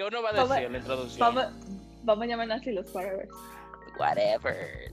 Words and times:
¿Qué 0.00 0.06
uno 0.06 0.22
va 0.22 0.30
a 0.30 0.32
decir 0.32 0.64
en 0.64 0.72
la 0.72 0.78
introducción? 0.78 1.20
Vamos, 1.34 1.52
vamos 2.04 2.24
a 2.24 2.26
llamar 2.26 2.52
así 2.52 2.72
los 2.72 2.90
whatever. 2.94 3.28
Whatever. 3.98 4.90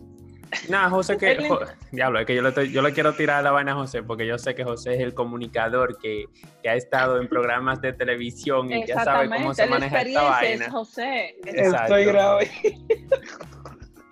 Nada, 0.68 0.90
José, 0.90 1.18
que. 1.18 1.48
jo- 1.48 1.62
diablo, 1.94 2.20
es 2.20 2.26
que 2.26 2.36
yo 2.36 2.42
le, 2.42 2.50
estoy- 2.50 2.74
yo 2.74 2.82
le 2.82 2.92
quiero 2.92 3.14
tirar 3.14 3.42
la 3.42 3.52
vaina 3.52 3.72
a 3.72 3.76
José, 3.76 4.04
porque 4.04 4.28
yo 4.28 4.38
sé 4.38 4.54
que 4.54 4.66
José 4.66 4.96
es 4.96 5.00
el 5.00 5.14
comunicador 5.14 5.98
que, 5.98 6.26
que 6.62 6.70
ha 6.70 6.76
estado 6.76 7.22
en 7.22 7.30
programas 7.30 7.80
de 7.80 7.94
televisión 7.94 8.70
y 8.70 8.86
ya 8.86 9.02
sabe 9.02 9.30
cómo 9.30 9.54
se 9.54 9.66
maneja 9.68 10.02
esta 10.02 10.28
experiencia 10.28 10.42
es 10.54 10.60
vaina. 10.60 10.72
José. 10.72 11.36
Exacto. 11.46 11.96
Estoy 11.96 12.06
grave. 12.06 12.52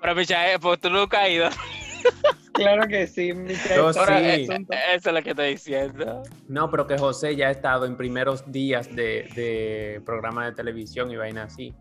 Pero, 0.01 0.15
Michael, 0.15 0.59
pues 0.61 0.79
tú 0.79 0.89
nunca 0.89 1.23
has 1.23 1.29
ido. 1.29 1.49
Claro 2.55 2.87
que 2.87 3.05
sí. 3.05 3.33
Yo 3.75 3.87
Ahora, 3.87 4.19
sí. 4.35 4.47
un- 4.49 4.67
Eso 4.93 5.09
es 5.09 5.13
lo 5.13 5.21
que 5.21 5.31
estoy 5.31 5.49
diciendo. 5.49 6.23
No, 6.47 6.69
pero 6.71 6.87
que 6.87 6.97
José 6.97 7.35
ya 7.35 7.47
ha 7.49 7.51
estado 7.51 7.85
en 7.85 7.97
primeros 7.97 8.49
días 8.51 8.87
de, 8.95 9.27
de 9.35 10.01
programa 10.05 10.45
de 10.45 10.53
televisión 10.53 11.11
y 11.11 11.17
vaina 11.17 11.43
así. 11.43 11.73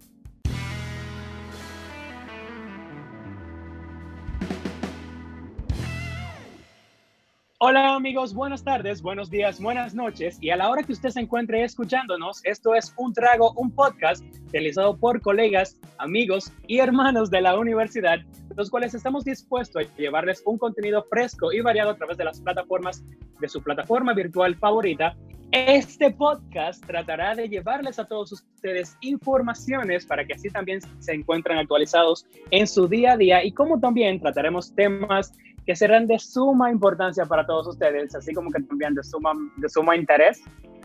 Hola 7.59 7.95
amigos, 7.95 8.35
buenas 8.35 8.63
tardes, 8.63 9.01
buenos 9.01 9.31
días, 9.31 9.61
buenas 9.61 9.95
noches 9.95 10.37
y 10.41 10.51
a 10.51 10.57
la 10.57 10.69
hora 10.69 10.83
que 10.83 10.93
usted 10.93 11.09
se 11.11 11.21
encuentre 11.21 11.63
escuchándonos, 11.65 12.45
esto 12.45 12.75
es 12.75 12.93
Un 12.97 13.13
Trago, 13.15 13.53
un 13.57 13.71
podcast 13.71 14.23
realizado 14.55 14.97
por 14.97 15.21
colegas, 15.21 15.77
amigos 15.99 16.53
y 16.69 16.79
hermanos 16.79 17.29
de 17.29 17.41
la 17.41 17.59
universidad, 17.59 18.21
los 18.57 18.71
cuales 18.71 18.95
estamos 18.95 19.25
dispuestos 19.25 19.85
a 19.85 19.97
llevarles 19.97 20.43
un 20.47 20.59
contenido 20.59 21.05
fresco 21.11 21.53
y 21.53 21.61
variado 21.61 21.91
a 21.91 21.97
través 21.97 22.17
de 22.17 22.25
las 22.25 22.41
plataformas 22.41 23.03
de 23.41 23.49
su 23.49 23.61
plataforma 23.61 24.15
virtual 24.15 24.55
favorita. 24.55 25.17
Este 25.51 26.13
podcast 26.13 26.87
tratará 26.87 27.35
de 27.35 27.49
llevarles 27.49 27.99
a 27.99 28.05
todos 28.05 28.31
ustedes 28.31 28.97
informaciones 29.01 30.07
para 30.07 30.25
que 30.25 30.35
así 30.35 30.49
también 30.51 30.79
se 31.01 31.15
encuentren 31.15 31.59
actualizados 31.59 32.25
en 32.53 32.69
su 32.69 32.87
día 32.87 33.15
a 33.15 33.17
día 33.17 33.45
y 33.45 33.51
como 33.51 33.81
también 33.81 34.21
trataremos 34.21 34.73
temas 34.73 35.33
que 35.67 35.75
serán 35.75 36.07
de 36.07 36.21
suma 36.21 36.71
importancia 36.71 37.25
para 37.25 37.45
todos 37.45 37.67
ustedes, 37.67 38.15
así 38.15 38.33
como 38.33 38.53
que 38.53 38.63
también 38.63 38.95
de 38.95 39.03
suma, 39.03 39.33
de 39.57 39.69
suma 39.69 39.97
interés, 39.97 40.45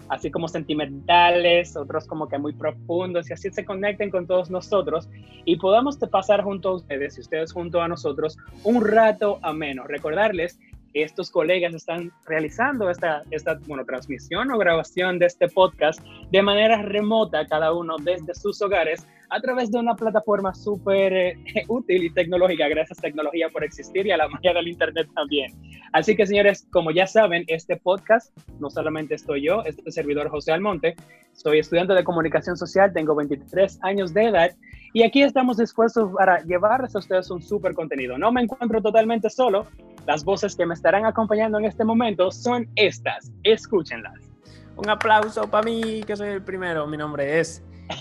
así 0.09 0.31
como 0.31 0.47
sentimentales, 0.47 1.75
otros 1.77 2.05
como 2.07 2.27
que 2.27 2.37
muy 2.37 2.53
profundos, 2.53 3.29
y 3.29 3.33
así 3.33 3.49
conecten 3.65 4.09
con 4.09 4.27
todos 4.27 4.49
nosotros 4.49 5.09
y 5.45 5.57
podamos 5.57 5.97
pasar 5.97 6.43
junto 6.43 6.69
a 6.69 6.75
ustedes 6.75 7.17
y 7.17 7.21
ustedes 7.21 7.51
junto 7.53 7.81
a 7.81 7.87
nosotros 7.87 8.37
un 8.63 8.85
rato 8.85 9.39
ameno. 9.41 9.85
Recordarles 9.85 10.59
que 10.93 11.03
estos 11.03 11.29
colegas 11.29 11.73
están 11.73 12.11
realizando 12.25 12.89
esta, 12.89 13.23
esta 13.31 13.59
bueno, 13.67 13.85
transmisión 13.85 14.51
o 14.51 14.57
grabación 14.57 15.19
de 15.19 15.27
este 15.27 15.47
podcast 15.47 15.99
de 16.31 16.41
manera 16.41 16.81
remota, 16.81 17.45
cada 17.47 17.73
uno 17.73 17.97
desde 17.97 18.33
sus 18.33 18.61
hogares, 18.61 19.05
a 19.29 19.39
través 19.39 19.71
de 19.71 19.79
una 19.79 19.95
plataforma 19.95 20.53
súper 20.53 21.13
eh, 21.13 21.37
útil 21.67 22.03
y 22.03 22.09
tecnológica. 22.09 22.67
Gracias 22.67 22.99
tecnología 22.99 23.49
por 23.49 23.63
existir 23.63 24.07
y 24.07 24.11
a 24.11 24.17
la 24.17 24.27
magia 24.27 24.53
del 24.53 24.67
Internet 24.67 25.07
también. 25.15 25.53
Así 25.93 26.15
que 26.15 26.25
señores, 26.25 26.67
como 26.71 26.91
ya 26.91 27.07
saben, 27.07 27.43
este 27.47 27.77
podcast 27.77 28.35
no 28.59 28.69
solamente 28.69 29.15
estoy 29.15 29.45
yo, 29.45 29.63
este 29.63 29.91
servidor 29.91 30.29
José 30.29 30.51
Almonte, 30.51 30.95
soy 31.33 31.59
estudiante 31.59 31.93
de 31.93 32.03
comunicación 32.03 32.57
social, 32.57 32.91
tengo 32.93 33.15
23 33.15 33.79
años 33.83 34.13
de 34.13 34.25
edad 34.25 34.51
y 34.93 35.03
aquí 35.03 35.21
estamos 35.21 35.57
dispuestos 35.57 36.11
para 36.13 36.43
llevarles 36.43 36.95
a 36.95 36.99
ustedes 36.99 37.29
un 37.29 37.41
súper 37.41 37.73
contenido. 37.73 38.17
No 38.17 38.31
me 38.31 38.41
encuentro 38.41 38.81
totalmente 38.81 39.29
solo, 39.29 39.67
las 40.07 40.23
voces 40.23 40.55
que 40.55 40.65
me 40.65 40.73
estarán 40.73 41.05
acompañando 41.05 41.59
en 41.59 41.65
este 41.65 41.83
momento 41.83 42.31
son 42.31 42.67
estas, 42.75 43.31
escúchenlas. 43.43 44.29
Un 44.75 44.89
aplauso 44.89 45.49
para 45.49 45.63
mí, 45.63 46.03
que 46.07 46.15
soy 46.15 46.29
el 46.29 46.41
primero. 46.41 46.87
Mi 46.87 46.95
nombre 46.95 47.39
es. 47.39 47.61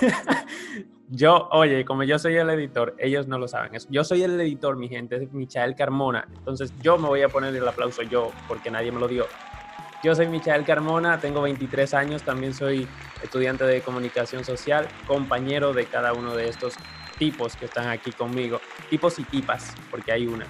yo, 1.10 1.48
oye, 1.52 1.84
como 1.84 2.02
yo 2.02 2.18
soy 2.18 2.36
el 2.36 2.50
editor, 2.50 2.94
ellos 2.98 3.26
no 3.26 3.38
lo 3.38 3.48
saben. 3.48 3.72
Yo 3.88 4.04
soy 4.04 4.22
el 4.22 4.40
editor, 4.40 4.76
mi 4.76 4.88
gente, 4.88 5.16
es 5.16 5.32
Michael 5.32 5.74
Carmona. 5.74 6.28
Entonces 6.38 6.72
yo 6.82 6.98
me 6.98 7.08
voy 7.08 7.22
a 7.22 7.28
poner 7.28 7.54
el 7.54 7.66
aplauso 7.66 8.02
yo, 8.02 8.30
porque 8.48 8.70
nadie 8.70 8.92
me 8.92 9.00
lo 9.00 9.08
dio. 9.08 9.26
Yo 10.02 10.14
soy 10.14 10.28
Michael 10.28 10.64
Carmona, 10.64 11.18
tengo 11.18 11.40
23 11.40 11.94
años, 11.94 12.22
también 12.22 12.52
soy 12.52 12.86
estudiante 13.22 13.64
de 13.64 13.80
comunicación 13.80 14.44
social, 14.44 14.86
compañero 15.06 15.72
de 15.72 15.86
cada 15.86 16.12
uno 16.12 16.36
de 16.36 16.50
estos 16.50 16.74
tipos 17.18 17.56
que 17.56 17.64
están 17.64 17.88
aquí 17.88 18.12
conmigo. 18.12 18.60
Tipos 18.90 19.18
y 19.18 19.24
tipas, 19.24 19.74
porque 19.90 20.12
hay 20.12 20.26
una. 20.26 20.46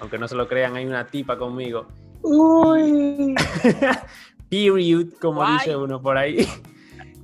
Aunque 0.00 0.18
no 0.18 0.26
se 0.26 0.34
lo 0.34 0.48
crean, 0.48 0.74
hay 0.74 0.86
una 0.86 1.06
tipa 1.06 1.38
conmigo. 1.38 1.86
Uy. 2.22 3.36
Period, 4.50 5.12
como 5.20 5.42
Guay. 5.42 5.58
dice 5.58 5.76
uno 5.76 6.02
por 6.02 6.18
ahí. 6.18 6.48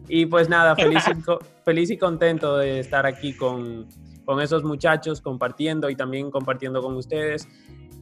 Y 0.08 0.26
pues 0.26 0.48
nada, 0.48 0.76
feliz 0.76 1.04
y, 1.08 1.12
feliz 1.64 1.90
y 1.90 1.98
contento 1.98 2.56
de 2.58 2.80
estar 2.80 3.06
aquí 3.06 3.34
con, 3.34 3.86
con 4.24 4.40
esos 4.40 4.62
muchachos, 4.62 5.20
compartiendo 5.20 5.90
y 5.90 5.96
también 5.96 6.30
compartiendo 6.30 6.82
con 6.82 6.96
ustedes. 6.96 7.48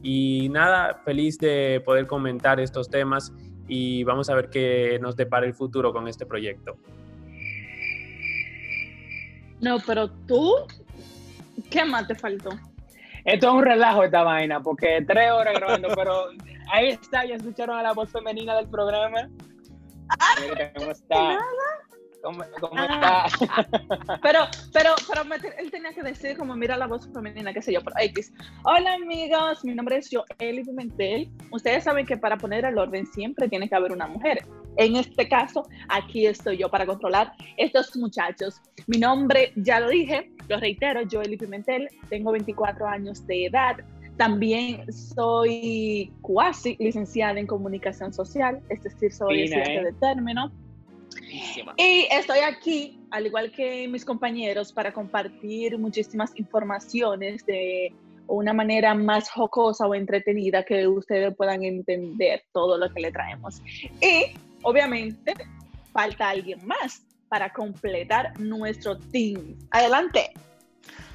Y 0.03 0.49
nada, 0.49 1.01
feliz 1.03 1.37
de 1.39 1.81
poder 1.83 2.05
comentar 2.05 2.59
estos 2.59 2.89
temas 2.89 3.33
y 3.67 4.03
vamos 4.03 4.29
a 4.29 4.35
ver 4.35 4.49
qué 4.49 4.99
nos 5.01 5.15
depara 5.15 5.45
el 5.45 5.53
futuro 5.53 5.91
con 5.91 6.07
este 6.07 6.25
proyecto. 6.25 6.77
No, 9.61 9.77
pero 9.85 10.11
tú, 10.11 10.53
¿qué 11.69 11.85
más 11.85 12.07
te 12.07 12.15
faltó? 12.15 12.49
Esto 13.23 13.47
es 13.47 13.53
un 13.53 13.63
relajo 13.63 14.03
esta 14.03 14.21
vaina, 14.21 14.61
porque 14.61 15.03
tres 15.07 15.31
horas 15.31 15.55
grabando, 15.55 15.87
pero 15.95 16.27
ahí 16.71 16.89
está, 16.89 17.25
ya 17.25 17.35
escucharon 17.35 17.77
a 17.77 17.81
la 17.81 17.93
voz 17.93 18.11
femenina 18.11 18.55
del 18.55 18.67
programa. 18.69 19.27
Mira 20.39 20.71
¿Cómo 20.75 20.91
está? 20.91 21.39
¿Cómo, 22.25 22.43
cómo 22.59 22.73
Ah. 22.75 23.27
está? 23.27 23.67
Pero, 24.23 24.39
pero, 24.73 24.95
pero 25.07 25.21
él 25.59 25.69
tenía 25.69 25.93
que 25.93 26.01
decir 26.01 26.35
como 26.37 26.55
mira 26.55 26.75
la 26.75 26.87
voz 26.87 27.07
femenina, 27.13 27.53
qué 27.53 27.61
sé 27.61 27.71
yo, 27.71 27.81
por 27.81 27.93
X. 28.01 28.33
Hola 28.63 28.95
amigos, 28.95 29.63
mi 29.63 29.75
nombre 29.75 29.97
es 29.97 30.09
Joely 30.09 30.63
Pimentel. 30.63 31.29
Ustedes 31.51 31.83
saben 31.83 32.05
que 32.07 32.17
para 32.17 32.35
poner 32.37 32.65
el 32.65 32.77
orden 32.79 33.05
siempre 33.05 33.47
tiene 33.47 33.69
que 33.69 33.75
haber 33.75 33.91
una 33.91 34.07
mujer. 34.07 34.43
En 34.77 34.95
este 34.95 35.29
caso, 35.29 35.67
aquí 35.87 36.25
estoy 36.25 36.57
yo 36.57 36.67
para 36.69 36.87
controlar 36.87 37.33
estos 37.57 37.95
muchachos. 37.95 38.59
Mi 38.87 38.97
nombre, 38.97 39.53
ya 39.57 39.79
lo 39.79 39.89
dije, 39.89 40.31
lo 40.47 40.59
reitero, 40.59 41.01
Joely 41.09 41.37
Pimentel, 41.37 41.87
tengo 42.09 42.31
24 42.31 42.87
años 42.87 43.25
de 43.27 43.45
edad. 43.45 43.77
También 44.17 44.91
soy 44.91 46.11
cuasi 46.21 46.75
licenciada 46.79 47.39
en 47.39 47.45
comunicación 47.45 48.11
social, 48.13 48.61
es 48.69 48.81
decir, 48.81 49.11
soy 49.13 49.43
estudiante 49.43 49.75
¿eh? 49.75 49.83
de 49.83 49.93
término. 49.93 50.51
Y 51.77 52.07
estoy 52.11 52.39
aquí, 52.39 52.99
al 53.11 53.27
igual 53.27 53.51
que 53.51 53.87
mis 53.87 54.05
compañeros, 54.05 54.71
para 54.71 54.91
compartir 54.91 55.77
muchísimas 55.77 56.31
informaciones 56.37 57.45
de 57.45 57.93
una 58.27 58.53
manera 58.53 58.93
más 58.95 59.29
jocosa 59.29 59.85
o 59.85 59.95
entretenida 59.95 60.63
que 60.63 60.87
ustedes 60.87 61.35
puedan 61.35 61.63
entender 61.63 62.43
todo 62.53 62.77
lo 62.77 62.91
que 62.93 63.01
le 63.01 63.11
traemos. 63.11 63.61
Y 64.01 64.35
obviamente 64.63 65.33
falta 65.93 66.29
alguien 66.29 66.65
más 66.65 67.03
para 67.29 67.51
completar 67.51 68.39
nuestro 68.39 68.97
team. 68.97 69.55
Adelante. 69.71 70.31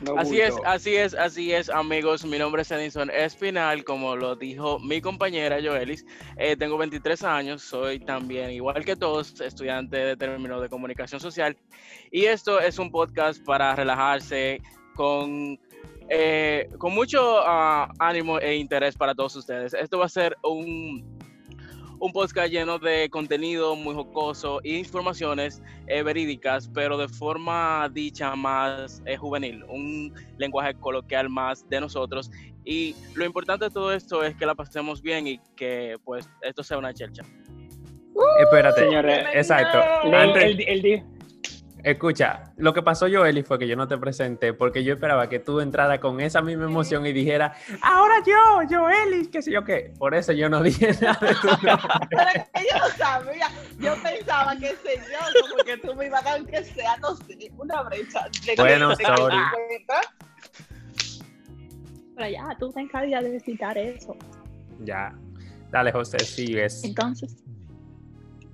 No 0.00 0.16
Así 0.16 0.40
es, 0.40 0.54
así 0.64 0.96
es, 0.96 1.14
así 1.14 1.52
es, 1.52 1.68
amigos. 1.68 2.24
Mi 2.24 2.38
nombre 2.38 2.62
es 2.62 2.70
Edison 2.70 3.10
Espinal, 3.10 3.84
como 3.84 4.16
lo 4.16 4.34
dijo 4.34 4.78
mi 4.78 5.02
compañera 5.02 5.58
Joelis. 5.62 6.06
Eh, 6.36 6.56
tengo 6.56 6.78
23 6.78 7.22
años, 7.24 7.62
soy 7.62 8.00
también, 8.00 8.50
igual 8.50 8.82
que 8.82 8.96
todos, 8.96 9.38
estudiante 9.42 9.96
de 9.98 10.16
término 10.16 10.58
de 10.58 10.70
comunicación 10.70 11.20
social. 11.20 11.54
Y 12.10 12.24
esto 12.24 12.60
es 12.60 12.78
un 12.78 12.90
podcast 12.90 13.44
para 13.44 13.76
relajarse 13.76 14.62
con, 14.94 15.60
eh, 16.08 16.66
con 16.78 16.94
mucho 16.94 17.40
ah, 17.44 17.92
ánimo 17.98 18.38
e 18.38 18.56
interés 18.56 18.96
para 18.96 19.14
todos 19.14 19.36
ustedes. 19.36 19.74
Esto 19.74 19.98
va 19.98 20.06
a 20.06 20.08
ser 20.08 20.34
un, 20.42 21.19
un 22.00 22.12
podcast 22.12 22.50
lleno 22.50 22.78
de 22.78 23.08
contenido 23.10 23.76
muy 23.76 23.94
jocoso 23.94 24.60
e 24.64 24.78
informaciones 24.78 25.62
eh, 25.86 26.02
verídicas, 26.02 26.68
pero 26.72 26.96
de 26.96 27.06
forma 27.08 27.88
dicha 27.92 28.34
más 28.34 29.02
eh, 29.04 29.16
juvenil, 29.16 29.62
un 29.68 30.12
lenguaje 30.38 30.74
coloquial 30.74 31.28
más 31.28 31.68
de 31.68 31.80
nosotros. 31.80 32.30
Y 32.64 32.94
lo 33.14 33.24
importante 33.24 33.66
de 33.66 33.70
todo 33.70 33.92
esto 33.92 34.24
es 34.24 34.34
que 34.34 34.46
la 34.46 34.54
pasemos 34.54 35.02
bien 35.02 35.26
y 35.26 35.40
que 35.56 35.96
pues 36.04 36.28
esto 36.42 36.62
sea 36.62 36.78
una 36.78 36.92
chelcha. 36.94 37.22
Espérate, 38.40 38.80
Señores, 38.80 39.26
exacto. 39.34 39.78
el, 40.04 40.14
Antes- 40.14 40.56
el- 40.66 41.04
Escucha, 41.84 42.52
lo 42.56 42.72
que 42.74 42.82
pasó 42.82 43.06
Joeli 43.10 43.42
fue 43.42 43.58
que 43.58 43.66
yo 43.66 43.74
no 43.76 43.88
te 43.88 43.96
presenté 43.98 44.52
porque 44.52 44.84
yo 44.84 44.94
esperaba 44.94 45.28
que 45.28 45.38
tú 45.38 45.60
entraras 45.60 45.98
con 45.98 46.20
esa 46.20 46.42
misma 46.42 46.64
emoción 46.64 47.06
y 47.06 47.12
dijera, 47.12 47.54
ahora 47.82 48.14
yo, 48.26 48.60
Joeli, 48.68 49.26
qué 49.28 49.40
sé 49.42 49.50
yo 49.52 49.64
qué. 49.64 49.92
Por 49.98 50.14
eso 50.14 50.32
yo 50.32 50.48
no 50.48 50.62
dije 50.62 50.92
nada 51.00 51.18
de 51.20 51.34
tu 51.36 51.46
nombre. 51.48 51.72
Pero 52.10 52.44
que 52.54 52.60
yo 52.70 52.78
no 52.78 52.88
sabía, 52.96 53.48
yo 53.78 53.94
pensaba 54.02 54.52
que 54.56 54.68
señor, 54.76 55.50
como 55.50 55.64
que 55.64 55.76
tú 55.78 55.94
me 55.94 56.06
ibas 56.06 56.26
a 56.26 56.30
dar 56.30 56.44
que 56.46 56.64
sea, 56.64 56.96
no 56.98 57.14
sé, 57.16 57.50
una 57.56 57.82
brecha. 57.82 58.24
de- 58.46 58.54
Bueno, 58.56 58.88
de- 58.90 59.04
sorry. 59.04 59.36
Pero 62.16 62.28
ya, 62.30 62.56
tú 62.58 62.70
te 62.70 62.80
encargas 62.80 63.24
de 63.24 63.40
citar 63.40 63.78
eso. 63.78 64.16
Ya, 64.80 65.14
dale 65.70 65.92
José, 65.92 66.18
sigues. 66.20 66.84
Entonces, 66.84 67.36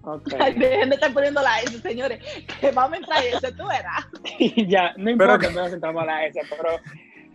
Ok. 0.08 0.34
Ay, 0.38 0.54
dejen 0.54 0.88
de 0.88 0.94
estar 0.94 1.12
poniendo 1.12 1.42
la 1.42 1.60
S, 1.62 1.80
señores. 1.80 2.22
Que 2.60 2.70
vamos 2.70 2.92
a 2.92 2.96
entrar 2.96 3.24
S, 3.24 3.52
tú 3.52 3.66
verás. 3.66 4.06
ya, 4.68 4.90
no 4.96 5.04
Pero 5.04 5.10
importa, 5.10 5.48
que- 5.48 5.54
no 5.54 5.62
nos 5.62 5.72
entramos 5.72 6.02
a 6.04 6.06
la 6.06 6.26
S, 6.26 6.40
pero 6.48 6.78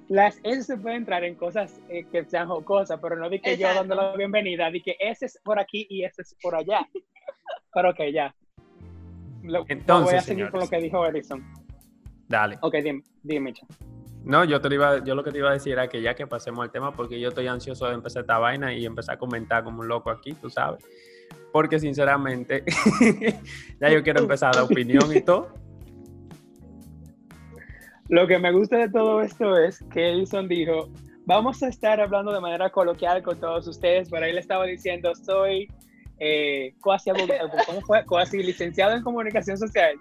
las 0.08 0.40
S 0.44 0.64
se 0.64 0.78
pueden 0.78 1.00
entrar 1.00 1.24
en 1.26 1.36
cosas 1.36 1.82
eh, 1.90 2.06
que 2.10 2.24
sean 2.24 2.48
jocosas, 2.48 2.98
pero 3.02 3.18
no 3.18 3.30
di 3.30 3.40
que 3.42 3.58
yo 3.58 3.74
dando 3.74 3.94
la 3.96 4.16
bienvenida, 4.16 4.72
di 4.72 4.82
que 4.82 4.96
ese 5.00 5.26
es 5.26 5.38
por 5.44 5.60
aquí 5.60 5.86
y 5.90 6.06
ese 6.06 6.22
es 6.22 6.36
por 6.42 6.56
allá. 6.56 6.88
Pero 7.74 7.90
ok, 7.90 8.00
ya. 8.14 8.34
Lo, 9.44 9.66
Entonces, 9.68 10.12
voy 10.12 10.18
a 10.18 10.22
seguir 10.22 10.50
con 10.50 10.62
lo 10.62 10.70
que 10.70 10.78
dijo 10.78 11.06
Edison. 11.06 11.44
Dale. 12.30 12.58
Ok, 12.62 12.76
dime, 12.76 13.04
dime, 13.22 13.54
Cha. 13.54 13.66
No, 14.24 14.46
yo 14.46 14.62
te 14.62 14.70
lo 14.70 14.76
iba, 14.76 15.04
yo 15.04 15.16
lo 15.16 15.24
que 15.24 15.32
te 15.32 15.40
iba 15.40 15.50
a 15.50 15.54
decir 15.54 15.74
era 15.74 15.88
que 15.90 16.02
ya 16.02 16.14
que 16.14 16.26
pasemos 16.28 16.64
al 16.64 16.72
tema, 16.72 16.94
porque 16.94 17.20
yo 17.20 17.30
estoy 17.30 17.48
ansioso 17.48 17.88
de 17.88 17.96
empezar 17.96 18.22
esta 18.22 18.38
vaina 18.38 18.72
y 18.74 18.86
empezar 18.86 19.16
a 19.16 19.18
comentar 19.18 19.64
como 19.64 19.82
un 19.82 19.88
loco 19.88 20.10
aquí, 20.10 20.34
tú 20.34 20.50
sabes. 20.50 20.86
Porque 21.52 21.80
sinceramente, 21.80 22.64
ya 23.82 23.90
yo 23.90 24.04
quiero 24.04 24.22
empezar 24.22 24.50
a 24.54 24.60
dar 24.60 24.66
opinión 24.66 25.16
y 25.16 25.22
todo. 25.22 25.54
Lo 28.10 28.28
que 28.28 28.40
me 28.40 28.52
gusta 28.52 28.78
de 28.78 28.90
todo 28.90 29.22
esto 29.22 29.58
es 29.58 29.80
que 29.92 30.12
Edison 30.12 30.48
dijo, 30.48 30.90
vamos 31.26 31.64
a 31.64 31.70
estar 31.70 32.00
hablando 32.00 32.34
de 32.34 32.42
manera 32.42 32.70
coloquial 32.70 33.24
con 33.24 33.40
todos 33.40 33.68
ustedes, 33.68 34.10
pero 34.10 34.26
él 34.26 34.38
estaba 34.38 34.66
diciendo, 34.66 35.14
soy 35.16 35.68
eh, 36.20 36.74
cuasi, 36.82 37.10
cuasi 38.06 38.44
licenciado 38.44 38.96
en 38.96 39.02
comunicación 39.04 39.58
social. 39.58 39.96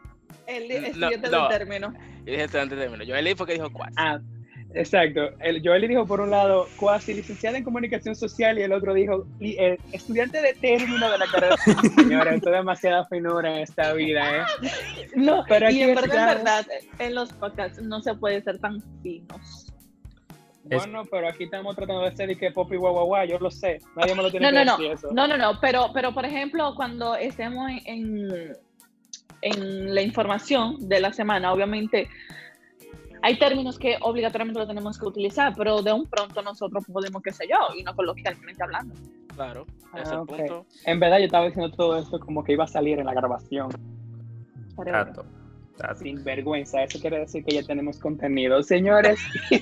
El 0.46 0.68
No, 0.68 0.74
estudiante 0.86 1.30
no. 1.30 1.48
del 1.48 1.58
término. 1.58 1.94
Y 2.26 2.30
dije 2.32 2.44
estudiante 2.44 2.74
de 2.74 2.82
término. 2.82 3.04
Joel 3.06 3.36
fue 3.36 3.46
que 3.46 3.52
dijo 3.54 3.72
cuál. 3.72 3.92
Ah, 3.96 4.18
exacto. 4.74 5.30
El, 5.40 5.60
Joel 5.64 5.86
dijo 5.88 6.06
por 6.06 6.20
un 6.20 6.30
lado 6.30 6.68
cuasi 6.76 7.14
licenciado 7.14 7.56
en 7.56 7.64
comunicación 7.64 8.14
social 8.14 8.58
y 8.58 8.62
el 8.62 8.72
otro 8.72 8.94
dijo 8.94 9.26
li- 9.38 9.56
eh, 9.58 9.78
estudiante 9.92 10.40
de 10.40 10.54
término 10.54 11.10
de 11.10 11.18
la 11.18 11.26
carrera. 11.26 11.56
Señora, 11.96 12.34
esto 12.34 12.50
es 12.50 12.56
demasiada 12.56 13.04
finura 13.06 13.52
en 13.54 13.58
esta 13.62 13.92
vida, 13.94 14.38
¿eh? 14.38 14.68
No, 15.16 15.44
Pero 15.48 15.66
y 15.66 15.68
aquí 15.68 15.82
en 15.82 15.94
verdad, 15.94 16.30
en 16.32 16.36
verdad, 16.38 16.66
en 16.98 17.14
los 17.14 17.32
podcasts 17.32 17.80
no 17.82 18.00
se 18.00 18.14
puede 18.14 18.42
ser 18.42 18.58
tan 18.58 18.82
finos. 19.02 19.66
Es- 20.68 20.76
Bueno, 20.84 21.02
pero 21.10 21.28
aquí 21.28 21.44
estamos 21.44 21.74
tratando 21.74 22.02
de 22.04 22.14
ser 22.14 22.30
y 22.30 22.36
que 22.36 22.50
pop 22.52 22.72
y 22.72 22.76
guau, 22.76 22.92
guau, 22.92 23.06
guau, 23.06 23.26
yo 23.26 23.38
lo 23.38 23.50
sé. 23.50 23.78
Nadie 23.96 24.14
me 24.14 24.22
lo 24.22 24.30
tiene 24.30 24.52
No, 24.52 24.58
que 24.58 24.64
no, 24.64 24.72
no. 24.72 24.76
decir 24.78 24.92
eso. 24.92 25.08
No, 25.12 25.26
no, 25.26 25.36
no, 25.36 25.58
pero, 25.60 25.90
pero 25.92 26.12
por 26.14 26.24
ejemplo, 26.24 26.74
cuando 26.76 27.16
estemos 27.16 27.70
en, 27.70 27.80
en, 27.86 28.56
en 29.42 29.94
la 29.94 30.02
información 30.02 30.76
de 30.88 31.00
la 31.00 31.12
semana, 31.12 31.52
obviamente 31.52 32.08
hay 33.22 33.38
términos 33.38 33.78
que 33.78 33.96
obligatoriamente 34.00 34.60
lo 34.60 34.66
tenemos 34.66 34.98
que 34.98 35.06
utilizar, 35.06 35.54
pero 35.56 35.82
de 35.82 35.92
un 35.92 36.06
pronto 36.06 36.42
nosotros 36.42 36.84
podemos, 36.92 37.22
qué 37.22 37.32
sé 37.32 37.46
yo, 37.48 37.56
y 37.78 37.82
no 37.82 37.94
coloquialmente 37.94 38.62
hablando. 38.62 38.94
Claro, 39.34 39.66
ese 39.94 40.02
es 40.02 40.08
Ah, 40.08 40.12
el 40.14 40.18
ok. 40.20 40.28
punto. 40.36 40.66
En 40.86 41.00
verdad 41.00 41.18
yo 41.18 41.24
estaba 41.24 41.46
diciendo 41.46 41.74
todo 41.76 41.98
esto 41.98 42.18
como 42.20 42.44
que 42.44 42.52
iba 42.52 42.64
a 42.64 42.68
salir 42.68 42.98
en 42.98 43.06
la 43.06 43.14
grabación. 43.14 43.70
Trato, 44.84 45.24
trato. 45.76 46.00
Sin 46.00 46.22
vergüenza, 46.24 46.82
eso 46.82 46.98
quiere 47.00 47.18
decir 47.20 47.44
que 47.44 47.54
ya 47.54 47.62
tenemos 47.62 47.98
contenido. 47.98 48.62
Señores, 48.62 49.20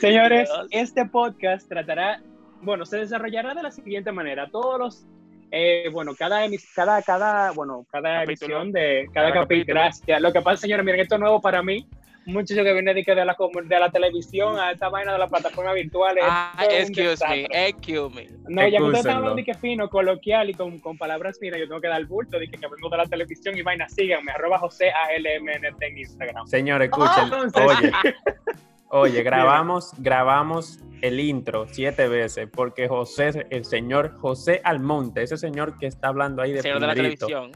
señores, 0.00 0.48
este 0.70 1.04
podcast 1.06 1.68
tratará, 1.68 2.22
bueno, 2.62 2.84
se 2.86 2.98
desarrollará 2.98 3.54
de 3.54 3.62
la 3.62 3.70
siguiente 3.70 4.12
manera. 4.12 4.50
Todos 4.50 4.78
los, 4.78 5.06
eh, 5.50 5.88
bueno, 5.92 6.14
cada, 6.14 6.44
emis- 6.46 6.66
cada, 6.74 7.00
cada, 7.02 7.52
bueno, 7.52 7.86
cada 7.90 8.20
Capítulo. 8.24 8.56
emisión 8.60 8.72
de 8.72 9.06
cada, 9.12 9.28
Cada 9.30 9.40
capítulo. 9.42 9.46
capítulo. 9.48 9.74
Gracias. 9.80 10.20
Lo 10.20 10.32
que 10.32 10.40
pasa, 10.42 10.56
señores, 10.62 10.84
miren, 10.84 11.00
esto 11.00 11.14
es 11.14 11.20
nuevo 11.20 11.40
para 11.40 11.62
mí. 11.62 11.86
Muchacho 12.26 12.62
que 12.62 12.74
viene 12.74 12.92
de, 12.92 13.02
la, 13.24 13.34
de 13.64 13.80
la 13.80 13.90
televisión 13.90 14.58
a 14.58 14.72
esta 14.72 14.90
vaina 14.90 15.14
de 15.14 15.18
la 15.18 15.28
plataforma 15.28 15.72
virtual. 15.72 16.14
Ah, 16.20 16.52
es 16.70 16.90
excuse 16.90 17.26
me, 17.26 17.46
excuse 17.50 18.14
me. 18.14 18.26
No, 18.48 18.68
ya 18.68 18.76
que 18.76 18.82
ustedes 18.82 18.98
están 18.98 19.16
hablando 19.16 19.36
de 19.36 19.44
que 19.44 19.54
fino, 19.54 19.88
coloquial 19.88 20.50
y 20.50 20.52
con, 20.52 20.78
con 20.80 20.98
palabras 20.98 21.38
finas, 21.40 21.58
yo 21.58 21.66
tengo 21.66 21.80
que 21.80 21.88
dar 21.88 21.98
el 21.98 22.06
bulto 22.06 22.38
de 22.38 22.46
que, 22.48 22.58
que 22.58 22.66
vengo 22.68 22.90
de 22.90 22.98
la 22.98 23.06
televisión 23.06 23.56
y 23.56 23.62
vaina, 23.62 23.88
síganme, 23.88 24.30
arroba 24.32 24.58
José 24.58 24.90
ALMNT 24.90 25.82
en 25.82 25.98
Instagram. 25.98 26.46
Señores, 26.46 26.90
escuchen. 26.90 27.24
entonces- 27.44 27.78
Oye, 27.80 27.92
oye, 28.90 29.22
grabamos, 29.22 29.92
grabamos 29.98 30.80
el 31.02 31.20
intro 31.20 31.66
siete 31.68 32.08
veces 32.08 32.48
porque 32.52 32.88
José, 32.88 33.46
el 33.50 33.64
señor 33.64 34.14
José 34.18 34.60
Almonte, 34.64 35.22
ese 35.22 35.36
señor 35.36 35.78
que 35.78 35.86
está 35.86 36.08
hablando 36.08 36.42
ahí 36.42 36.52
de 36.52 36.62
Señor 36.62 36.80
de 36.80 36.86
la 36.88 36.94
televisión. 36.94 37.52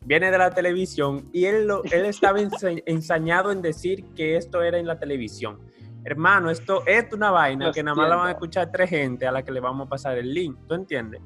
viene 0.00 0.30
de 0.30 0.38
la 0.38 0.50
televisión 0.54 1.28
y 1.32 1.44
él, 1.44 1.66
lo- 1.66 1.84
él 1.84 2.06
estaba 2.06 2.38
ensañado 2.86 3.52
en 3.52 3.60
decir 3.62 4.04
que 4.14 4.36
esto 4.36 4.62
era 4.62 4.78
en 4.78 4.86
la 4.86 4.98
televisión. 4.98 5.58
Hermano, 6.04 6.50
esto 6.50 6.84
es 6.86 7.12
una 7.12 7.30
vaina 7.32 7.66
que 7.72 7.82
nada 7.82 7.96
más 7.96 8.08
la 8.08 8.16
van 8.16 8.28
a 8.28 8.30
escuchar 8.32 8.70
tres 8.70 8.88
gente 8.90 9.26
a 9.26 9.32
la 9.32 9.42
que 9.42 9.50
le 9.50 9.58
vamos 9.60 9.86
a 9.86 9.90
pasar 9.90 10.16
el 10.16 10.32
link. 10.32 10.56
¿Tú 10.68 10.74
entiendes? 10.74 11.20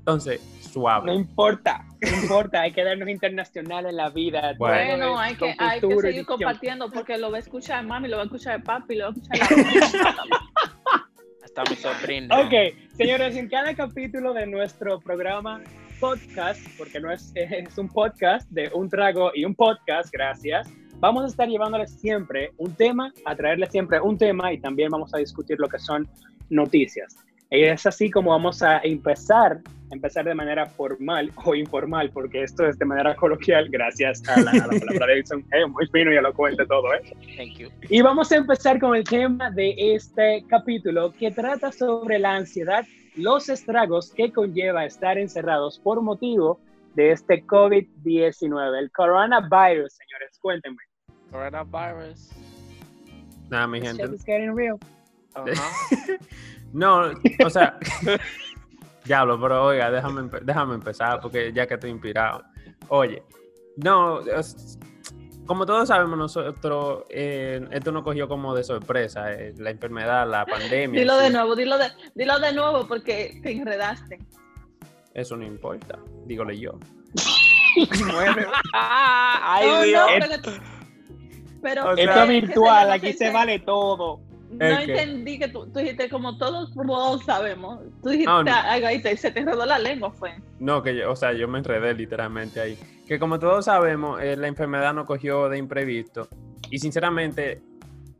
Entonces, 0.00 0.40
No 0.40 0.70
suave. 0.72 1.14
importa, 1.14 1.84
no 2.00 2.22
importa, 2.22 2.62
hay 2.62 2.72
que 2.72 2.82
darnos 2.82 3.08
internacional 3.08 3.86
en 3.86 3.96
la 3.96 4.08
vida. 4.10 4.54
Bueno. 4.58 4.96
Bueno, 4.96 5.18
hay 5.18 5.34
que, 5.36 5.54
hay 5.58 5.80
que 5.80 5.96
seguir 6.00 6.26
compartiendo 6.26 6.90
porque 6.90 7.18
lo 7.18 7.30
va 7.30 7.36
a 7.36 7.40
escuchar 7.40 7.84
mami, 7.84 8.08
lo 8.08 8.16
va 8.16 8.22
a 8.22 8.26
escuchar 8.26 8.62
papi, 8.62 8.96
lo 8.96 9.04
va 9.04 9.10
a 9.10 9.12
escuchar 9.12 10.16
la 10.16 10.24
Hasta 11.44 11.64
mi 11.68 11.76
sobrina. 11.76 12.40
Ok, 12.40 12.52
señores, 12.96 13.36
en 13.36 13.48
cada 13.48 13.74
capítulo 13.74 14.32
de 14.32 14.46
nuestro 14.46 15.00
programa 15.00 15.60
podcast, 15.98 16.60
porque 16.78 16.98
no 16.98 17.10
es, 17.12 17.32
es 17.34 17.76
un 17.76 17.88
podcast 17.88 18.48
de 18.50 18.70
un 18.72 18.88
trago 18.88 19.32
y 19.34 19.44
un 19.44 19.54
podcast, 19.54 20.10
gracias, 20.12 20.68
vamos 21.00 21.24
a 21.24 21.26
estar 21.26 21.48
llevándoles 21.48 21.92
siempre 21.92 22.52
un 22.56 22.74
tema, 22.74 23.12
a 23.24 23.34
traerles 23.34 23.70
siempre 23.70 24.00
un 24.00 24.16
tema 24.16 24.52
y 24.52 24.60
también 24.60 24.90
vamos 24.90 25.12
a 25.14 25.18
discutir 25.18 25.58
lo 25.58 25.68
que 25.68 25.78
son 25.78 26.08
noticias. 26.48 27.16
Y 27.50 27.64
es 27.64 27.84
así 27.84 28.10
como 28.10 28.30
vamos 28.30 28.62
a 28.62 28.78
empezar, 28.78 29.60
empezar 29.90 30.24
de 30.24 30.34
manera 30.34 30.66
formal 30.66 31.32
o 31.44 31.54
informal, 31.54 32.10
porque 32.12 32.42
esto 32.42 32.66
es 32.66 32.78
de 32.78 32.84
manera 32.84 33.14
coloquial, 33.14 33.68
gracias 33.70 34.26
a 34.28 34.40
la, 34.40 34.50
a 34.50 34.54
la 34.54 34.80
palabra 34.80 35.06
de 35.06 35.12
Edison, 35.14 35.44
eh, 35.52 35.66
muy 35.66 35.86
fino 35.88 36.12
y 36.12 36.16
elocuente 36.16 36.66
todo, 36.66 36.92
¿eh? 36.94 37.02
Thank 37.36 37.58
you. 37.58 37.68
Y 37.88 38.02
vamos 38.02 38.30
a 38.32 38.36
empezar 38.36 38.78
con 38.78 38.96
el 38.96 39.04
tema 39.04 39.50
de 39.50 39.74
este 39.94 40.44
capítulo 40.48 41.12
que 41.12 41.30
trata 41.30 41.72
sobre 41.72 42.18
la 42.18 42.36
ansiedad, 42.36 42.84
los 43.16 43.48
estragos 43.48 44.12
que 44.12 44.32
conlleva 44.32 44.84
estar 44.84 45.18
encerrados 45.18 45.78
por 45.78 46.00
motivo 46.00 46.60
de 46.94 47.12
este 47.12 47.44
COVID-19, 47.44 48.78
el 48.78 48.90
coronavirus, 48.92 49.92
señores. 49.92 50.38
Cuéntenme. 50.40 50.78
Coronavirus. 51.30 52.30
Nada, 53.48 53.66
mi 53.66 53.80
gente. 53.80 54.04
is 54.04 54.24
getting 54.24 54.54
real. 54.56 54.78
Ajá. 55.34 55.52
No, 56.72 57.10
o 57.44 57.50
sea, 57.50 57.78
diablo, 59.10 59.40
pero 59.40 59.64
oiga, 59.64 59.90
déjame, 59.90 60.20
empe- 60.22 60.40
déjame 60.42 60.74
empezar 60.76 61.20
porque 61.20 61.52
ya 61.52 61.66
que 61.66 61.74
estoy 61.74 61.90
inspirado. 61.90 62.44
Oye, 62.88 63.24
no, 63.76 64.20
es- 64.20 64.78
como 65.46 65.66
todos 65.66 65.88
sabemos 65.88 66.16
nosotros, 66.16 67.02
eh, 67.10 67.66
esto 67.72 67.90
nos 67.90 68.04
cogió 68.04 68.28
como 68.28 68.54
de 68.54 68.62
sorpresa, 68.62 69.32
eh, 69.32 69.52
la 69.58 69.70
enfermedad, 69.70 70.28
la 70.30 70.46
pandemia. 70.46 71.00
Dilo 71.00 71.16
sí, 71.18 71.24
de 71.24 71.30
nuevo, 71.30 71.56
dilo 71.56 71.76
de, 71.76 71.88
dilo 72.14 72.38
de 72.38 72.52
nuevo 72.52 72.86
porque 72.86 73.40
te 73.42 73.50
enredaste. 73.50 74.20
Eso 75.12 75.36
no 75.36 75.44
importa, 75.44 75.98
dígole 76.26 76.56
yo. 76.58 76.78
Bueno, 78.12 78.48
Ay, 78.74 79.66
No, 79.68 79.82
Dios. 79.82 80.08
no, 80.20 80.26
pero, 80.28 80.52
pero 81.62 81.90
O 81.90 81.94
sea, 81.96 82.04
esto 82.04 82.22
es 82.22 82.28
virtual, 82.28 82.90
aquí 82.92 83.12
se 83.12 83.30
vale 83.32 83.58
todo. 83.60 84.20
No 84.50 84.78
entendí 84.80 85.38
que 85.38 85.48
tú, 85.48 85.66
tú 85.72 85.78
dijiste 85.78 86.08
como 86.10 86.36
todos, 86.36 86.72
todos 86.74 87.24
sabemos. 87.24 87.80
Tú 88.02 88.08
dijiste, 88.10 88.30
Ah, 88.30 88.42
no. 88.42 88.52
ay, 88.52 88.82
ay, 88.84 89.02
te- 89.02 89.16
se 89.16 89.30
te 89.30 89.40
enredó 89.40 89.64
la 89.64 89.78
lengua, 89.78 90.10
fue. 90.10 90.34
No, 90.58 90.82
que 90.82 90.96
yo, 90.96 91.12
o 91.12 91.16
sea, 91.16 91.32
yo 91.32 91.46
me 91.46 91.58
enredé 91.58 91.94
literalmente 91.94 92.60
ahí. 92.60 92.76
Que 93.06 93.18
como 93.18 93.38
todos 93.38 93.64
sabemos, 93.66 94.20
eh, 94.20 94.36
la 94.36 94.48
enfermedad 94.48 94.92
nos 94.92 95.06
cogió 95.06 95.48
de 95.48 95.58
imprevisto. 95.58 96.28
Y 96.70 96.78
sinceramente, 96.78 97.62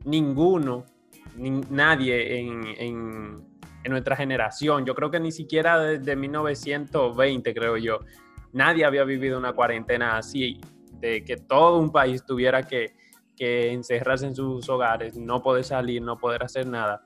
ninguno, 0.05 0.85
ni- 1.35 1.61
nadie 1.69 2.39
en, 2.39 2.63
en- 2.77 3.47
en 3.83 3.91
nuestra 3.91 4.15
generación, 4.15 4.85
yo 4.85 4.93
creo 4.95 5.09
que 5.11 5.19
ni 5.19 5.31
siquiera 5.31 5.79
desde 5.79 6.15
1920, 6.15 7.53
creo 7.53 7.77
yo, 7.77 7.99
nadie 8.53 8.85
había 8.85 9.03
vivido 9.03 9.37
una 9.37 9.53
cuarentena 9.53 10.17
así, 10.17 10.59
de 10.99 11.23
que 11.23 11.37
todo 11.37 11.79
un 11.79 11.91
país 11.91 12.23
tuviera 12.25 12.63
que, 12.63 12.93
que 13.41 13.71
encerrarse 13.73 14.27
en 14.27 14.35
sus 14.35 14.69
hogares, 14.69 15.17
no 15.17 15.41
poder 15.41 15.63
salir, 15.63 15.99
no 15.99 16.15
poder 16.15 16.43
hacer 16.43 16.67
nada. 16.67 17.01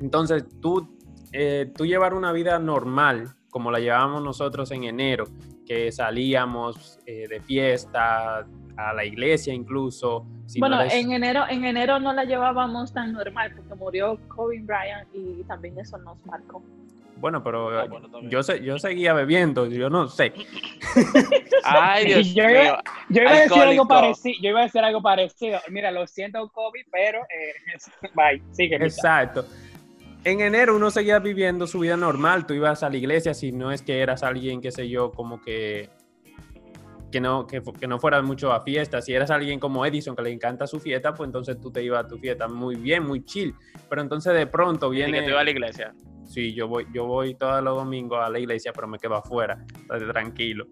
Entonces, 0.00 0.44
tú, 0.60 0.88
eh, 1.32 1.70
tú 1.76 1.86
llevar 1.86 2.12
una 2.12 2.32
vida 2.32 2.58
normal, 2.58 3.36
como 3.50 3.70
la 3.70 3.78
llevábamos 3.78 4.20
nosotros 4.24 4.72
en 4.72 4.82
enero, 4.82 5.26
que 5.64 5.92
salíamos 5.92 6.98
eh, 7.06 7.28
de 7.28 7.40
fiesta, 7.40 8.44
a 8.76 8.92
la 8.94 9.04
iglesia 9.04 9.54
incluso. 9.54 10.26
si 10.46 10.58
no 10.58 10.66
bueno, 10.66 10.80
eres- 10.82 10.94
en 10.94 11.12
enero, 11.12 11.44
en 11.48 11.64
enero 11.64 12.00
no 12.00 12.12
la 12.12 12.24
llevábamos 12.24 12.92
tan 12.92 13.12
normal 13.12 13.52
porque 13.54 13.76
murió 13.76 14.18
Kobe 14.26 14.58
Bryant 14.60 15.08
y 15.14 15.44
también 15.44 15.78
eso 15.78 15.96
nos 15.98 16.16
marcó. 16.26 16.64
Bueno, 17.24 17.42
pero 17.42 17.70
Ah, 17.70 17.84
eh, 17.84 17.88
bueno, 17.88 18.20
yo, 18.28 18.42
sé, 18.42 18.62
yo 18.62 18.78
seguía 18.78 19.14
bebiendo, 19.14 19.64
yo 19.64 19.88
no 19.88 20.08
sé. 20.08 20.34
Ay, 21.64 22.04
Dios 22.04 22.34
yo 22.34 22.44
mío. 22.44 22.62
iba- 22.64 22.82
Yo 23.08 23.22
iba 23.22 23.30
a 23.30 23.40
decir 23.40 23.62
algo 23.62 23.88
parecido, 23.88 24.36
yo 24.42 24.50
iba 24.50 24.60
a 24.60 24.64
decir 24.64 24.80
algo 24.82 25.00
parecido. 25.00 25.58
Mira, 25.70 25.90
lo 25.90 26.06
siento, 26.06 26.46
COVID, 26.50 26.82
pero 26.92 27.20
eh, 27.22 27.78
bye, 28.14 28.42
sigue. 28.52 28.76
Exacto. 28.76 29.46
en 30.24 30.42
enero 30.42 30.76
uno 30.76 30.90
seguía 30.90 31.18
viviendo 31.18 31.66
su 31.66 31.78
vida 31.78 31.96
normal, 31.96 32.44
tú 32.46 32.52
ibas 32.52 32.82
a 32.82 32.90
la 32.90 32.96
iglesia 32.98 33.32
si 33.32 33.52
no 33.52 33.72
es 33.72 33.80
que 33.80 34.00
eras 34.02 34.22
alguien, 34.22 34.60
qué 34.60 34.70
sé 34.70 34.86
yo, 34.90 35.10
como 35.10 35.40
que 35.40 35.88
que 37.10 37.22
no, 37.22 37.46
que, 37.46 37.62
que 37.80 37.86
no 37.86 37.98
fueras 37.98 38.22
mucho 38.22 38.52
a 38.52 38.60
fiestas. 38.60 39.06
Si 39.06 39.14
eras 39.14 39.30
alguien 39.30 39.58
como 39.58 39.86
Edison 39.86 40.14
que 40.14 40.20
le 40.24 40.30
encanta 40.30 40.66
su 40.66 40.78
fiesta, 40.78 41.14
pues 41.14 41.26
entonces 41.28 41.58
tú 41.58 41.70
te 41.72 41.82
ibas 41.82 42.04
a 42.04 42.08
tu 42.08 42.18
fiesta 42.18 42.48
muy 42.48 42.74
bien, 42.74 43.02
muy 43.06 43.24
chill. 43.24 43.54
Pero 43.88 44.02
entonces 44.02 44.34
de 44.34 44.46
pronto 44.46 44.92
Y 44.92 44.98
que 44.98 45.04
viene... 45.06 45.22
te 45.22 45.30
iba 45.30 45.40
a 45.40 45.44
la 45.44 45.50
iglesia. 45.50 45.94
Sí, 46.26 46.54
yo 46.54 46.68
voy, 46.68 46.86
yo 46.92 47.06
voy 47.06 47.34
todos 47.34 47.62
los 47.62 47.76
domingos 47.76 48.18
a 48.24 48.30
la 48.30 48.38
iglesia, 48.38 48.72
pero 48.72 48.88
me 48.88 48.98
quedo 48.98 49.16
afuera, 49.16 49.64
estate 49.82 50.06
tranquilo. 50.06 50.66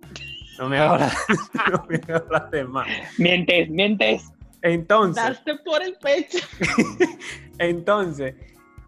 No 0.59 0.69
me 0.69 0.79
hablas, 0.79 1.17
no 1.73 1.87
me 1.89 2.01
hablas 2.13 2.51
de 2.51 2.65
más. 2.65 2.89
Mientes, 3.19 3.71
mientes. 3.71 4.33
Entonces, 4.61 5.23
Daste 5.23 5.57
por 5.65 5.83
el 5.83 5.97
pecho. 5.97 6.39
entonces, 7.59 8.35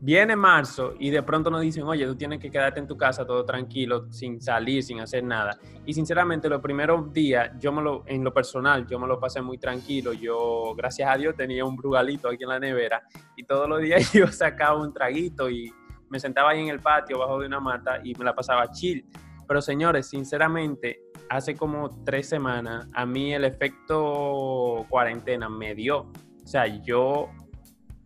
viene 0.04 0.36
marzo 0.36 0.94
y 0.98 1.08
de 1.08 1.22
pronto 1.22 1.50
nos 1.50 1.62
dicen, 1.62 1.84
oye, 1.84 2.06
tú 2.06 2.14
tienes 2.14 2.38
que 2.38 2.50
quedarte 2.50 2.78
en 2.78 2.86
tu 2.86 2.94
casa 2.94 3.26
todo 3.26 3.42
tranquilo, 3.44 4.12
sin 4.12 4.38
salir, 4.40 4.82
sin 4.82 5.00
hacer 5.00 5.24
nada. 5.24 5.58
Y 5.86 5.94
sinceramente, 5.94 6.46
los 6.48 6.60
primeros 6.60 7.10
días, 7.10 7.50
yo 7.58 7.72
me 7.72 7.80
lo, 7.80 8.04
en 8.06 8.22
lo 8.22 8.32
personal, 8.32 8.86
yo 8.86 8.98
me 8.98 9.06
lo 9.06 9.18
pasé 9.18 9.40
muy 9.40 9.56
tranquilo. 9.56 10.12
Yo, 10.12 10.74
gracias 10.76 11.10
a 11.10 11.16
Dios, 11.16 11.34
tenía 11.34 11.64
un 11.64 11.74
brugalito 11.74 12.28
aquí 12.28 12.42
en 12.42 12.50
la 12.50 12.60
nevera 12.60 13.02
y 13.34 13.44
todos 13.44 13.66
los 13.66 13.80
días 13.80 14.12
yo 14.12 14.26
sacaba 14.28 14.78
un 14.78 14.92
traguito 14.92 15.48
y 15.48 15.72
me 16.14 16.20
sentaba 16.20 16.50
ahí 16.50 16.60
en 16.60 16.68
el 16.68 16.78
patio 16.78 17.18
bajo 17.18 17.40
de 17.40 17.48
una 17.48 17.58
mata 17.58 17.98
y 18.04 18.14
me 18.14 18.24
la 18.24 18.36
pasaba 18.36 18.70
chill. 18.70 19.04
Pero 19.48 19.60
señores, 19.60 20.06
sinceramente, 20.06 21.00
hace 21.28 21.56
como 21.56 21.90
tres 22.04 22.28
semanas 22.28 22.86
a 22.94 23.04
mí 23.04 23.34
el 23.34 23.44
efecto 23.44 24.86
cuarentena 24.88 25.48
me 25.48 25.74
dio. 25.74 26.02
O 26.02 26.46
sea, 26.46 26.68
yo 26.68 27.30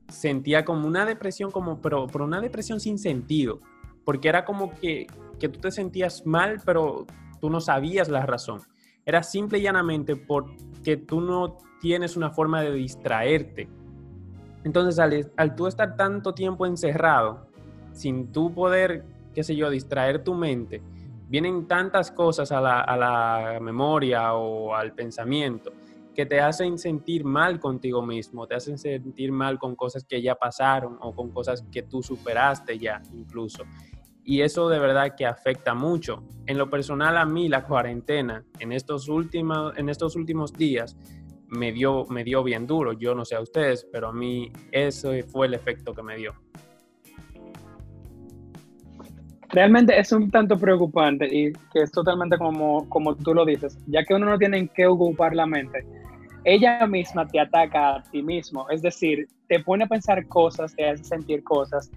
sentía 0.08 0.64
como 0.64 0.88
una 0.88 1.04
depresión, 1.04 1.50
como, 1.50 1.82
pero, 1.82 2.06
pero 2.06 2.24
una 2.24 2.40
depresión 2.40 2.80
sin 2.80 2.98
sentido, 2.98 3.60
porque 4.06 4.30
era 4.30 4.46
como 4.46 4.74
que, 4.74 5.06
que 5.38 5.50
tú 5.50 5.60
te 5.60 5.70
sentías 5.70 6.24
mal, 6.24 6.62
pero 6.64 7.04
tú 7.42 7.50
no 7.50 7.60
sabías 7.60 8.08
la 8.08 8.24
razón. 8.24 8.62
Era 9.04 9.22
simple 9.22 9.58
y 9.58 9.62
llanamente 9.64 10.16
porque 10.16 10.96
tú 10.96 11.20
no 11.20 11.58
tienes 11.78 12.16
una 12.16 12.30
forma 12.30 12.62
de 12.62 12.72
distraerte. 12.72 13.68
Entonces, 14.64 14.98
al, 14.98 15.30
al 15.36 15.54
tú 15.54 15.66
estar 15.66 15.94
tanto 15.94 16.32
tiempo 16.32 16.64
encerrado, 16.64 17.47
sin 17.92 18.32
tú 18.32 18.52
poder, 18.52 19.04
qué 19.34 19.42
sé 19.42 19.56
yo, 19.56 19.70
distraer 19.70 20.22
tu 20.22 20.34
mente, 20.34 20.82
vienen 21.28 21.66
tantas 21.66 22.10
cosas 22.10 22.52
a 22.52 22.60
la, 22.60 22.80
a 22.80 22.96
la 22.96 23.60
memoria 23.60 24.34
o 24.34 24.74
al 24.74 24.94
pensamiento 24.94 25.72
que 26.18 26.26
te 26.26 26.40
hacen 26.40 26.78
sentir 26.78 27.24
mal 27.24 27.60
contigo 27.60 28.04
mismo, 28.04 28.44
te 28.48 28.56
hacen 28.56 28.76
sentir 28.76 29.30
mal 29.30 29.56
con 29.56 29.76
cosas 29.76 30.04
que 30.04 30.20
ya 30.20 30.34
pasaron 30.34 30.98
o 31.00 31.14
con 31.14 31.30
cosas 31.30 31.64
que 31.70 31.84
tú 31.84 32.02
superaste 32.02 32.76
ya 32.76 33.00
incluso. 33.14 33.62
Y 34.24 34.42
eso 34.42 34.68
de 34.68 34.80
verdad 34.80 35.14
que 35.16 35.24
afecta 35.24 35.74
mucho. 35.74 36.24
En 36.46 36.58
lo 36.58 36.68
personal 36.68 37.16
a 37.16 37.24
mí 37.24 37.48
la 37.48 37.64
cuarentena 37.64 38.44
en 38.58 38.72
estos 38.72 39.08
últimos, 39.08 39.78
en 39.78 39.88
estos 39.88 40.16
últimos 40.16 40.52
días 40.52 40.96
me 41.46 41.70
dio, 41.70 42.04
me 42.06 42.24
dio 42.24 42.42
bien 42.42 42.66
duro. 42.66 42.92
Yo 42.92 43.14
no 43.14 43.24
sé 43.24 43.36
a 43.36 43.40
ustedes, 43.40 43.86
pero 43.90 44.08
a 44.08 44.12
mí 44.12 44.52
ese 44.72 45.22
fue 45.22 45.46
el 45.46 45.54
efecto 45.54 45.94
que 45.94 46.02
me 46.02 46.16
dio. 46.16 46.34
Realmente 49.50 49.98
es 49.98 50.12
un 50.12 50.30
tanto 50.30 50.58
preocupante 50.58 51.26
y 51.26 51.52
que 51.72 51.82
es 51.82 51.90
totalmente 51.90 52.36
como, 52.36 52.88
como 52.88 53.16
tú 53.16 53.32
lo 53.34 53.46
dices, 53.46 53.78
ya 53.86 54.04
que 54.04 54.14
uno 54.14 54.26
no 54.26 54.38
tiene 54.38 54.58
en 54.58 54.68
qué 54.68 54.86
ocupar 54.86 55.34
la 55.34 55.46
mente. 55.46 55.86
Ella 56.44 56.86
misma 56.86 57.26
te 57.26 57.40
ataca 57.40 57.96
a 57.96 58.02
ti 58.02 58.22
mismo, 58.22 58.68
es 58.70 58.82
decir, 58.82 59.26
te 59.48 59.60
pone 59.60 59.84
a 59.84 59.86
pensar 59.86 60.26
cosas, 60.28 60.74
te 60.74 60.88
hace 60.88 61.02
sentir 61.04 61.42
cosas 61.42 61.90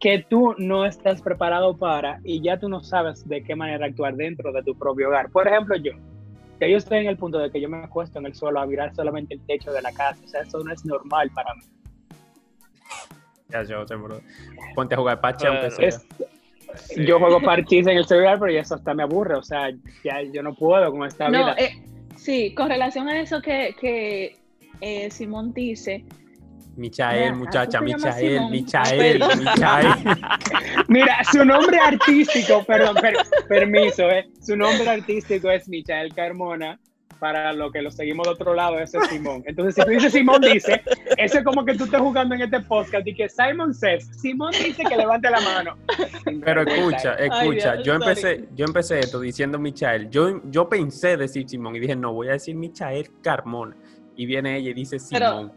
que 0.00 0.24
tú 0.28 0.54
no 0.58 0.84
estás 0.84 1.22
preparado 1.22 1.76
para 1.76 2.20
y 2.24 2.42
ya 2.42 2.58
tú 2.58 2.68
no 2.68 2.80
sabes 2.82 3.26
de 3.28 3.42
qué 3.42 3.54
manera 3.54 3.86
actuar 3.86 4.16
dentro 4.16 4.52
de 4.52 4.62
tu 4.62 4.76
propio 4.76 5.08
hogar. 5.08 5.30
Por 5.30 5.46
ejemplo, 5.46 5.76
yo, 5.76 5.92
que 6.58 6.70
yo 6.70 6.78
estoy 6.78 6.98
en 6.98 7.06
el 7.06 7.16
punto 7.16 7.38
de 7.38 7.50
que 7.50 7.60
yo 7.60 7.68
me 7.68 7.78
acuesto 7.78 8.18
en 8.18 8.26
el 8.26 8.34
suelo 8.34 8.60
a 8.60 8.66
mirar 8.66 8.94
solamente 8.94 9.34
el 9.34 9.40
techo 9.46 9.72
de 9.72 9.82
la 9.82 9.92
casa, 9.92 10.20
o 10.24 10.28
sea, 10.28 10.42
eso 10.42 10.62
no 10.64 10.72
es 10.72 10.84
normal 10.84 11.30
para 11.34 11.54
mí. 11.54 11.62
Ya, 13.48 13.62
yo, 13.62 13.86
seguro. 13.86 14.20
Ponte 14.74 14.94
a 14.94 14.98
jugar 14.98 15.20
pacha 15.20 15.48
aunque 15.48 15.68
Bueno, 15.68 15.76
sea. 15.76 15.88
Es- 15.88 16.06
Yo 16.96 17.18
juego 17.18 17.40
parchís 17.40 17.86
en 17.86 17.96
el 17.98 18.04
celular, 18.06 18.38
pero 18.38 18.52
ya 18.52 18.60
eso 18.60 18.74
hasta 18.74 18.94
me 18.94 19.02
aburre, 19.02 19.36
o 19.36 19.42
sea, 19.42 19.70
ya 20.02 20.22
yo 20.32 20.42
no 20.42 20.54
puedo 20.54 20.90
con 20.90 21.06
esta 21.06 21.28
No, 21.28 21.38
vida. 21.38 21.54
eh, 21.58 21.70
sí, 22.16 22.54
con 22.54 22.68
relación 22.68 23.08
a 23.08 23.20
eso 23.20 23.40
que, 23.40 23.74
que 23.80 24.36
eh, 24.80 25.10
Simón 25.10 25.52
dice, 25.52 26.04
Michael, 26.76 27.20
Mira, 27.20 27.34
muchacha, 27.36 27.78
¿tú 27.78 27.84
te 27.84 27.90
llamas 27.92 28.16
Michael? 28.16 28.50
Michael, 28.50 29.22
Michael. 29.38 29.94
Mira, 30.88 31.16
su 31.30 31.44
nombre 31.44 31.78
artístico, 31.78 32.64
perdón, 32.64 32.96
per- 33.00 33.14
permiso, 33.48 34.10
eh, 34.10 34.26
su 34.40 34.56
nombre 34.56 34.88
artístico 34.88 35.50
es 35.50 35.68
Michael 35.68 36.12
Carmona. 36.14 36.78
Para 37.20 37.52
lo 37.52 37.70
que 37.70 37.80
lo 37.82 37.90
seguimos 37.90 38.26
de 38.26 38.32
otro 38.32 38.54
lado, 38.54 38.78
ese 38.78 38.98
es 38.98 39.06
Simón. 39.08 39.42
Entonces, 39.46 39.74
si 39.76 39.82
tú 39.82 39.88
dices 39.90 40.12
Simón 40.12 40.40
dice, 40.42 40.82
eso 41.16 41.38
es 41.38 41.44
como 41.44 41.64
que 41.64 41.74
tú 41.74 41.84
estás 41.84 42.00
jugando 42.00 42.34
en 42.34 42.42
este 42.42 42.60
podcast 42.60 43.06
y 43.06 43.14
que 43.14 43.28
Simon 43.28 43.72
says, 43.72 44.06
Simón 44.20 44.52
dice 44.52 44.82
que 44.82 44.96
levante 44.96 45.30
la 45.30 45.40
mano. 45.40 45.76
Pero 46.44 46.62
escucha, 46.62 47.16
Ay, 47.18 47.28
escucha, 47.28 47.72
Dios, 47.76 47.86
yo 47.86 47.92
sorry. 47.94 48.08
empecé, 48.08 48.44
yo 48.54 48.64
empecé 48.66 48.98
esto 49.00 49.20
diciendo 49.20 49.58
Michael. 49.58 50.10
Yo, 50.10 50.40
yo 50.50 50.68
pensé 50.68 51.16
decir 51.16 51.48
Simón 51.48 51.76
y 51.76 51.80
dije, 51.80 51.96
no, 51.96 52.12
voy 52.12 52.28
a 52.28 52.32
decir 52.32 52.54
Michael 52.54 53.08
Carmona. 53.22 53.76
Y 54.16 54.26
viene 54.26 54.56
ella 54.58 54.70
y 54.70 54.74
dice 54.74 54.96
Pero- 55.10 55.28
Simón. 55.30 55.52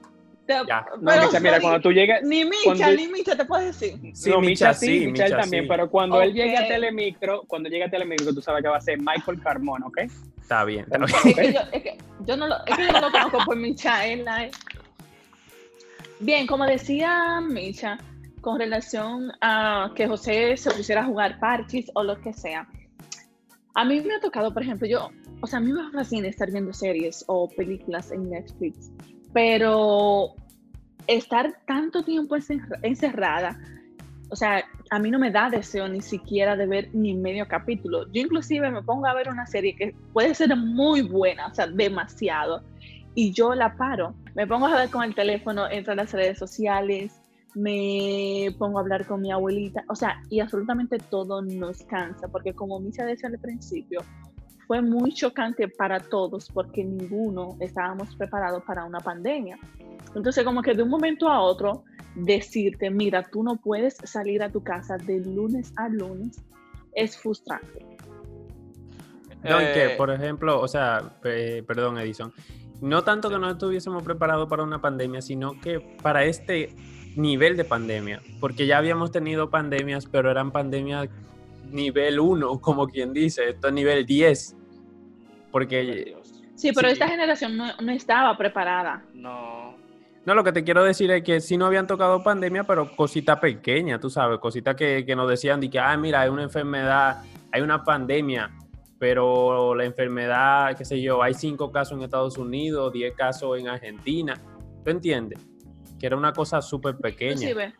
te- 0.47 0.53
Ya. 0.67 0.85
No, 1.01 1.11
pero, 1.11 1.25
Micha, 1.27 1.39
mira, 1.41 1.59
cuando 1.59 1.81
tú 1.81 1.91
llegues, 1.91 2.23
ni 2.23 2.45
Micha, 2.45 2.57
cuando- 2.63 2.91
ni 2.95 3.07
Micha 3.09 3.35
te 3.35 3.43
puedo 3.45 3.65
decir. 3.65 3.95
Sí, 4.13 4.29
no, 4.29 4.39
Micha 4.39 4.69
Micha 4.69 4.73
sí, 4.73 5.07
Micha 5.07 5.29
también, 5.37 5.63
sí. 5.65 5.69
pero 5.69 5.89
cuando 5.89 6.21
él 6.21 6.33
llegue 6.33 6.55
a 6.55 6.67
Telemicro, 6.67 7.43
cuando 7.47 7.67
llegue 7.69 7.83
a 7.83 7.89
Telemicro, 7.89 8.33
tú 8.33 8.41
sabes 8.41 8.63
que 8.63 8.69
va 8.69 8.77
a 8.77 8.81
ser 8.81 8.97
Michael 8.97 9.41
Carmona, 9.43 9.85
¿ok? 9.87 9.97
Está 10.47 10.63
bien, 10.63 10.85
está 10.89 10.97
bien. 10.97 11.09
Es 11.29 11.35
que 11.35 11.53
yo, 11.53 11.59
es 11.73 11.83
que 11.83 11.97
yo 12.25 12.37
no 12.37 12.47
lo, 12.47 12.55
es 12.65 12.77
que 12.77 12.85
yo 12.85 12.91
no 12.93 13.01
lo 13.01 13.11
conozco 13.11 13.37
por 13.45 13.57
Michaela. 13.57 14.45
eh. 14.45 14.51
Bien, 16.21 16.47
como 16.47 16.65
decía 16.65 17.41
Micha, 17.41 17.97
con 18.39 18.57
relación 18.57 19.31
a 19.41 19.91
que 19.93 20.07
José 20.07 20.55
se 20.55 20.71
pusiera 20.71 21.01
a 21.01 21.05
jugar 21.05 21.37
parches 21.39 21.91
o 21.95 22.01
lo 22.03 22.19
que 22.21 22.31
sea, 22.31 22.65
a 23.75 23.83
mí 23.83 23.99
me 23.99 24.15
ha 24.15 24.19
tocado, 24.21 24.53
por 24.53 24.63
ejemplo, 24.63 24.87
yo, 24.87 25.09
o 25.41 25.47
sea, 25.47 25.59
a 25.59 25.61
mí 25.61 25.71
me 25.73 25.91
fascina 25.91 26.29
estar 26.29 26.49
viendo 26.49 26.71
series 26.73 27.25
o 27.27 27.49
películas 27.49 28.11
en 28.11 28.29
Netflix, 28.29 28.89
pero 29.33 30.33
estar 31.07 31.53
tanto 31.67 32.03
tiempo 32.03 32.35
encerra- 32.37 32.79
encerrada, 32.83 33.59
o 34.29 34.35
sea, 34.35 34.63
a 34.89 34.99
mí 34.99 35.11
no 35.11 35.19
me 35.19 35.31
da 35.31 35.49
deseo 35.49 35.87
ni 35.87 36.01
siquiera 36.01 36.55
de 36.55 36.65
ver 36.65 36.89
ni 36.93 37.13
medio 37.13 37.47
capítulo. 37.47 38.11
Yo 38.11 38.21
inclusive 38.21 38.69
me 38.71 38.81
pongo 38.81 39.07
a 39.07 39.13
ver 39.13 39.29
una 39.29 39.45
serie 39.45 39.75
que 39.75 39.95
puede 40.13 40.33
ser 40.33 40.55
muy 40.55 41.01
buena, 41.01 41.47
o 41.47 41.53
sea, 41.53 41.67
demasiado, 41.67 42.63
y 43.15 43.31
yo 43.31 43.53
la 43.53 43.75
paro. 43.75 44.15
Me 44.35 44.45
pongo 44.45 44.67
a 44.67 44.75
ver 44.75 44.89
con 44.89 45.03
el 45.03 45.15
teléfono, 45.15 45.69
entro 45.69 45.93
a 45.93 45.95
las 45.95 46.11
redes 46.13 46.37
sociales, 46.37 47.19
me 47.55 48.53
pongo 48.59 48.77
a 48.77 48.81
hablar 48.81 49.07
con 49.07 49.21
mi 49.21 49.31
abuelita, 49.31 49.83
o 49.89 49.95
sea, 49.95 50.21
y 50.29 50.39
absolutamente 50.39 50.97
todo 50.99 51.41
nos 51.41 51.81
cansa, 51.83 52.27
porque 52.27 52.53
como 52.53 52.79
Misa 52.79 53.05
decía 53.05 53.29
al 53.29 53.39
principio, 53.39 54.01
fue 54.67 54.81
muy 54.81 55.13
chocante 55.13 55.67
para 55.69 55.99
todos 55.99 56.51
porque 56.51 56.83
ninguno 56.83 57.55
estábamos 57.61 58.15
preparados 58.15 58.63
para 58.63 58.83
una 58.83 58.99
pandemia. 58.99 59.57
Entonces, 60.13 60.43
como 60.43 60.61
que 60.61 60.73
de 60.73 60.83
un 60.83 60.89
momento 60.89 61.29
a 61.29 61.39
otro, 61.39 61.85
decirte, 62.25 62.89
mira, 62.89 63.23
tú 63.23 63.43
no 63.43 63.57
puedes 63.57 63.95
salir 64.03 64.41
a 64.41 64.49
tu 64.51 64.63
casa 64.63 64.97
de 64.97 65.19
lunes 65.19 65.71
a 65.75 65.87
lunes, 65.87 66.41
es 66.93 67.17
frustrante. 67.17 67.85
No, 69.43 69.61
y 69.61 69.65
que, 69.65 69.85
Eh, 69.93 69.95
por 69.97 70.09
ejemplo, 70.09 70.59
o 70.59 70.67
sea, 70.67 71.13
pe- 71.21 71.61
perdón, 71.63 71.99
Edison, 71.99 72.33
no 72.81 73.03
tanto 73.03 73.29
que 73.29 73.37
no 73.37 73.49
estuviésemos 73.49 74.03
preparados 74.03 74.49
para 74.49 74.63
una 74.63 74.81
pandemia, 74.81 75.21
sino 75.21 75.59
que 75.61 75.79
para 76.01 76.25
este 76.25 76.73
nivel 77.15 77.55
de 77.55 77.63
pandemia, 77.63 78.21
porque 78.39 78.65
ya 78.67 78.77
habíamos 78.79 79.11
tenido 79.11 79.49
pandemias, 79.49 80.05
pero 80.07 80.31
eran 80.31 80.51
pandemias 80.51 81.09
nivel 81.71 82.19
1, 82.19 82.59
como 82.61 82.87
quien 82.87 83.13
dice, 83.13 83.49
esto 83.49 83.67
es 83.67 83.73
nivel 83.73 84.05
10, 84.05 84.55
porque 85.51 86.15
Sí, 86.55 86.71
pero 86.73 86.87
Sí. 86.87 86.93
esta 86.93 87.07
generación 87.07 87.55
no, 87.55 87.65
no 87.79 87.91
estaba 87.91 88.35
preparada. 88.35 89.05
No. 89.13 89.56
No, 90.27 90.35
lo 90.35 90.43
que 90.43 90.51
te 90.51 90.65
quiero 90.65 90.83
decir 90.83 91.09
es 91.09 91.23
que 91.23 91.39
sí 91.39 91.55
no 91.55 91.67
habían 91.67 91.87
tocado 91.87 92.21
pandemia, 92.21 92.65
pero 92.65 92.93
cosita 92.97 93.39
pequeña, 93.39 93.97
tú 93.97 94.09
sabes, 94.09 94.39
cositas 94.39 94.75
que, 94.75 95.05
que 95.05 95.15
nos 95.15 95.29
decían 95.29 95.61
de 95.61 95.69
que, 95.69 95.79
ah, 95.79 95.95
mira, 95.95 96.19
hay 96.19 96.29
una 96.29 96.43
enfermedad, 96.43 97.23
hay 97.49 97.61
una 97.61 97.81
pandemia, 97.85 98.51
pero 98.99 99.73
la 99.73 99.85
enfermedad, 99.85 100.75
qué 100.77 100.83
sé 100.83 101.01
yo, 101.01 101.23
hay 101.23 101.33
cinco 101.33 101.71
casos 101.71 101.97
en 101.97 102.03
Estados 102.03 102.37
Unidos, 102.37 102.91
diez 102.91 103.15
casos 103.15 103.57
en 103.57 103.69
Argentina. 103.69 104.33
¿Tú 104.83 104.91
entiendes? 104.91 105.39
Que 105.97 106.07
era 106.07 106.17
una 106.17 106.33
cosa 106.33 106.61
súper 106.61 106.97
pequeña. 106.97 107.49
Inclusive, 107.49 107.73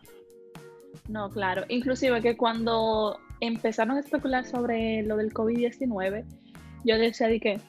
no, 1.10 1.30
claro, 1.30 1.66
inclusive 1.68 2.22
que 2.22 2.38
cuando 2.38 3.20
empezaron 3.42 3.98
a 3.98 4.00
especular 4.00 4.46
sobre 4.46 5.04
lo 5.04 5.18
del 5.18 5.34
COVID-19, 5.34 6.24
yo 6.86 6.98
decía 6.98 7.28
de 7.28 7.42
que 7.42 7.60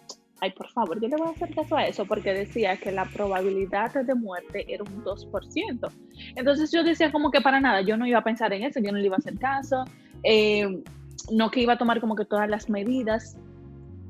ay, 0.40 0.52
por 0.52 0.68
favor, 0.70 1.00
yo 1.00 1.08
le 1.08 1.16
voy 1.16 1.28
a 1.28 1.30
hacer 1.30 1.54
caso 1.54 1.76
a 1.76 1.86
eso 1.86 2.04
porque 2.06 2.32
decía 2.32 2.76
que 2.76 2.92
la 2.92 3.04
probabilidad 3.04 3.92
de 4.04 4.14
muerte 4.14 4.64
era 4.68 4.84
un 4.84 5.04
2%. 5.04 5.90
Entonces 6.36 6.70
yo 6.70 6.82
decía 6.84 7.10
como 7.10 7.30
que 7.30 7.40
para 7.40 7.60
nada, 7.60 7.80
yo 7.82 7.96
no 7.96 8.06
iba 8.06 8.18
a 8.18 8.24
pensar 8.24 8.52
en 8.52 8.62
eso, 8.62 8.80
yo 8.80 8.92
no 8.92 8.98
le 8.98 9.06
iba 9.06 9.16
a 9.16 9.18
hacer 9.18 9.38
caso, 9.38 9.84
eh, 10.22 10.82
no 11.30 11.50
que 11.50 11.60
iba 11.60 11.74
a 11.74 11.78
tomar 11.78 12.00
como 12.00 12.14
que 12.14 12.24
todas 12.24 12.48
las 12.48 12.68
medidas. 12.68 13.36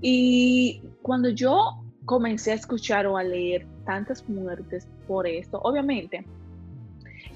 Y 0.01 0.83
cuando 1.03 1.31
yo 1.31 1.83
comencé 2.05 2.53
a 2.53 2.55
escuchar 2.55 3.07
o 3.07 3.17
a 3.17 3.23
leer 3.23 3.67
tantas 3.85 4.29
muertes 4.29 4.87
por 5.07 5.27
esto, 5.27 5.59
obviamente, 5.63 6.25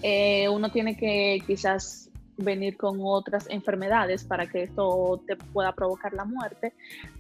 eh, 0.03 0.49
uno 0.49 0.71
tiene 0.71 0.97
que 0.97 1.43
quizás 1.47 2.11
venir 2.37 2.77
con 2.77 2.99
otras 3.03 3.47
enfermedades 3.51 4.25
para 4.25 4.49
que 4.49 4.65
esto 4.65 5.23
te 5.27 5.37
pueda 5.37 5.73
provocar 5.73 6.13
la 6.13 6.25
muerte, 6.25 6.73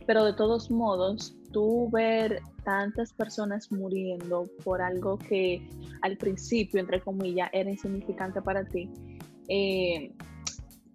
pero 0.06 0.24
de 0.24 0.32
todos 0.32 0.70
modos, 0.70 1.36
tú 1.52 1.90
ver 1.90 2.40
tantas 2.64 3.12
personas 3.12 3.70
muriendo 3.70 4.46
por 4.64 4.80
algo 4.80 5.18
que 5.18 5.68
al 6.02 6.16
principio, 6.16 6.80
entre 6.80 7.00
comillas, 7.00 7.50
era 7.52 7.70
insignificante 7.70 8.40
para 8.42 8.64
ti, 8.64 8.88
eh, 9.48 10.12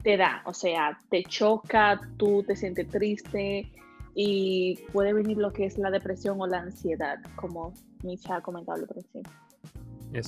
te 0.04 0.18
da, 0.18 0.42
o 0.46 0.54
sea, 0.54 0.98
te 1.10 1.24
choca, 1.24 2.00
tú 2.18 2.44
te 2.44 2.56
sientes 2.56 2.88
triste 2.88 3.72
y 4.16 4.80
puede 4.92 5.14
venir 5.14 5.38
lo 5.38 5.52
que 5.52 5.66
es 5.66 5.78
la 5.78 5.92
depresión 5.92 6.42
o 6.42 6.48
la 6.48 6.60
ansiedad, 6.60 7.20
como 7.36 7.74
Misha 8.04 8.38
ha 8.38 8.42
comentado 8.42 8.82
al 8.82 8.88
principio. 8.88 9.32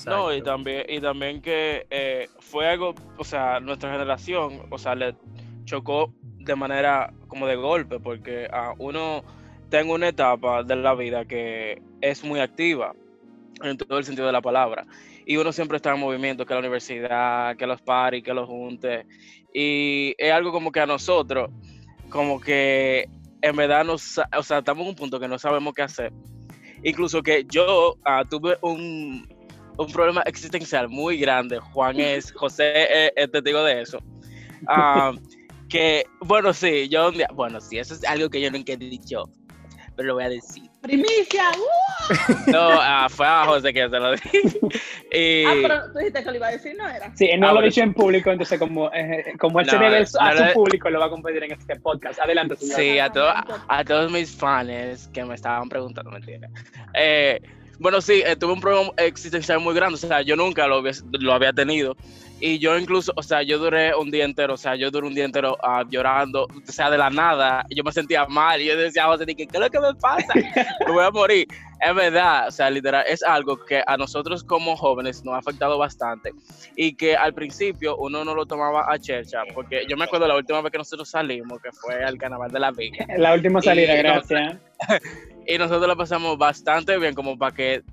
No, 0.05 0.33
y 0.33 0.41
también, 0.41 0.83
y 0.89 0.99
también 0.99 1.41
que 1.41 1.87
eh, 1.89 2.27
fue 2.39 2.67
algo, 2.67 2.93
o 3.17 3.23
sea, 3.23 3.59
nuestra 3.59 3.91
generación, 3.91 4.67
o 4.69 4.77
sea, 4.77 4.93
le 4.93 5.15
chocó 5.63 6.13
de 6.21 6.55
manera 6.55 7.13
como 7.27 7.47
de 7.47 7.55
golpe, 7.55 7.99
porque 7.99 8.47
a 8.51 8.73
uno 8.77 9.23
tengo 9.69 9.93
una 9.93 10.09
etapa 10.09 10.63
de 10.63 10.75
la 10.75 10.95
vida 10.95 11.25
que 11.25 11.81
es 12.01 12.23
muy 12.23 12.39
activa 12.39 12.93
en 13.63 13.77
todo 13.77 13.97
el 13.97 14.05
sentido 14.05 14.27
de 14.27 14.33
la 14.33 14.41
palabra. 14.41 14.85
Y 15.25 15.37
uno 15.37 15.51
siempre 15.51 15.77
está 15.77 15.93
en 15.93 15.99
movimiento, 15.99 16.45
que 16.45 16.53
la 16.53 16.59
universidad, 16.59 17.55
que 17.55 17.67
los 17.67 17.81
paris, 17.81 18.23
que 18.23 18.33
los 18.33 18.47
juntes. 18.47 19.05
Y 19.53 20.15
es 20.17 20.31
algo 20.31 20.51
como 20.51 20.71
que 20.71 20.79
a 20.79 20.85
nosotros, 20.85 21.51
como 22.09 22.39
que 22.39 23.07
en 23.41 23.55
verdad 23.55 23.85
nos, 23.85 24.19
o 24.37 24.43
sea, 24.43 24.59
estamos 24.59 24.83
en 24.83 24.89
un 24.89 24.95
punto 24.95 25.19
que 25.19 25.27
no 25.27 25.37
sabemos 25.37 25.73
qué 25.73 25.83
hacer. 25.83 26.11
Incluso 26.83 27.21
que 27.21 27.45
yo 27.49 27.97
ah, 28.05 28.23
tuve 28.29 28.57
un, 28.61 29.27
un 29.77 29.91
problema 29.91 30.21
existencial 30.23 30.89
muy 30.89 31.17
grande. 31.17 31.59
Juan 31.59 31.99
es, 31.99 32.31
José 32.31 33.11
es, 33.15 33.31
testigo 33.31 33.63
de 33.63 33.81
eso. 33.81 33.99
Ah, 34.67 35.13
que, 35.69 36.05
bueno, 36.21 36.53
sí, 36.53 36.89
yo 36.89 37.09
un 37.09 37.15
día, 37.17 37.29
bueno, 37.33 37.61
sí, 37.61 37.77
eso 37.77 37.93
es 37.93 38.03
algo 38.05 38.29
que 38.29 38.41
yo 38.41 38.49
nunca 38.49 38.73
he 38.73 38.77
dicho, 38.77 39.29
lo 40.03 40.15
voy 40.15 40.23
a 40.23 40.29
decir. 40.29 40.69
¡Primicia! 40.81 41.43
¡Uh! 41.57 42.51
No, 42.51 42.69
uh, 42.69 43.09
fue 43.09 43.27
a 43.27 43.45
José 43.45 43.73
que 43.73 43.89
se 43.89 43.99
lo 43.99 44.11
dije. 44.11 44.41
Y... 45.11 45.43
Ah, 45.43 45.53
pero 45.59 45.91
tú 45.91 45.97
dijiste 45.97 46.23
que 46.23 46.29
lo 46.29 46.35
iba 46.35 46.47
a 46.47 46.51
decir, 46.51 46.75
¿no 46.77 46.87
era? 46.87 47.11
Sí, 47.15 47.31
no 47.39 47.49
ah, 47.49 47.53
lo 47.53 47.61
he 47.61 47.65
dicho 47.65 47.81
en 47.81 47.95
público, 47.95 48.29
entonces 48.29 48.59
como, 48.59 48.93
eh, 48.93 49.33
como 49.39 49.59
él 49.59 49.65
no, 49.65 49.71
se 49.71 49.79
debe 49.79 49.97
a 49.97 50.05
su 50.05 50.53
público, 50.53 50.87
lo 50.91 50.99
va 50.99 51.07
a 51.07 51.09
competir 51.09 51.43
en 51.45 51.53
este 51.53 51.77
podcast. 51.77 52.19
Adelante, 52.19 52.55
señor. 52.57 52.75
Sí, 52.75 52.99
a, 52.99 53.09
todo, 53.11 53.33
a, 53.67 53.83
todos 53.83 54.11
mis 54.11 54.35
fans 54.35 55.09
que 55.11 55.25
me 55.25 55.33
estaban 55.33 55.67
preguntando, 55.67 56.11
mentira. 56.11 56.47
Eh, 56.93 57.41
bueno, 57.79 58.01
sí, 58.01 58.21
eh, 58.25 58.35
tuve 58.35 58.53
un 58.53 58.61
problema 58.61 58.91
existencial 58.97 59.59
muy 59.59 59.73
grande, 59.73 59.95
o 59.95 59.97
sea, 59.97 60.21
yo 60.21 60.35
nunca 60.35 60.67
lo 60.67 60.75
había, 60.77 60.91
lo 61.11 61.33
había 61.33 61.53
tenido. 61.53 61.95
Y 62.41 62.57
yo 62.59 62.77
incluso, 62.77 63.11
o 63.17 63.23
sea, 63.23 63.43
yo 63.43 63.57
duré 63.57 63.93
un 63.93 64.11
día 64.11 64.23
entero, 64.23 64.53
o 64.53 64.57
sea, 64.57 64.75
yo 64.75 64.89
duré 64.89 65.07
un 65.07 65.13
día 65.13 65.25
entero 65.25 65.57
uh, 65.61 65.83
llorando, 65.89 66.43
o 66.45 66.71
sea, 66.71 66.89
de 66.89 66.97
la 66.97 67.09
nada, 67.09 67.65
yo 67.69 67.83
me 67.83 67.91
sentía 67.91 68.25
mal, 68.27 68.61
y 68.61 68.65
yo 68.65 68.77
decía, 68.77 69.05
José, 69.05 69.25
¿qué 69.25 69.43
es 69.43 69.59
lo 69.59 69.69
que 69.69 69.79
me 69.79 69.93
pasa? 69.95 70.33
me 70.85 70.91
voy 70.91 71.03
a 71.03 71.11
morir. 71.11 71.47
Es 71.81 71.95
verdad, 71.95 72.47
o 72.47 72.51
sea, 72.51 72.69
literal, 72.69 73.05
es 73.07 73.23
algo 73.23 73.57
que 73.65 73.81
a 73.85 73.95
nosotros 73.95 74.43
como 74.43 74.75
jóvenes 74.75 75.23
nos 75.23 75.35
ha 75.35 75.37
afectado 75.37 75.77
bastante 75.77 76.33
y 76.75 76.93
que 76.93 77.15
al 77.15 77.33
principio 77.33 77.95
uno 77.97 78.25
no 78.25 78.35
lo 78.35 78.45
tomaba 78.45 78.85
a 78.91 78.99
chercha, 78.99 79.43
porque 79.53 79.85
yo 79.87 79.95
me 79.95 80.03
acuerdo 80.03 80.27
la 80.27 80.35
última 80.35 80.61
vez 80.61 80.71
que 80.73 80.77
nosotros 80.77 81.09
salimos, 81.09 81.61
que 81.61 81.71
fue 81.71 82.03
al 82.03 82.17
Carnaval 82.17 82.51
de 82.51 82.59
la 82.59 82.71
Villa. 82.71 83.05
La 83.17 83.33
última 83.33 83.61
salida, 83.61 83.95
gracias. 83.95 84.57
y 85.49 85.57
nosotros 85.57 85.87
la 85.87 85.95
pasamos 85.95 86.37
bastante 86.37 86.95
bien, 86.99 87.15
como 87.15 87.35
para 87.35 87.55
que 87.55 87.83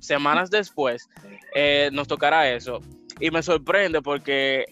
semanas 0.00 0.50
después 0.50 1.08
eh, 1.54 1.88
nos 1.90 2.06
tocara 2.06 2.52
eso. 2.52 2.80
Y 3.18 3.30
me 3.30 3.42
sorprende 3.42 4.02
porque 4.02 4.66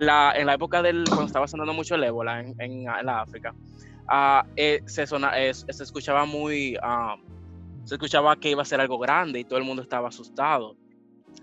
la, 0.00 0.32
en 0.34 0.46
la 0.46 0.54
época 0.54 0.82
del, 0.82 1.04
cuando 1.06 1.26
estaba 1.26 1.46
sonando 1.46 1.72
mucho 1.72 1.94
el 1.94 2.02
ébola 2.02 2.40
en, 2.40 2.60
en, 2.60 2.84
la 2.84 3.20
África, 3.20 3.54
uh, 4.08 4.44
eh, 4.56 4.82
se, 4.86 5.04
eh, 5.04 5.54
se 5.54 5.82
escuchaba 5.84 6.24
muy, 6.24 6.76
uh, 6.78 7.16
se 7.84 7.94
escuchaba 7.94 8.34
que 8.34 8.50
iba 8.50 8.62
a 8.62 8.64
ser 8.64 8.80
algo 8.80 8.98
grande 8.98 9.38
y 9.38 9.44
todo 9.44 9.60
el 9.60 9.64
mundo 9.64 9.80
estaba 9.80 10.08
asustado. 10.08 10.76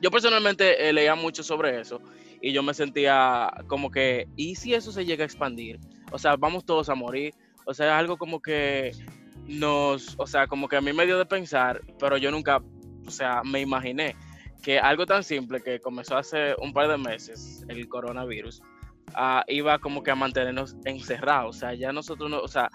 Yo 0.02 0.12
personalmente 0.12 0.92
leía 0.92 1.16
mucho 1.16 1.44
sobre 1.44 1.80
eso 1.80 2.02
y 2.42 2.52
yo 2.52 2.62
me 2.62 2.74
sentía 2.74 3.50
como 3.68 3.90
que, 3.90 4.28
¿y 4.36 4.56
si 4.56 4.74
eso 4.74 4.92
se 4.92 5.06
llega 5.06 5.24
a 5.24 5.28
expandir? 5.28 5.80
O 6.12 6.20
sea, 6.20 6.36
vamos 6.36 6.66
todos 6.66 6.90
a 6.90 6.96
morir. 6.96 7.34
O 7.66 7.74
sea, 7.74 7.98
algo 7.98 8.18
como 8.18 8.42
que 8.42 8.92
nos, 9.48 10.16
o 10.18 10.28
sea, 10.28 10.48
como 10.48 10.68
que 10.68 10.78
a 10.78 10.82
mí 10.82 10.94
me 10.94 11.06
dio 11.06 11.18
de 11.18 11.26
pensar, 11.26 11.82
pero 12.00 12.18
yo 12.18 12.32
nunca, 12.32 12.62
o 13.06 13.12
sea, 13.12 13.42
me 13.44 13.62
imaginé 13.62 14.16
que 14.64 14.80
algo 14.80 15.06
tan 15.06 15.24
simple 15.24 15.62
que 15.62 15.80
comenzó 15.80 16.18
hace 16.18 16.56
un 16.60 16.74
par 16.74 16.88
de 16.88 16.98
meses, 16.98 17.64
el 17.68 17.88
coronavirus, 17.88 18.62
uh, 19.16 19.42
iba 19.48 19.78
como 19.80 20.02
que 20.02 20.12
a 20.12 20.16
mantenernos 20.16 20.76
encerrados. 20.86 21.58
O 21.58 21.60
sea, 21.60 21.74
ya 21.76 21.92
nosotros 21.92 22.30
no, 22.30 22.40
o 22.40 22.48
sea, 22.48 22.70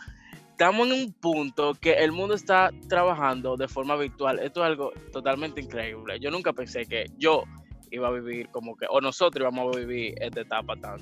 estamos 0.51 0.87
en 0.87 0.93
un 0.93 1.13
punto 1.13 1.75
que 1.75 1.95
el 1.95 2.13
mundo 2.13 2.35
está 2.35 2.71
trabajando 2.89 3.57
de 3.57 3.67
forma 3.67 3.97
virtual. 3.97 4.39
Esto 4.39 4.63
es 4.63 4.67
algo 4.69 4.93
totalmente 5.13 5.61
increíble. 5.61 6.21
Yo 6.21 6.31
nunca 6.31 6.53
pensé 6.53 6.87
que 6.87 7.07
yo 7.19 7.45
iba 7.91 8.09
a 8.09 8.13
vivir 8.13 8.49
como 8.51 8.77
que, 8.77 8.87
o 8.89 9.01
nosotros 9.01 9.43
íbamos 9.43 9.75
a 9.75 9.81
vivir 9.81 10.15
esta 10.21 10.43
etapa 10.43 10.77
tan 10.77 10.99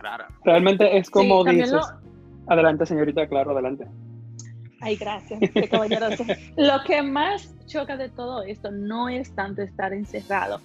rara. 0.00 0.28
Realmente 0.44 0.96
es 0.96 1.08
como 1.08 1.44
dices. 1.44 1.80
Adelante, 2.48 2.84
señorita, 2.84 3.26
claro, 3.28 3.52
adelante. 3.52 3.86
Ay, 4.82 4.96
gracias, 4.96 5.38
qué 5.54 5.68
caballeroso. 5.68 6.24
Lo 6.56 6.82
que 6.84 7.02
más 7.02 7.54
choca 7.66 7.96
de 7.96 8.08
todo 8.08 8.42
esto 8.42 8.70
no 8.72 9.08
es 9.08 9.32
tanto 9.34 9.62
estar 9.62 9.92
encerrado, 9.92 10.60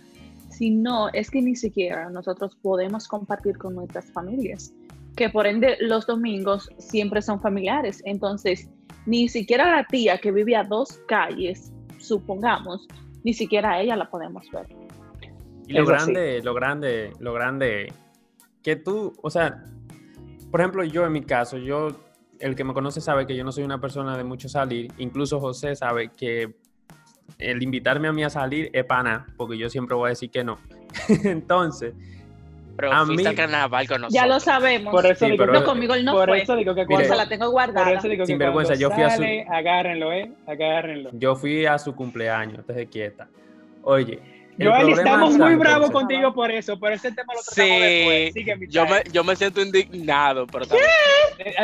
sino 0.49 1.09
es 1.09 1.29
que 1.29 1.39
ni 1.39 1.55
siquiera 1.55 2.09
nosotros 2.09 2.55
podemos 2.55 3.07
compartir 3.07 3.59
con 3.59 3.75
nuestras 3.75 4.11
familias, 4.11 4.73
que 5.15 5.29
por 5.29 5.45
ende 5.45 5.77
los 5.81 6.07
domingos 6.07 6.67
siempre 6.79 7.21
son 7.21 7.39
familiares. 7.39 8.01
Entonces, 8.05 8.67
ni 9.05 9.29
siquiera 9.29 9.69
la 9.69 9.85
tía 9.85 10.17
que 10.17 10.31
vive 10.31 10.55
a 10.55 10.63
dos 10.63 10.99
calles, 11.07 11.71
supongamos, 11.99 12.87
ni 13.23 13.33
siquiera 13.33 13.73
a 13.73 13.81
ella 13.81 13.95
la 13.95 14.09
podemos 14.09 14.49
ver. 14.49 14.65
Y 15.67 15.73
lo 15.73 15.85
grande, 15.85 16.41
lo 16.41 16.55
grande, 16.55 17.13
lo 17.19 17.33
grande, 17.33 17.93
que 18.63 18.77
tú, 18.77 19.13
o 19.21 19.29
sea, 19.29 19.63
por 20.49 20.61
ejemplo, 20.61 20.83
yo 20.83 21.05
en 21.05 21.11
mi 21.11 21.21
caso, 21.21 21.57
yo 21.57 22.06
el 22.39 22.55
que 22.55 22.63
me 22.63 22.73
conoce 22.73 23.01
sabe 23.01 23.25
que 23.25 23.35
yo 23.35 23.43
no 23.43 23.51
soy 23.51 23.63
una 23.63 23.79
persona 23.79 24.17
de 24.17 24.23
mucho 24.23 24.49
salir. 24.49 24.91
Incluso 24.97 25.39
José 25.39 25.75
sabe 25.75 26.09
que 26.09 26.55
el 27.39 27.61
invitarme 27.61 28.07
a 28.07 28.13
mí 28.13 28.23
a 28.23 28.29
salir 28.29 28.69
es 28.73 28.85
pana, 28.85 29.27
porque 29.37 29.57
yo 29.57 29.69
siempre 29.69 29.95
voy 29.95 30.07
a 30.07 30.09
decir 30.09 30.29
que 30.29 30.43
no. 30.43 30.57
Entonces, 31.23 31.93
pero 32.77 32.91
a 32.93 33.05
mí, 33.05 33.23
carnaval 33.35 33.87
con 33.87 34.01
nosotros. 34.01 34.13
Ya 34.13 34.27
lo 34.27 34.39
sabemos. 34.39 34.91
Por 34.91 35.05
eso 35.05 35.25
digo, 35.25 35.47
no, 35.47 35.63
conmigo 35.63 35.95
él 35.95 36.05
no 36.05 36.13
por 36.13 36.29
fue. 36.29 36.43
Eso 36.43 36.55
digo 36.55 36.75
que 36.75 36.85
cuando, 36.85 37.15
la 37.15 37.27
tengo 37.27 37.49
guardada. 37.49 37.87
Por 37.87 37.97
eso 37.97 38.07
digo 38.07 38.21
que 38.21 38.27
Sin 38.27 38.37
vergüenza, 38.37 38.75
yo 38.75 38.91
fui 38.91 39.03
sale, 39.03 39.41
a 39.41 39.45
su... 39.45 39.53
Agárrenlo, 39.53 40.13
¿eh? 40.13 40.31
Agárrenlo. 40.45 41.09
Yo 41.13 41.35
fui 41.35 41.65
a 41.65 41.79
su 41.79 41.95
cumpleaños, 41.95 42.59
entonces 42.59 42.87
quieta. 42.89 43.27
Oye, 43.81 44.19
Joel, 44.59 44.89
estamos 44.89 45.37
muy 45.37 45.55
bravos 45.55 45.91
contigo 45.91 46.33
por 46.33 46.51
eso, 46.51 46.79
pero 46.79 46.95
ese 46.95 47.11
tema 47.11 47.33
lo 47.33 47.41
tratamos 47.41 47.53
sí, 47.53 47.79
después. 47.79 48.33
Sigue. 48.33 48.67
Yo 48.69 48.85
me, 48.85 49.03
yo 49.11 49.23
me 49.23 49.35
siento 49.35 49.61
indignado, 49.61 50.47
pero 50.47 50.65
también... 50.65 50.89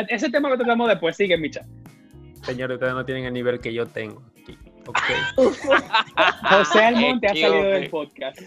Ese 0.08 0.30
tema 0.30 0.48
lo 0.48 0.56
tratamos 0.56 0.88
después. 0.88 1.16
Sigue, 1.16 1.36
Micha. 1.36 1.62
Señores, 2.42 2.74
ustedes 2.74 2.94
no 2.94 3.04
tienen 3.04 3.24
el 3.24 3.32
nivel 3.32 3.58
que 3.58 3.72
yo 3.72 3.86
tengo 3.86 4.22
aquí. 4.42 4.58
Okay. 4.86 5.16
José 6.50 6.84
Almonte 6.84 7.26
ha 7.26 7.30
salido 7.30 7.70
del 7.70 7.90
podcast. 7.90 8.38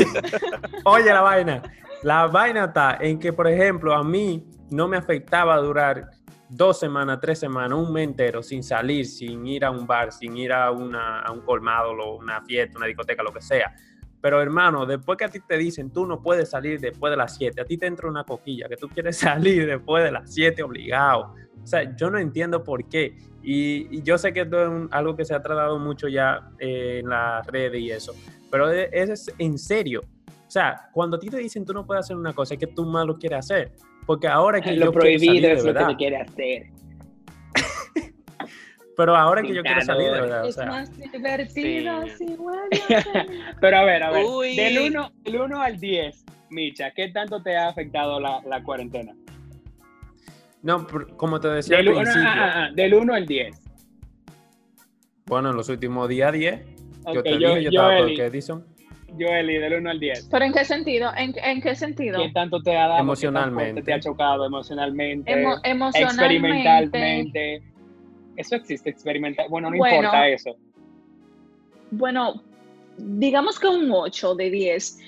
Oye, 0.84 1.06
la 1.06 1.20
vaina. 1.20 1.62
La 2.02 2.26
vaina 2.28 2.66
está 2.66 2.98
en 3.00 3.18
que, 3.18 3.32
por 3.32 3.48
ejemplo, 3.48 3.92
a 3.94 4.04
mí 4.04 4.44
no 4.70 4.86
me 4.86 4.96
afectaba 4.96 5.56
durar 5.56 6.10
dos 6.48 6.78
semanas, 6.78 7.18
tres 7.20 7.38
semanas, 7.38 7.78
un 7.78 7.92
mes 7.92 8.04
entero 8.04 8.42
sin 8.42 8.62
salir, 8.62 9.06
sin 9.06 9.46
ir 9.46 9.64
a 9.64 9.70
un 9.70 9.86
bar, 9.86 10.12
sin 10.12 10.36
ir 10.36 10.52
a, 10.52 10.70
una, 10.70 11.20
a 11.20 11.32
un 11.32 11.40
colmado, 11.40 12.16
una 12.16 12.42
fiesta, 12.42 12.78
una 12.78 12.86
discoteca, 12.86 13.22
lo 13.22 13.32
que 13.32 13.42
sea. 13.42 13.74
Pero 14.20 14.40
hermano, 14.40 14.86
después 14.86 15.18
que 15.18 15.24
a 15.24 15.28
ti 15.28 15.40
te 15.40 15.56
dicen, 15.56 15.92
tú 15.92 16.06
no 16.06 16.20
puedes 16.20 16.50
salir 16.50 16.80
después 16.80 17.10
de 17.10 17.16
las 17.16 17.36
7, 17.36 17.60
a 17.60 17.64
ti 17.64 17.76
te 17.76 17.86
entra 17.86 18.08
una 18.08 18.24
coquilla, 18.24 18.68
que 18.68 18.76
tú 18.76 18.88
quieres 18.88 19.16
salir 19.18 19.66
después 19.66 20.04
de 20.04 20.12
las 20.12 20.32
7 20.32 20.62
obligado. 20.62 21.34
O 21.62 21.66
sea, 21.66 21.94
yo 21.96 22.10
no 22.10 22.18
entiendo 22.18 22.62
por 22.62 22.88
qué. 22.88 23.16
Y, 23.42 24.02
yo 24.02 24.18
sé 24.18 24.32
que 24.32 24.40
esto 24.40 24.84
es 24.84 24.88
algo 24.90 25.16
que 25.16 25.24
se 25.24 25.34
ha 25.34 25.42
tratado 25.42 25.78
mucho 25.78 26.08
ya 26.08 26.50
eh, 26.58 27.00
en 27.02 27.08
las 27.08 27.46
redes 27.46 27.80
y 27.80 27.90
eso, 27.90 28.14
pero 28.50 28.70
es, 28.70 28.88
es 28.92 29.32
en 29.38 29.58
serio. 29.58 30.00
O 30.28 30.50
sea, 30.50 30.88
cuando 30.92 31.16
a 31.16 31.20
ti 31.20 31.28
te 31.28 31.38
dicen 31.38 31.64
tú 31.64 31.72
no 31.72 31.84
puedes 31.84 32.04
hacer 32.04 32.16
una 32.16 32.32
cosa, 32.32 32.54
es 32.54 32.60
que 32.60 32.68
tú 32.68 32.84
más 32.84 33.06
lo 33.06 33.16
quieres 33.16 33.40
hacer. 33.40 33.72
Porque 34.06 34.28
ahora 34.28 34.60
que 34.60 34.72
lo 34.72 34.92
prohibido 34.92 35.48
es 35.50 35.64
lo 35.64 35.74
que 35.74 35.84
me 35.84 35.96
quiere 35.96 36.16
hacer. 36.18 36.66
Pero 38.96 39.14
ahora 39.14 39.42
que 39.42 39.52
yo 39.54 39.62
quiero 39.62 39.80
salir, 39.82 40.06
de 40.10 40.20
verdad, 40.20 40.44
o 40.44 40.48
Es 40.48 40.54
sea, 40.54 40.66
más 40.66 40.96
divertido 40.96 42.02
sí. 42.16 42.26
si. 42.28 42.36
Pero 43.60 43.76
a 43.78 43.84
ver, 43.84 44.02
a 44.02 44.10
ver, 44.10 44.24
Uy. 44.24 44.56
del 44.56 44.78
1 44.78 45.12
del 45.22 45.36
uno 45.40 45.60
al 45.60 45.78
10, 45.78 46.24
Micha, 46.50 46.92
¿qué 46.92 47.08
tanto 47.10 47.42
te 47.42 47.56
ha 47.56 47.68
afectado 47.68 48.18
la, 48.20 48.40
la 48.46 48.62
cuarentena? 48.62 49.12
no, 50.62 50.86
por- 50.86 51.14
como 51.16 51.38
te 51.40 51.48
decía 51.48 51.76
Del 51.76 51.88
al 51.88 51.94
1 51.94 52.02
principio, 52.02 52.74
del 52.74 52.94
uno 52.94 53.14
al 53.14 53.26
10. 53.26 53.56
bueno, 55.26 55.50
en 55.50 55.56
los 55.56 55.68
últimos 55.68 56.08
días 56.08 56.32
10, 56.32 56.60
yo 57.12 57.20
Ok, 57.20 57.22
te 57.22 57.30
yo- 57.38 57.48
dije, 57.50 57.62
yo 57.64 57.68
estaba 57.70 57.98
Joeli, 57.98 58.16
con 58.16 58.24
Edison, 58.26 58.66
Joeli, 59.18 59.58
del 59.58 59.74
1 59.74 59.90
al 59.90 60.00
10. 60.00 60.28
¿Pero 60.30 60.44
en 60.44 60.52
qué 60.52 60.64
sentido? 60.64 61.10
¿En, 61.16 61.34
en 61.42 61.60
qué 61.60 61.74
sentido? 61.74 62.20
¿Qué 62.22 62.30
tanto 62.32 62.60
te 62.62 62.76
ha 62.76 62.88
dado? 62.88 63.00
Emocionalmente. 63.00 63.56
¿Qué 63.56 63.60
tan 63.60 63.72
fuerte 63.74 63.82
te 63.82 63.92
ha 63.94 64.00
chocado 64.00 64.46
emocionalmente? 64.46 65.32
Emo- 65.32 65.60
emocionalmente. 65.64 66.36
experimentalmente. 66.36 67.62
Eso 68.36 68.56
existe, 68.56 68.90
experimental. 68.90 69.46
Bueno, 69.48 69.70
no 69.70 69.76
Bueno. 69.78 69.96
importa 69.96 70.28
eso. 70.28 70.56
Bueno, 71.90 72.42
digamos 72.98 73.58
que 73.58 73.68
un 73.68 73.90
8 73.90 74.34
de 74.34 74.50
10. 74.50 74.98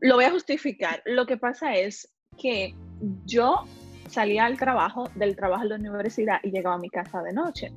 Lo 0.00 0.16
voy 0.16 0.24
a 0.24 0.30
justificar. 0.30 1.02
Lo 1.06 1.26
que 1.26 1.36
pasa 1.36 1.74
es 1.74 2.12
que 2.40 2.74
yo 3.24 3.64
salía 4.08 4.46
al 4.46 4.56
trabajo, 4.58 5.08
del 5.14 5.36
trabajo 5.36 5.62
a 5.62 5.66
la 5.66 5.74
universidad 5.76 6.40
y 6.42 6.50
llegaba 6.50 6.76
a 6.76 6.78
mi 6.78 6.88
casa 6.90 7.22
de 7.22 7.32
noche. 7.32 7.72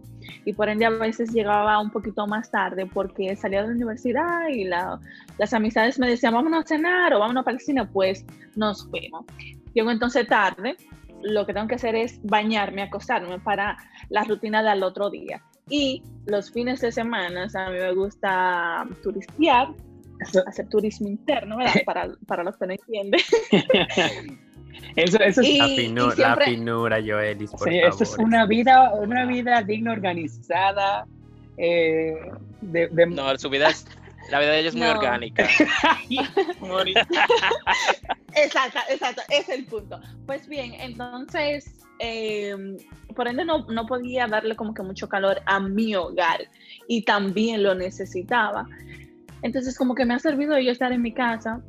Y 0.46 0.54
por 0.54 0.70
ende 0.70 0.86
a 0.86 0.90
veces 0.90 1.32
llegaba 1.34 1.80
un 1.80 1.90
poquito 1.92 2.28
más 2.28 2.50
tarde 2.52 2.86
porque 2.86 3.36
salía 3.36 3.62
de 3.62 3.68
la 3.70 3.74
universidad 3.74 4.48
y 4.50 4.64
la- 4.66 5.00
las 5.38 5.54
amistades 5.54 6.00
me 6.00 6.08
decían, 6.10 6.34
vámonos 6.34 6.66
a 6.66 6.68
cenar 6.68 7.14
o 7.14 7.20
vámonos 7.20 7.44
para 7.44 7.56
el 7.56 7.62
cine, 7.62 7.86
pues 7.86 8.26
nos 8.56 8.88
fuimos. 8.90 9.26
Llego 9.74 9.92
entonces 9.92 10.28
tarde, 10.28 10.76
lo 11.24 11.46
que 11.46 11.54
tengo 11.54 11.68
que 11.68 11.76
hacer 11.76 11.96
es 11.96 12.20
bañarme, 12.24 12.82
acostarme 12.82 13.40
para 13.40 13.78
la 14.10 14.24
rutina 14.24 14.64
del 14.64 14.84
otro 14.84 15.10
día. 15.10 15.42
Y 15.70 16.04
los 16.26 16.52
fines 16.52 16.82
de 16.82 16.92
semana, 16.92 17.48
a 17.54 17.70
mí 17.70 17.78
me 17.78 17.94
gusta 17.94 18.86
turistear, 19.04 19.70
hacer 20.46 20.68
turismo 20.70 21.08
interno, 21.08 21.58
¿verdad? 21.58 21.74
Para, 21.86 22.10
para 22.28 22.44
los 22.44 22.58
que 22.58 22.68
no 22.68 22.74
entienden. 22.74 23.22
Eso, 24.96 25.20
eso 25.20 25.42
es, 25.42 25.48
Y- 25.48 25.58
la, 25.58 25.68
finu- 25.68 26.08
la 26.10 26.16
siempre- 26.16 26.46
finura, 26.46 26.98
Joelis, 27.06 27.52
por 27.52 27.70
sí, 27.70 27.80
favor. 27.80 27.94
eso 27.96 28.04
es 28.04 28.18
una 28.18 28.46
vida, 28.46 28.92
una 28.94 29.26
vida 29.26 29.62
digna, 29.62 29.92
organizada. 29.94 31.06
eh, 31.58 32.14
de, 32.62 32.88
de- 32.88 33.06
No, 33.08 33.38
su 33.38 33.50
vida 33.50 33.70
es, 33.70 33.86
la 34.30 34.40
vida 34.40 34.52
de 34.52 34.60
ella 34.60 34.70
es 34.70 34.76
muy 34.76 34.88
orgánica. 34.88 35.48
Exacto, 38.36 38.80
exacto, 38.90 39.22
es 39.30 39.50
el 39.50 39.66
punto. 39.66 40.00
Pues 40.26 40.48
bien, 40.48 40.74
entonces, 40.80 41.76
eh, 42.00 42.56
por 43.16 43.28
ende 43.28 43.44
no, 43.46 43.66
no 43.68 43.86
podía 43.86 44.28
darle 44.28 44.56
como 44.56 44.74
que 44.74 44.84
mucho 44.84 45.10
calor 45.10 45.42
a 45.46 45.60
mi 45.60 45.96
hogar 45.96 46.42
y 46.88 47.04
también 47.04 47.62
lo 47.64 47.76
necesitaba. 47.76 48.66
Entonces, 49.42 49.78
como 49.78 49.96
que 49.96 50.06
me 50.06 50.14
ha 50.14 50.20
servido 50.20 50.58
yo 50.60 50.72
estar 50.72 50.92
en 50.92 51.02
mi 51.02 51.14
casa, 51.14 51.62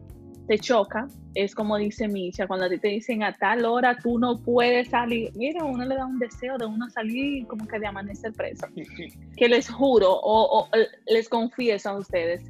te 0.53 0.59
choca, 0.59 1.09
es 1.35 1.55
como 1.55 1.79
dice 1.79 2.09
Misha, 2.09 2.47
cuando 2.47 2.67
a 2.67 2.69
ti 2.69 2.77
te 2.79 2.89
dicen 2.89 3.23
a 3.23 3.33
tal 3.33 3.65
hora 3.65 3.97
tú 3.97 4.19
no 4.19 4.39
puedes 4.39 4.89
salir, 4.91 5.31
mira, 5.35 5.65
uno 5.65 5.83
le 5.87 5.95
da 5.95 6.05
un 6.05 6.19
deseo 6.19 6.59
de 6.59 6.67
uno 6.67 6.91
salir 6.91 7.47
como 7.47 7.67
que 7.67 7.79
de 7.79 7.87
amanecer 7.87 8.33
preso. 8.35 8.67
Que 9.37 9.49
les 9.49 9.71
juro 9.71 10.11
o, 10.13 10.59
o 10.65 10.69
les 11.07 11.31
confieso 11.31 11.89
a 11.89 11.97
ustedes, 11.97 12.43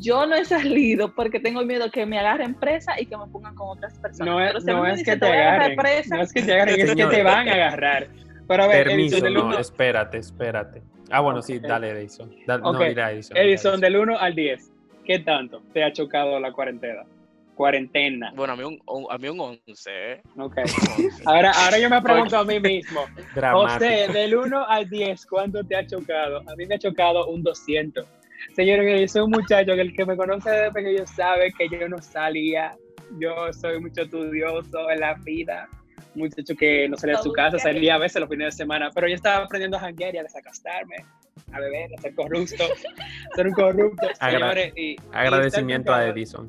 yo 0.00 0.26
no 0.26 0.34
he 0.34 0.44
salido 0.44 1.14
porque 1.14 1.38
tengo 1.38 1.64
miedo 1.64 1.92
que 1.92 2.04
me 2.06 2.18
agarren 2.18 2.54
presa 2.54 3.00
y 3.00 3.06
que 3.06 3.16
me 3.16 3.26
pongan 3.28 3.54
con 3.54 3.68
otras 3.78 3.96
personas. 4.00 4.34
no 4.34 4.40
es, 4.40 4.48
Pero 4.48 4.60
si 4.62 4.66
no 4.66 4.86
es 4.86 4.98
dicen, 4.98 5.14
que 5.14 5.20
te 5.20 5.26
voy 5.28 5.36
a 5.36 5.40
agarrar 5.40 5.60
agarren, 5.60 5.76
presa, 5.76 6.16
no 6.16 6.22
es 6.22 6.32
que 6.32 6.42
te 6.42 6.52
agarren, 6.54 6.74
es 6.74 6.80
que 6.80 6.88
Señor. 6.88 7.10
te 7.12 7.22
van 7.22 7.48
a 7.48 7.52
agarrar. 7.54 8.08
Pero 8.48 8.62
a 8.64 8.66
ver, 8.66 8.86
Permiso, 8.88 9.16
Edison, 9.16 9.22
del 9.22 9.34
no, 9.34 9.46
uno- 9.46 9.58
espérate, 9.60 10.18
espérate. 10.18 10.82
Ah, 11.10 11.20
bueno, 11.20 11.40
sí, 11.40 11.60
dale, 11.60 11.90
Edison. 11.90 12.34
Da- 12.48 12.58
No, 12.58 12.76
dirá 12.80 13.12
Edison. 13.12 13.36
Edison, 13.36 13.80
del 13.80 13.96
1 13.96 14.18
al 14.18 14.34
10, 14.34 14.72
¿qué 15.04 15.20
tanto 15.20 15.62
te 15.72 15.84
ha 15.84 15.92
chocado 15.92 16.40
la 16.40 16.50
cuarentena? 16.52 17.02
Cuarentena. 17.58 18.32
Bueno, 18.36 18.52
a 18.52 18.56
mí 18.56 18.62
un, 18.62 18.80
un- 18.86 19.06
a 19.10 19.18
mí 19.18 19.28
un 19.28 19.40
11. 19.40 19.90
¿eh? 19.90 20.22
Ok. 20.38 20.56
Un 20.58 21.04
11. 21.06 21.22
Ahora, 21.26 21.50
ahora 21.56 21.78
yo 21.80 21.90
me 21.90 22.00
pregunto 22.00 22.38
a 22.38 22.44
mí 22.44 22.60
mismo. 22.60 23.00
José, 23.52 24.06
del 24.12 24.36
1 24.36 24.64
al 24.68 24.88
10, 24.88 25.26
¿cuánto 25.26 25.64
te 25.64 25.74
ha 25.76 25.84
chocado? 25.84 26.38
A 26.48 26.54
mí 26.54 26.66
me 26.66 26.76
ha 26.76 26.78
chocado 26.78 27.26
un 27.26 27.42
200. 27.42 28.06
Señores, 28.54 29.00
yo 29.00 29.08
soy 29.08 29.22
un 29.22 29.30
muchacho 29.32 29.74
que 29.74 29.80
el 29.80 29.92
que 29.92 30.06
me 30.06 30.16
conoce 30.16 30.48
desde 30.50 30.70
pequeño 30.70 31.04
sabe 31.08 31.52
que 31.58 31.68
yo 31.68 31.88
no 31.88 31.98
salía. 32.00 32.76
Yo 33.18 33.52
soy 33.52 33.80
mucho 33.80 34.02
estudioso 34.02 34.88
en 34.90 35.00
la 35.00 35.14
vida. 35.24 35.68
Muchacho 36.14 36.54
que 36.56 36.88
no 36.88 36.96
salía 36.96 37.16
de 37.16 37.22
su 37.24 37.32
casa, 37.32 37.58
salía 37.58 37.96
a 37.96 37.98
veces 37.98 38.20
los 38.20 38.30
fines 38.30 38.46
de 38.46 38.52
semana. 38.52 38.90
Pero 38.94 39.08
yo 39.08 39.16
estaba 39.16 39.44
aprendiendo 39.46 39.76
a 39.78 39.80
janguear 39.80 40.14
y 40.14 40.18
a 40.18 40.22
desacostarme, 40.22 40.94
a 41.52 41.58
beber, 41.58 41.90
a 41.98 42.00
ser 42.00 42.14
corrupto. 42.14 42.64
ser 43.34 43.46
un 43.48 43.52
corrupto. 43.52 44.06
Agra- 44.20 44.38
Señores, 44.38 44.72
y, 44.76 44.90
y 44.92 44.96
Agradecimiento 45.12 45.92
a 45.92 46.06
Edison. 46.06 46.46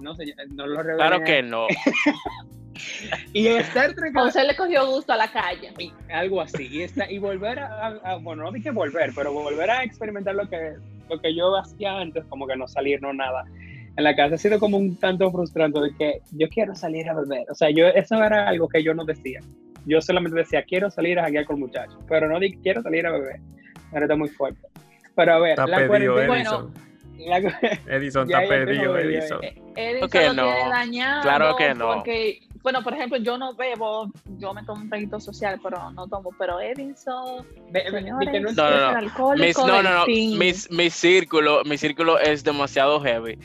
No, 0.00 0.14
señor, 0.14 0.36
no 0.54 0.66
lo 0.66 0.82
revelen. 0.82 0.96
Claro 1.08 1.24
que 1.24 1.42
no. 1.42 1.66
Y 3.32 3.46
estar 3.48 3.94
trancado 3.94 4.26
José 4.26 4.44
le 4.44 4.54
cogió 4.54 4.86
gusto 4.86 5.12
a 5.12 5.16
la 5.16 5.28
calle. 5.32 5.72
y 5.78 5.90
algo 6.12 6.42
así 6.42 6.68
y, 6.70 6.82
esta- 6.82 7.10
y 7.10 7.18
volver 7.18 7.58
a, 7.58 8.16
bueno 8.20 8.44
no 8.44 8.52
dije 8.52 8.70
volver 8.70 9.12
pero 9.14 9.32
volver 9.32 9.70
a 9.70 9.82
experimentar 9.82 10.34
lo 10.34 10.46
que 10.48 10.74
lo 11.08 11.18
que 11.18 11.34
yo 11.34 11.56
hacía 11.56 11.96
antes 11.98 12.24
como 12.26 12.46
que 12.46 12.54
no 12.54 12.68
salir 12.68 13.00
no 13.00 13.14
nada 13.14 13.44
en 13.96 14.04
la 14.04 14.14
casa 14.14 14.34
ha 14.34 14.38
sido 14.38 14.58
como 14.60 14.76
un 14.76 14.94
tanto 14.96 15.30
frustrante 15.30 15.80
de 15.80 15.94
que 15.96 16.20
yo 16.32 16.48
quiero 16.50 16.74
salir 16.74 17.08
a 17.08 17.14
beber 17.14 17.46
o 17.50 17.54
sea 17.54 17.70
yo 17.70 17.86
eso 17.86 18.22
era 18.22 18.46
algo 18.46 18.68
que 18.68 18.82
yo 18.82 18.92
no 18.92 19.06
decía 19.06 19.40
yo 19.86 20.00
solamente 20.02 20.36
decía 20.38 20.62
quiero 20.62 20.90
salir 20.90 21.18
a 21.18 21.22
janguear 21.22 21.46
con 21.46 21.58
muchachos 21.58 21.98
pero 22.06 22.28
no 22.28 22.38
di 22.38 22.58
quiero 22.58 22.82
salir 22.82 23.06
a 23.06 23.12
beber 23.12 23.40
ahora 23.92 24.04
está 24.04 24.16
muy 24.16 24.28
fuerte 24.28 24.60
pero 25.14 25.32
a 25.32 25.38
ver 25.38 25.50
Está 25.52 25.66
la 25.66 25.76
pedido, 25.88 26.12
cuarentena 26.14 26.36
Edison. 26.36 26.74
La 27.18 27.38
Edison 27.88 28.24
está 28.30 28.44
idea. 28.44 28.84
Edison. 29.00 29.40
Edison 29.76 30.10
que 30.10 30.26
lo 30.28 30.32
no. 30.34 30.44
tiene 30.54 30.68
dañado. 30.70 31.22
Claro 31.22 31.56
que 31.56 31.74
no. 31.74 31.94
Porque, 31.94 32.40
bueno, 32.62 32.82
por 32.82 32.94
ejemplo, 32.94 33.18
yo 33.18 33.38
no 33.38 33.54
bebo, 33.54 34.10
yo 34.38 34.52
me 34.54 34.62
tomo 34.64 34.82
un 34.82 34.88
traguito 34.88 35.20
social, 35.20 35.58
pero 35.62 35.90
no 35.92 36.06
tomo. 36.08 36.30
Pero 36.38 36.60
Edison, 36.60 37.46
señores, 37.72 38.42
no- 38.42 38.52
No, 38.52 38.70
no, 38.70 39.00
no. 39.00 39.34
Mis, 39.36 39.58
no, 39.58 39.82
no. 39.82 40.06
Mis- 40.06 40.70
mi 40.70 40.90
círculo, 40.90 41.62
mi 41.64 41.78
círculo 41.78 42.18
es 42.18 42.42
demasiado 42.44 43.00
heavy. 43.00 43.38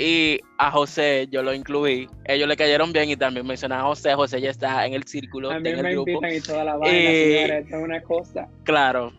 Y 0.00 0.38
a 0.58 0.70
José 0.70 1.26
yo 1.28 1.42
lo 1.42 1.52
incluí. 1.52 2.08
Ellos 2.24 2.46
le 2.46 2.56
cayeron 2.56 2.92
bien 2.92 3.10
y 3.10 3.16
también 3.16 3.44
mencionaron 3.44 3.84
a 3.84 3.88
José. 3.88 4.14
José 4.14 4.40
ya 4.40 4.50
está 4.50 4.86
en 4.86 4.94
el 4.94 5.02
círculo, 5.02 5.50
a 5.50 5.56
está 5.56 5.62
mí 5.64 5.70
en 5.70 5.76
el 5.78 5.82
me 5.82 5.92
grupo. 5.94 6.20
y 6.24 6.40
toda 6.40 6.62
la 6.62 6.76
vaina 6.76 7.10
señores 7.10 7.64
esto 7.64 7.76
es 7.78 7.82
una 7.82 8.00
cosa 8.02 8.48
Claro. 8.62 9.12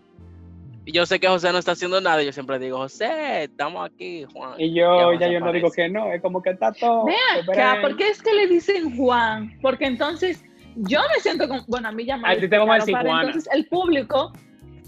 Y 0.86 0.92
yo 0.92 1.06
sé 1.06 1.20
que 1.20 1.28
José 1.28 1.52
no 1.52 1.58
está 1.60 1.74
haciendo 1.74 2.02
nada. 2.02 2.22
y 2.24 2.26
Yo 2.26 2.34
siempre 2.34 2.58
digo, 2.60 2.78
José, 2.78 3.44
estamos 3.44 3.86
aquí, 3.86 4.26
Juan. 4.34 4.54
y 4.60 4.74
yo 4.74 5.14
Ya 5.14 5.20
ya 5.28 5.32
yo 5.34 5.40
no 5.40 5.52
digo 5.52 5.72
que 5.72 5.88
no 5.90 6.12
es 6.12 6.22
como 6.22 6.42
que 6.42 6.52
está 6.52 6.72
todo 6.74 7.06
Ven 7.06 7.16
esperen. 7.38 7.62
acá, 7.62 7.82
¿por 7.82 7.96
qué 7.98 8.10
es 8.10 8.22
que 8.22 8.34
le 8.34 8.48
dicen 8.48 8.96
Juan? 8.98 9.58
Porque 9.62 9.86
entonces 9.86 10.44
yo 10.76 11.00
me 11.14 11.20
siento 11.22 11.48
como, 11.48 11.64
bueno, 11.68 11.90
a 11.90 11.92
mí 11.92 12.06
ya 12.06 12.18
me 12.18 12.28
A 12.30 12.40
ti 12.40 12.48
te 12.48 12.58
vamos 12.58 12.74
a 12.74 12.80
decir 12.80 12.96
explicaron, 12.96 13.08
Juana. 13.08 13.22
pero 13.22 13.28
Entonces 13.38 13.54
el 13.54 13.68
público, 13.68 14.34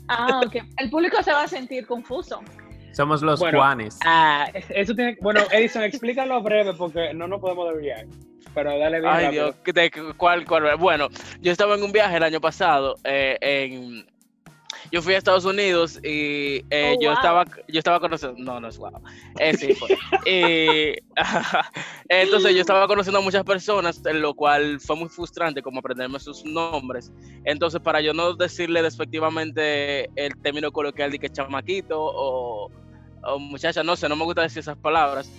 ah, 0.08 0.42
ok, 0.46 0.56
el 0.78 0.90
público 0.90 1.22
se 1.22 1.32
va 1.34 1.44
a 1.44 1.48
sentir 1.48 1.86
confuso. 1.86 2.42
Somos 2.94 3.22
los 3.22 3.40
Bueno, 3.40 3.60
Juanes. 3.60 3.98
Ah, 4.06 4.48
eso 4.54 4.94
tiene. 4.96 5.18
Bueno, 5.22 5.42
Edison, 5.52 5.84
explícalo 5.84 6.42
breve 6.42 6.74
porque 6.74 7.14
no 7.14 7.28
nos 7.28 7.40
podemos 7.40 7.74
desviar. 7.74 8.06
Pero 8.54 8.78
dale 8.78 9.00
bien. 9.00 9.12
Ay, 9.14 9.26
rápido. 9.26 9.44
Dios, 9.46 9.56
¿qué 9.64 9.72
te- 9.72 9.92
¿cuál, 10.18 10.46
cuál? 10.46 10.76
Bueno, 10.78 11.08
yo 11.40 11.54
estaba 11.54 11.76
en 11.76 11.84
un 11.84 11.92
viaje 11.94 12.18
el 12.18 12.24
año 12.24 12.42
pasado. 12.42 12.96
eh, 13.06 13.38
en, 13.40 14.06
yo 14.92 15.02
fui 15.02 15.14
a 15.14 15.18
Estados 15.18 15.46
Unidos 15.46 16.00
y 16.04 16.64
eh, 16.70 16.96
Oh, 16.98 17.02
yo 17.02 17.10
wow. 17.10 17.18
estaba 17.18 17.46
yo 17.68 17.80
estaba 17.80 18.00
conociendo. 18.00 18.42
No, 18.44 18.60
no 18.60 18.68
es 18.68 18.78
wow. 18.78 18.92
Eh, 19.40 19.56
sí, 19.56 19.74
fue. 19.74 19.90
Y, 20.26 20.96
entonces 22.10 22.54
yo 22.54 22.62
estaba 22.62 22.88
conociendo 22.88 23.20
a 23.20 23.22
muchas 23.22 23.44
personas, 23.44 24.02
lo 24.04 24.34
cual 24.34 24.80
fue 24.80 24.96
muy 24.96 25.10
frustrante 25.10 25.62
como 25.62 25.80
aprenderme 25.80 26.20
sus 26.20 26.44
nombres. 26.46 27.12
Entonces, 27.46 27.82
para 27.82 28.02
yo 28.02 28.14
no 28.14 28.34
decirle 28.34 28.82
despectivamente 28.82 30.10
el 30.16 30.36
término 30.42 30.72
coloquial 30.72 31.12
de 31.12 31.20
que 31.20 31.30
chamaquito 31.30 31.98
o, 32.00 32.70
o 33.24 33.40
muchacha, 33.40 33.84
no 33.84 33.96
sé, 33.96 34.10
no 34.10 34.16
me 34.16 34.26
gusta 34.26 34.42
decir 34.42 34.60
esas 34.60 34.78
palabras. 34.78 35.32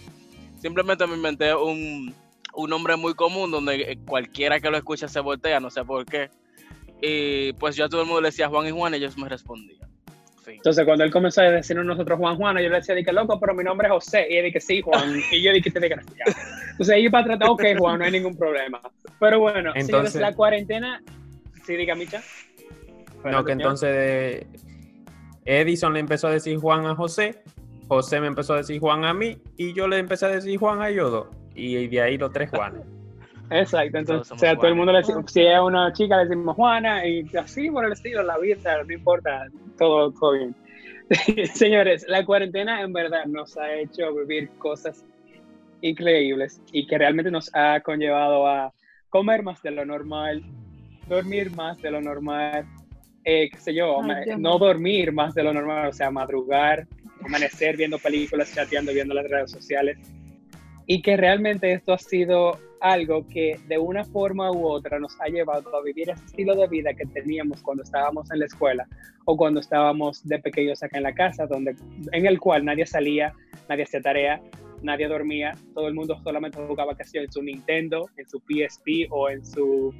Simplemente 0.60 1.06
me 1.06 1.16
inventé 1.16 1.54
un, 1.54 2.14
un 2.54 2.70
nombre 2.70 2.96
muy 2.96 3.14
común 3.14 3.50
donde 3.50 3.74
eh, 3.82 3.98
cualquiera 4.06 4.60
que 4.60 4.70
lo 4.70 4.76
escucha 4.76 5.08
se 5.08 5.20
voltea, 5.20 5.60
no 5.60 5.70
sé 5.70 5.84
por 5.84 6.04
qué. 6.06 6.30
Y 7.02 7.52
pues 7.54 7.74
yo 7.76 7.84
a 7.84 7.88
todo 7.88 8.02
el 8.02 8.06
mundo 8.06 8.22
le 8.22 8.28
decía 8.28 8.48
Juan 8.48 8.66
y 8.68 8.70
Juan 8.70 8.94
y 8.94 8.98
ellos 8.98 9.18
me 9.18 9.28
respondían. 9.28 9.90
Entonces, 10.46 10.84
cuando 10.84 11.04
él 11.04 11.10
comenzó 11.10 11.40
a 11.40 11.50
decirnos 11.50 11.84
nosotros 11.84 12.18
Juan 12.18 12.36
Juana, 12.36 12.62
yo 12.62 12.68
le 12.68 12.76
decía, 12.76 12.94
di 12.94 13.04
que 13.04 13.12
loco, 13.12 13.38
pero 13.40 13.54
mi 13.54 13.64
nombre 13.64 13.88
es 13.88 13.92
José. 13.92 14.26
Y 14.30 14.36
él 14.36 14.44
dije, 14.46 14.60
sí, 14.60 14.80
Juan. 14.80 15.20
Y 15.32 15.42
yo 15.42 15.52
dije, 15.52 15.70
te 15.70 15.80
desgraciado. 15.80 16.32
Entonces, 16.70 16.94
ahí 16.94 17.08
para 17.08 17.24
tratar, 17.24 17.50
ok, 17.50 17.64
Juan, 17.78 17.98
no 17.98 18.04
hay 18.04 18.12
ningún 18.12 18.36
problema. 18.36 18.80
Pero 19.18 19.40
bueno, 19.40 19.72
Entonces- 19.74 20.20
la 20.20 20.32
cuarentena. 20.32 21.02
Sí, 21.64 21.76
diga, 21.76 21.94
Micha. 21.94 22.22
No, 23.24 23.44
que 23.44 23.52
entonces 23.52 23.88
eh, 23.92 24.46
Edison 25.44 25.92
le 25.92 26.00
empezó 26.00 26.26
a 26.26 26.32
decir 26.32 26.58
Juan 26.58 26.86
a 26.86 26.96
José, 26.96 27.42
José 27.86 28.20
me 28.20 28.26
empezó 28.26 28.54
a 28.54 28.56
decir 28.56 28.80
Juan 28.80 29.04
a 29.04 29.14
mí 29.14 29.38
y 29.56 29.72
yo 29.74 29.86
le 29.86 29.98
empecé 29.98 30.26
a 30.26 30.28
decir 30.30 30.58
Juan 30.58 30.82
a 30.82 30.88
ellos 30.88 31.10
dos. 31.12 31.28
Y 31.54 31.86
de 31.86 32.00
ahí 32.00 32.18
los 32.18 32.32
tres 32.32 32.50
Juanes. 32.50 32.82
Exacto, 33.52 33.98
entonces, 33.98 34.32
o 34.32 34.38
sea, 34.38 34.56
todo 34.56 34.68
el 34.68 34.74
mundo 34.74 34.92
le 34.92 34.98
dice, 34.98 35.14
si 35.26 35.42
es 35.42 35.60
una 35.60 35.92
chica 35.92 36.16
le 36.16 36.24
decimos 36.24 36.56
Juana 36.56 37.06
y 37.06 37.24
así 37.36 37.70
por 37.70 37.84
el 37.84 37.92
estilo, 37.92 38.22
la 38.22 38.38
vida, 38.38 38.82
no 38.82 38.92
importa, 38.92 39.46
todo, 39.78 40.10
todo 40.12 40.32
bien. 40.32 40.54
Señores, 41.54 42.04
la 42.08 42.24
cuarentena 42.24 42.82
en 42.82 42.92
verdad 42.92 43.24
nos 43.26 43.56
ha 43.56 43.74
hecho 43.74 44.14
vivir 44.14 44.50
cosas 44.58 45.04
increíbles 45.80 46.60
y 46.72 46.86
que 46.86 46.98
realmente 46.98 47.30
nos 47.30 47.50
ha 47.54 47.80
conllevado 47.80 48.46
a 48.46 48.72
comer 49.10 49.42
más 49.42 49.60
de 49.62 49.72
lo 49.72 49.84
normal, 49.84 50.42
dormir 51.08 51.54
más 51.54 51.76
de 51.82 51.90
lo 51.90 52.00
normal, 52.00 52.66
eh, 53.24 53.50
qué 53.50 53.58
sé 53.58 53.74
yo, 53.74 54.02
Ay, 54.02 54.36
no 54.38 54.58
dormir 54.58 55.12
más 55.12 55.34
de 55.34 55.42
lo 55.42 55.52
normal, 55.52 55.88
o 55.88 55.92
sea, 55.92 56.10
madrugar, 56.10 56.86
amanecer 57.24 57.76
viendo 57.76 57.98
películas, 57.98 58.52
chateando, 58.54 58.92
viendo 58.92 59.14
las 59.14 59.28
redes 59.28 59.50
sociales. 59.50 59.98
Y 60.86 61.02
que 61.02 61.16
realmente 61.16 61.72
esto 61.72 61.92
ha 61.92 61.98
sido 61.98 62.58
algo 62.82 63.26
que 63.28 63.58
de 63.68 63.78
una 63.78 64.04
forma 64.04 64.50
u 64.50 64.66
otra 64.66 64.98
nos 64.98 65.18
ha 65.20 65.28
llevado 65.28 65.76
a 65.76 65.82
vivir 65.82 66.10
ese 66.10 66.24
estilo 66.24 66.56
de 66.56 66.66
vida 66.66 66.92
que 66.94 67.06
teníamos 67.06 67.62
cuando 67.62 67.84
estábamos 67.84 68.28
en 68.32 68.40
la 68.40 68.46
escuela 68.46 68.88
o 69.24 69.36
cuando 69.36 69.60
estábamos 69.60 70.26
de 70.26 70.40
pequeños 70.40 70.82
acá 70.82 70.96
en 70.96 71.04
la 71.04 71.14
casa, 71.14 71.46
donde, 71.46 71.76
en 72.10 72.26
el 72.26 72.40
cual 72.40 72.64
nadie 72.64 72.84
salía, 72.84 73.32
nadie 73.68 73.84
hacía 73.84 74.02
tarea, 74.02 74.40
nadie 74.82 75.06
dormía, 75.06 75.56
todo 75.74 75.86
el 75.86 75.94
mundo 75.94 76.20
solamente 76.24 76.58
jugaba 76.66 76.96
casi 76.96 77.18
en 77.18 77.30
su 77.30 77.40
Nintendo, 77.40 78.10
en 78.16 78.28
su 78.28 78.40
PSP 78.40 79.06
o 79.10 79.30
en 79.30 79.46
su 79.46 79.94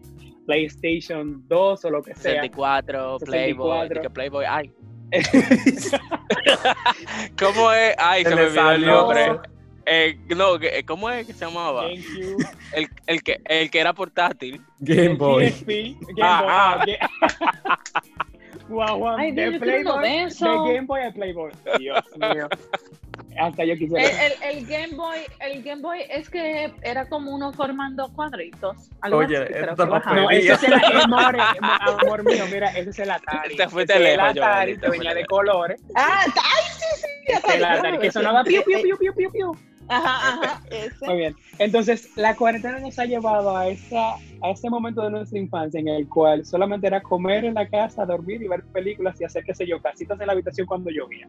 PlayStation 0.46 1.46
2 1.46 1.84
o 1.84 1.90
lo 1.90 2.02
que 2.02 2.16
sea. 2.16 2.42
64, 2.42 3.18
Playboy, 3.20 3.88
64. 3.88 4.02
que 4.02 4.10
Playboy, 4.10 4.44
ay. 4.48 4.72
¿Cómo 7.38 7.70
es? 7.70 7.94
Ay, 7.98 8.24
Se 8.24 8.34
me 8.34 8.42
olvidó 8.42 8.72
el 8.72 8.86
nombre. 8.86 9.52
Eh, 9.86 10.18
no, 10.36 10.58
que- 10.58 10.84
¿cómo 10.84 11.10
es 11.10 11.26
que 11.26 11.32
se 11.32 11.44
llamaba? 11.44 11.82
GameCube, 11.88 12.46
El, 12.74 12.88
el, 13.06 13.22
que, 13.22 13.40
el 13.44 13.70
que 13.70 13.80
era 13.80 13.92
portátil. 13.92 14.60
Game 14.78 15.14
Boy. 15.16 15.50
PSP, 15.50 15.68
Game 15.68 15.96
Boy. 16.06 16.20
Ah, 16.22 16.78
ah, 16.80 17.78
guau, 18.68 19.08
Ay, 19.18 19.32
de 19.32 19.58
Playboy, 19.58 20.02
de. 20.02 20.34
Game 20.40 20.82
Boy 20.82 21.02
a 21.02 21.12
Playboy. 21.12 21.52
Dios 21.78 22.04
mío. 22.16 22.48
Hasta 23.38 23.64
yo 23.64 23.72
El, 23.72 23.78
quisiera. 23.78 24.26
el, 24.26 24.32
el 24.42 24.66
Game 24.66 24.94
Boy, 24.94 25.18
el 25.40 25.62
Game 25.62 25.80
Boy 25.82 26.00
es 26.08 26.28
que 26.28 26.72
era 26.82 27.08
como 27.08 27.34
uno 27.34 27.52
formando 27.52 28.08
cuadritos. 28.14 28.76
Algo 29.00 29.18
Oye, 29.18 29.36
así, 29.38 29.52
esto. 29.54 29.86
No, 29.86 30.00
fue- 30.00 30.36
ese 30.38 30.52
es 30.52 30.62
el 30.64 30.72
amor, 31.00 31.36
amor 31.40 32.24
mío, 32.24 32.44
mira, 32.52 32.68
ese 32.70 32.90
es 32.90 32.98
el 32.98 33.10
Atari. 33.10 33.56
Te 33.56 33.68
fuiste 33.68 33.94
Ese 33.94 34.04
es 34.08 34.14
el 34.14 34.20
Atari 34.20 34.74
te 34.74 34.80
que 34.82 34.90
venía 34.90 35.14
de 35.14 35.24
colores. 35.26 35.80
Ah, 35.94 36.24
ay, 36.26 36.62
sí, 36.78 36.84
sí. 37.00 37.06
Es 37.32 37.54
el 37.54 37.64
Atari 37.64 37.98
que 37.98 38.12
sonaba 38.12 38.44
piu, 38.44 38.62
piu, 38.64 38.82
piu, 38.82 38.98
piu, 38.98 39.14
piu, 39.14 39.32
piu. 39.32 39.52
Ajá, 39.92 40.28
ajá, 40.42 40.62
ese. 40.70 41.06
Muy 41.06 41.16
bien. 41.16 41.36
Entonces, 41.58 42.10
la 42.16 42.34
cuarentena 42.36 42.78
nos 42.80 42.98
ha 42.98 43.04
llevado 43.04 43.56
a, 43.56 43.68
esa, 43.68 44.14
a 44.14 44.50
ese 44.50 44.70
momento 44.70 45.02
de 45.02 45.10
nuestra 45.10 45.38
infancia 45.38 45.80
en 45.80 45.88
el 45.88 46.08
cual 46.08 46.44
solamente 46.44 46.86
era 46.86 47.02
comer 47.02 47.44
en 47.44 47.54
la 47.54 47.68
casa, 47.68 48.06
dormir 48.06 48.42
y 48.42 48.48
ver 48.48 48.64
películas 48.64 49.20
y 49.20 49.24
hacer, 49.24 49.44
qué 49.44 49.54
sé 49.54 49.66
yo, 49.66 49.80
casitas 49.80 50.20
en 50.20 50.26
la 50.26 50.32
habitación 50.32 50.66
cuando 50.66 50.90
llovía. 50.90 51.28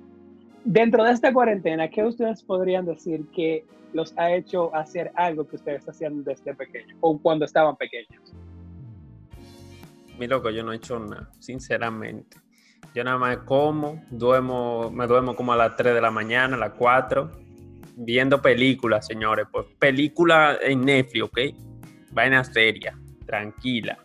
Dentro 0.63 1.04
de 1.04 1.12
esta 1.12 1.34
cuarentena, 1.34 1.89
¿qué 1.89 2.04
ustedes 2.04 2.41
podrían 2.43 2.86
decir 2.86 3.26
que 3.36 3.65
los 3.91 4.17
ha 4.17 4.32
hecho 4.32 4.73
hacer 4.76 5.12
algo 5.15 5.45
que 5.45 5.58
ustedes 5.58 5.88
hacían 5.88 6.23
desde 6.23 6.56
pequeños 6.56 6.97
o 7.02 7.17
cuando 7.19 7.45
estaban 7.45 7.76
pequeños? 7.76 8.34
Mi 10.17 10.28
loco, 10.28 10.49
yo 10.52 10.63
no 10.63 10.71
he 10.71 10.78
hecho 10.78 10.99
nada, 10.99 11.30
sinceramente. 11.39 12.38
Yo 12.93 13.04
nada 13.04 13.17
más 13.17 13.38
como, 13.39 14.04
duermo, 14.12 14.91
me 14.91 15.08
duermo 15.08 15.36
como 15.36 15.52
a 15.54 15.58
las 15.58 15.76
3 15.76 15.95
de 15.95 16.02
la 16.02 16.12
mañana, 16.12 16.56
a 16.56 16.60
las 16.60 16.73
4, 16.73 17.32
viendo 17.95 18.41
películas, 18.41 19.06
señores. 19.08 19.45
Pues 19.51 19.65
película 19.79 20.58
en 20.62 20.82
Netflix, 20.82 21.23
¿ok? 21.23 21.39
Vaina 22.12 22.43
seria, 22.43 22.97
tranquila, 23.25 23.97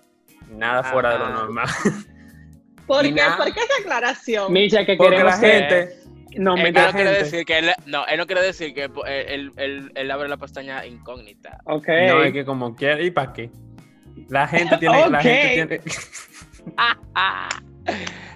nada 0.51 0.83
fuera 0.85 1.13
de 1.13 1.19
lo 1.19 1.29
normal. 1.31 1.67
¿Por 2.87 3.03
qué, 3.03 3.13
nada. 3.13 3.37
¿Por 3.37 3.47
qué 3.53 3.61
esa 3.61 3.83
aclaración? 3.83 4.53
Micha, 4.53 4.85
que 4.87 4.97
Porque 4.97 5.17
queremos 5.17 5.35
la 5.35 5.41
que- 5.41 5.53
gente, 5.53 5.95
No, 6.39 6.57
Él 6.57 6.63
me 6.63 6.73
no 6.73 6.81
la 6.81 6.93
quiere 6.93 7.11
gente- 7.11 7.25
decir 7.25 7.45
que 7.45 7.59
él, 7.59 7.71
no, 7.87 8.07
él 8.07 8.19
no 8.19 8.27
quiere 8.27 8.43
decir 8.43 8.73
que 8.75 8.85
él, 8.85 8.93
él, 9.07 9.53
él- 9.57 9.93
él 9.95 10.11
abre 10.11 10.29
la 10.29 10.37
pestaña 10.39 10.87
incógnita. 10.87 11.59
Ok. 11.65 11.89
no 12.09 12.23
es 12.23 12.33
que 12.33 12.45
como 12.45 12.75
quiera, 12.75 13.01
¿y 13.03 13.11
para 13.11 13.33
qué? 13.33 13.51
La 14.29 14.47
gente 14.49 14.77
tiene, 14.79 15.11
la 15.11 15.21
gente 15.21 15.67
tiene, 15.69 15.81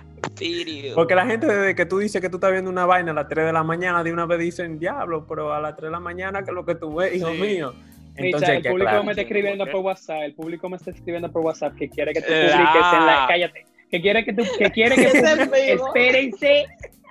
Porque 0.95 1.15
la 1.15 1.27
gente 1.27 1.47
desde 1.47 1.75
que 1.75 1.87
tú 1.87 1.99
dices 1.99 2.21
que 2.21 2.29
tú 2.29 2.37
estás 2.37 2.53
viendo 2.53 2.71
una 2.71 2.87
vaina 2.87 3.13
a 3.13 3.15
las 3.15 3.29
3 3.29 3.47
de 3.47 3.53
la 3.53 3.63
mañana, 3.63 4.03
de 4.05 4.13
una 4.13 4.27
vez 4.27 4.39
dicen, 4.39 4.79
diablo, 4.79 5.27
pero 5.29 5.53
a 5.53 5.61
las 5.61 5.75
3 5.77 5.89
de 5.89 5.93
la 5.93 6.01
mañana, 6.01 6.43
que 6.43 6.51
es 6.51 6.55
lo 6.55 6.65
que 6.65 6.75
tú 6.75 6.95
ves, 6.95 7.15
hijo 7.15 7.31
Sí. 7.33 7.39
mío. 7.39 7.73
Entonces, 8.15 8.49
el 8.51 8.63
público 8.63 8.89
aclarar. 8.89 9.05
me 9.07 9.13
está 9.13 9.23
escribiendo 9.23 9.67
¿por? 9.67 9.77
WhatsApp, 9.81 10.23
el 10.23 10.35
público 10.35 10.69
me 10.69 10.77
está 10.77 10.91
escribiendo 10.91 11.33
por 11.33 11.43
WhatsApp 11.43 11.75
que 11.77 11.89
quiere 11.89 12.13
que 12.13 12.21
tú 12.21 12.31
La- 12.31 12.41
publiques 12.41 12.83
en 12.93 13.07
la... 13.07 13.25
Cállate. 13.29 13.65
Que 13.91 14.01
quiere 14.03 14.25
que 14.25 14.33
tú... 14.35 14.43
Que 14.59 14.71
quiere 14.71 14.95
que. 14.97 15.07
Espérense. 15.73 16.67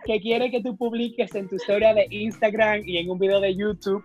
Que 0.06 0.20
quiere 0.20 0.52
que 0.52 0.62
tú 0.62 0.76
publiques 0.78 1.34
en 1.36 1.48
tu 1.48 1.56
historia 1.56 1.94
de 1.94 2.08
Instagram 2.10 2.82
y 2.86 2.98
en 2.98 3.10
un 3.10 3.20
video 3.20 3.40
de 3.40 3.56
YouTube 3.56 4.04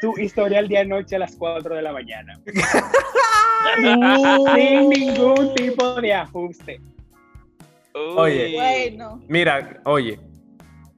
tu 0.00 0.16
historial 0.18 0.66
de 0.68 0.78
anoche 0.78 1.16
a 1.16 1.20
las 1.20 1.36
4 1.36 1.74
de 1.76 1.82
la 1.82 1.92
mañana. 1.92 2.40
Sin 4.54 4.88
ningún 4.88 5.54
tipo 5.54 6.00
de 6.00 6.14
ajuste. 6.14 6.80
Uy. 7.94 8.18
Oye. 8.18 8.52
Bueno, 8.54 9.20
Mira, 9.28 9.80
oye, 9.84 10.18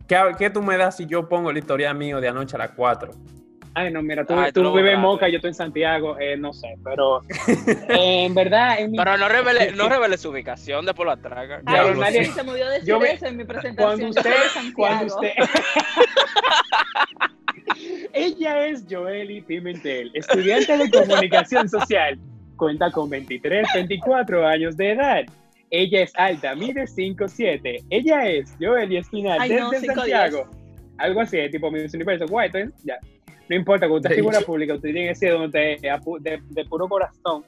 ¿qué, 0.06 0.18
¿qué 0.38 0.50
tú 0.50 0.62
me 0.62 0.76
das 0.76 0.96
si 0.96 1.06
yo 1.06 1.28
pongo 1.28 1.52
la 1.52 1.58
historia 1.58 1.94
mío 1.94 2.20
de 2.20 2.28
anoche 2.28 2.56
a 2.56 2.58
las 2.58 2.70
4? 2.72 3.12
Ay, 3.74 3.90
no, 3.90 4.02
mira, 4.02 4.26
tú, 4.26 4.34
Ay, 4.34 4.52
lo 4.54 4.74
vives 4.74 4.92
en. 4.92 5.00
Moca, 5.00 5.28
yo 5.30 5.36
estoy 5.36 5.48
en 5.48 5.54
Santiago, 5.54 6.18
eh, 6.18 6.36
no 6.36 6.52
sé, 6.52 6.74
pero 6.84 7.22
eh, 7.88 8.24
en 8.26 8.34
verdad, 8.34 8.78
en 8.78 8.90
mi- 8.90 8.98
Pero 8.98 9.16
no 9.16 9.28
revele, 9.30 9.72
no 9.76 9.88
revele 9.88 10.18
su 10.18 10.28
ubicación, 10.28 10.84
después 10.84 11.06
la 11.06 11.16
traga. 11.16 11.62
Ya 11.66 11.80
ay, 11.82 11.94
lo 11.94 12.00
nadie- 12.02 12.26
sí, 12.26 12.32
se 12.32 12.44
me 12.44 12.50
olvidó 12.50 12.68
decir 12.68 12.88
yo 12.88 13.02
eso 13.02 13.26
en 13.26 13.36
mi 13.38 13.44
presentación. 13.44 13.98
cuando 13.98 14.08
usted, 14.10 14.30
de 14.30 14.72
cuando 14.74 15.14
usted... 15.14 15.30
Ella 18.12 18.66
es 18.66 18.84
Joely 18.90 19.40
Pimentel, 19.40 20.10
estudiante 20.14 20.76
de 20.76 20.90
comunicación 20.90 21.66
social, 21.68 22.18
cuenta 22.56 22.90
con 22.90 23.08
23, 23.08 23.66
24 23.74 24.46
años 24.46 24.76
de 24.76 24.90
edad. 24.92 25.24
Ella 25.74 26.02
es 26.02 26.12
alta, 26.16 26.54
mide 26.54 26.82
5'7". 26.84 27.84
Ella 27.88 28.28
es 28.28 28.54
Joely 28.60 28.98
Espinal, 28.98 29.38
Ay, 29.40 29.48
desde 29.48 29.62
no, 29.62 29.70
5'10". 29.72 29.94
Santiago. 29.94 30.50
Algo 30.98 31.20
así, 31.22 31.38
tipo 31.50 31.70
Miss 31.70 31.94
Universo. 31.94 32.26
Guay, 32.28 32.50
entonces, 32.52 32.84
ya. 32.84 32.98
No 33.48 33.56
importa, 33.56 33.86
cuando 33.88 33.96
usted 33.96 34.10
es 34.10 34.16
figura 34.16 34.40
pública, 34.42 34.74
usted 34.74 34.92
tiene 34.92 35.08
que 35.08 35.14
ser 35.14 35.32
donde 35.32 35.58
de, 35.80 36.00
de, 36.20 36.42
de 36.50 36.64
puro 36.66 36.86
corazón. 36.88 37.44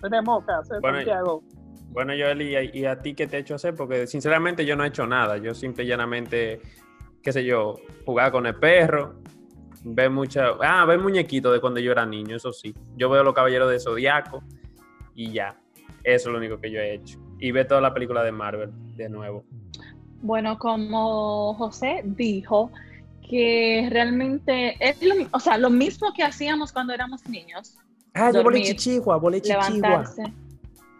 Soy 0.00 0.10
de 0.10 0.20
Moca, 0.22 0.62
soy 0.64 0.76
de 0.76 0.80
Bueno, 0.80 0.96
Santiago. 0.98 1.42
Bueno, 1.90 2.12
Joel, 2.18 2.42
¿y, 2.42 2.56
a- 2.56 2.62
y 2.64 2.84
a 2.84 3.00
ti 3.00 3.14
qué 3.14 3.26
te 3.26 3.36
he 3.36 3.40
hecho 3.40 3.54
hacer? 3.54 3.74
Porque 3.74 4.06
sinceramente 4.06 4.64
yo 4.66 4.74
no 4.76 4.84
he 4.84 4.88
hecho 4.88 5.06
nada. 5.06 5.38
Yo 5.38 5.54
simple 5.54 5.84
y 5.84 5.86
llanamente, 5.86 6.60
qué 7.22 7.32
sé 7.32 7.44
yo, 7.44 7.76
jugar 8.04 8.32
con 8.32 8.46
el 8.46 8.56
perro, 8.56 9.14
ver 9.84 10.10
mucha... 10.10 10.50
Ah, 10.60 10.84
ver 10.86 10.98
muñequitos 10.98 11.52
de 11.52 11.60
cuando 11.60 11.78
yo 11.80 11.92
era 11.92 12.04
niño, 12.04 12.34
eso 12.36 12.52
sí. 12.52 12.74
Yo 12.96 13.08
veo 13.08 13.22
los 13.22 13.34
Caballeros 13.34 13.70
de 13.70 13.78
Zodiaco 13.80 14.42
y 15.14 15.32
ya. 15.32 15.56
Eso 16.04 16.28
es 16.28 16.32
lo 16.32 16.38
único 16.38 16.60
que 16.60 16.70
yo 16.70 16.80
he 16.80 16.94
hecho. 16.94 17.18
Y 17.40 17.50
ver 17.52 17.66
toda 17.66 17.80
la 17.80 17.92
película 17.94 18.22
de 18.22 18.32
Marvel 18.32 18.70
de 18.96 19.08
nuevo. 19.08 19.44
Bueno, 20.22 20.58
como 20.58 21.54
José 21.54 22.02
dijo, 22.04 22.70
que 23.28 23.88
realmente 23.90 24.76
es 24.80 25.02
lo, 25.02 25.14
o 25.32 25.40
sea, 25.40 25.56
lo 25.56 25.70
mismo 25.70 26.12
que 26.14 26.22
hacíamos 26.22 26.72
cuando 26.72 26.92
éramos 26.92 27.26
niños, 27.28 27.76
Ah, 28.12 28.32
yo 28.34 28.42
volé 28.42 28.60
chichigua, 28.62 29.16
volé 29.18 29.40
chichigua. 29.40 29.70
levantarse. 29.70 30.24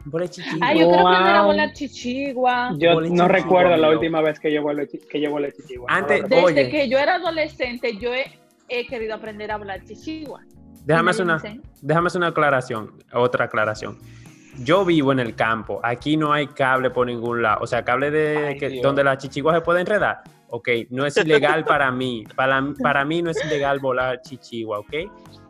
Volé 0.05 0.29
chichigua. 0.29 0.69
Ay, 0.69 0.79
yo 0.79 0.87
quiero 0.89 1.07
aprender 1.09 1.35
a 1.35 1.39
Wow. 1.43 1.47
volar 1.51 1.73
chichigua. 1.73 2.75
Yo 2.79 3.01
no 3.01 3.29
recuerdo 3.29 3.77
la 3.77 3.91
última 3.91 4.23
vez 4.23 4.39
que 4.39 4.53
yo 4.53 4.63
volé, 4.63 4.87
que 4.89 5.21
yo 5.21 5.31
volé 5.31 5.53
chichigua. 5.53 5.87
Antes-. 5.91 6.23
Desde 6.29 6.45
Oye. 6.45 6.71
que 6.71 6.89
yo 6.89 6.99
era 6.99 7.17
adolescente, 7.17 7.97
yo 7.99 8.15
he, 8.15 8.27
he 8.69 8.87
querido 8.87 9.15
aprender 9.17 9.51
a 9.51 9.59
volar 9.59 9.85
chichigua. 9.85 10.41
Déjame 10.87 11.11
hacer 11.11 11.25
una, 11.25 11.43
déjame 11.83 12.07
hacer 12.07 12.19
una 12.21 12.29
aclaración, 12.29 12.93
otra 13.13 13.47
aclaración. 13.47 13.99
Yo 14.59 14.85
vivo 14.85 15.13
en 15.13 15.21
el 15.21 15.35
campo, 15.35 15.81
aquí 15.83 16.17
no 16.17 16.33
hay 16.33 16.47
cable 16.49 16.91
por 16.91 17.07
ningún 17.07 17.43
lado, 17.43 17.61
o 17.63 17.67
sea, 17.67 17.85
cable 17.85 18.11
de 18.11 18.37
Ay, 18.37 18.59
que- 18.59 18.81
donde 18.83 19.05
la 19.05 19.17
chichigua 19.17 19.55
se 19.55 19.61
puede 19.61 19.81
enredar. 19.81 20.19
Ok, 20.49 20.69
no 20.91 21.07
es 21.07 21.17
ilegal 21.17 21.65
para 21.65 21.91
mí, 21.93 22.25
para, 22.35 22.61
para 22.83 23.05
mí 23.05 23.23
no 23.23 23.31
es 23.31 23.45
ilegal 23.45 23.79
volar 23.79 24.21
chichigua, 24.23 24.81
ok, 24.81 24.95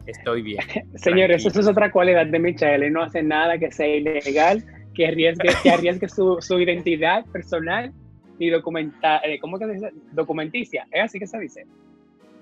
estoy 0.07 0.43
bien. 0.43 0.59
Señores, 0.97 1.47
eso 1.47 1.61
es 1.61 1.67
otra 1.67 1.91
cualidad 1.91 2.27
de 2.27 2.39
Michelle. 2.39 2.91
No 2.91 3.03
hace 3.03 3.23
nada 3.23 3.57
que 3.59 3.71
sea 3.71 3.87
ilegal, 3.89 4.63
que 4.95 5.07
arriesgue, 5.07 5.49
que 5.63 5.71
arriesgue 5.71 6.09
su, 6.09 6.37
su 6.41 6.61
identidad 6.61 7.25
personal 7.27 7.93
y 8.39 8.51
documenta, 8.51 9.19
eh, 9.25 9.39
¿cómo 9.41 9.59
que 9.59 9.67
se 9.67 9.73
dice? 9.73 9.91
Documenticia. 10.13 10.87
¿Es 10.91 11.05
así 11.05 11.19
que 11.19 11.27
se 11.27 11.39
dice? 11.39 11.67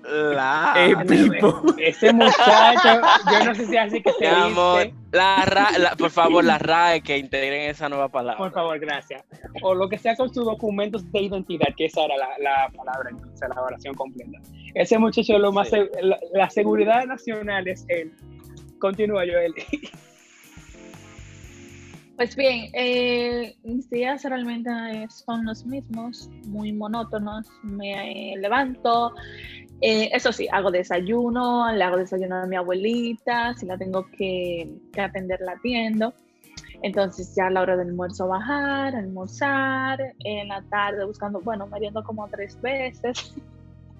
La. 0.03 0.73
Eh, 0.77 0.95
Pipo. 1.07 1.61
Ese 1.77 2.13
muchacho, 2.13 3.01
yo 3.31 3.45
no 3.45 3.53
sé 3.55 3.65
si 3.67 3.75
es 3.75 3.81
así 3.81 4.01
que 4.01 4.11
se 4.13 4.27
amor, 4.27 4.83
dice. 4.85 4.95
la 5.11 5.45
ra- 5.45 5.77
la- 5.77 5.95
por 5.95 6.09
favor, 6.09 6.43
la 6.43 6.57
RAE 6.57 7.01
que 7.01 7.17
integren 7.17 7.69
esa 7.69 7.89
nueva 7.89 8.07
palabra. 8.09 8.37
Por 8.37 8.51
favor, 8.53 8.79
gracias. 8.79 9.23
O 9.61 9.73
lo 9.75 9.89
que 9.89 9.97
sea 9.97 10.15
con 10.15 10.33
sus 10.33 10.45
documentos 10.45 11.09
de 11.11 11.19
identidad, 11.21 11.67
que 11.77 11.85
esa 11.85 12.05
era 12.05 12.15
la, 12.17 12.29
la 12.39 12.69
palabra, 12.75 13.09
entonces, 13.11 13.49
la 13.53 13.61
oración 13.61 13.93
completa. 13.95 14.39
Ese 14.73 14.97
muchacho, 14.97 15.37
lo 15.37 15.51
más 15.51 15.69
Sí. 15.69 15.77
la, 16.01 16.17
la 16.33 16.49
seguridad 16.49 17.05
nacional 17.05 17.67
es 17.67 17.85
él. 17.89 18.13
Continúa, 18.79 19.23
Joel. 19.29 19.53
Pues 22.15 22.35
bien, 22.35 22.69
eh, 22.73 23.55
mis 23.63 23.89
días 23.89 24.23
realmente 24.23 24.69
son 25.09 25.45
los 25.45 25.65
mismos, 25.65 26.29
muy 26.47 26.73
monótonos. 26.73 27.47
Me 27.63 28.35
levanto, 28.37 29.13
eh, 29.81 30.09
eso 30.13 30.31
sí, 30.31 30.47
hago 30.51 30.71
desayuno, 30.71 31.71
le 31.71 31.83
hago 31.83 31.97
desayuno 31.97 32.37
a 32.37 32.45
mi 32.45 32.55
abuelita, 32.55 33.53
si 33.55 33.65
la 33.65 33.77
tengo 33.77 34.05
que, 34.17 34.69
que 34.91 35.01
atender 35.01 35.39
la 35.41 35.53
atiendo. 35.53 36.13
Entonces 36.81 37.33
ya 37.35 37.47
a 37.47 37.49
la 37.49 37.61
hora 37.61 37.77
del 37.77 37.89
almuerzo 37.89 38.27
bajar, 38.27 38.95
almorzar, 38.95 40.13
en 40.23 40.47
la 40.47 40.61
tarde 40.63 41.05
buscando, 41.05 41.41
bueno, 41.41 41.67
meriendo 41.67 42.03
como 42.03 42.27
tres 42.27 42.59
veces. 42.61 43.33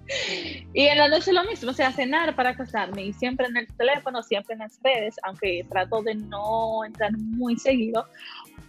y 0.74 0.82
en 0.82 0.98
la 0.98 1.08
noche 1.08 1.32
lo 1.32 1.44
mismo, 1.44 1.70
o 1.70 1.74
sea, 1.74 1.92
cenar 1.92 2.34
para 2.34 2.54
casarme 2.54 3.04
y 3.04 3.12
siempre 3.12 3.46
en 3.46 3.56
el 3.56 3.66
teléfono, 3.76 4.22
siempre 4.22 4.54
en 4.54 4.60
las 4.60 4.78
redes, 4.82 5.16
aunque 5.22 5.64
trato 5.68 6.02
de 6.02 6.14
no 6.14 6.84
entrar 6.84 7.12
muy 7.16 7.56
seguido, 7.58 8.06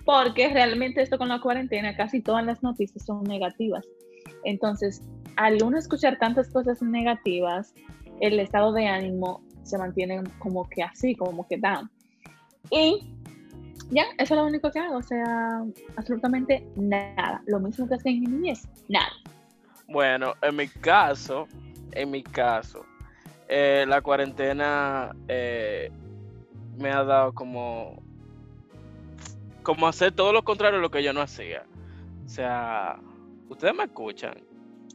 porque 0.06 0.50
realmente 0.50 1.02
esto 1.02 1.18
con 1.18 1.30
la 1.30 1.40
cuarentena, 1.40 1.96
casi 1.96 2.22
todas 2.22 2.46
las 2.46 2.64
noticias 2.64 3.06
son 3.06 3.24
negativas. 3.24 3.86
Entonces, 4.44 5.02
al 5.36 5.62
uno 5.64 5.78
escuchar 5.78 6.18
tantas 6.20 6.50
cosas 6.50 6.82
negativas, 6.82 7.74
el 8.20 8.40
estado 8.40 8.74
de 8.74 8.88
ánimo 8.88 9.44
se 9.64 9.78
mantiene 9.78 10.22
como 10.40 10.68
que 10.70 10.84
así, 10.84 11.16
como 11.16 11.48
que 11.48 11.58
down. 11.58 11.90
Y 12.70 13.02
ya, 13.90 14.04
eso 14.18 14.34
es 14.34 14.40
lo 14.40 14.46
único 14.46 14.72
que 14.72 14.80
hago, 14.80 14.98
o 14.98 15.04
sea, 15.04 15.64
absolutamente 15.98 16.66
nada. 16.76 17.42
Lo 17.46 17.60
mismo 17.60 17.88
que 17.88 17.96
hacía 17.96 18.12
en 18.12 18.22
mi 18.22 18.28
niñez, 18.28 18.68
nada. 18.88 19.12
Bueno, 19.88 20.34
en 20.42 20.56
mi 20.56 20.68
caso, 20.68 21.48
en 21.92 22.12
mi 22.12 22.24
caso, 22.24 22.86
eh, 23.50 23.86
la 23.88 24.02
cuarentena 24.02 25.14
eh, 25.28 25.92
me 26.78 26.90
ha 26.90 27.04
dado 27.04 27.34
como, 27.34 28.02
como 29.64 29.88
hacer 29.88 30.14
todo 30.14 30.32
lo 30.32 30.44
contrario 30.44 30.78
de 30.78 30.82
lo 30.82 30.92
que 30.92 31.04
yo 31.04 31.12
no 31.12 31.22
hacía. 31.22 31.64
O 32.26 32.30
sea, 32.30 32.98
ustedes 33.50 33.76
me 33.76 33.84
escuchan. 33.84 34.36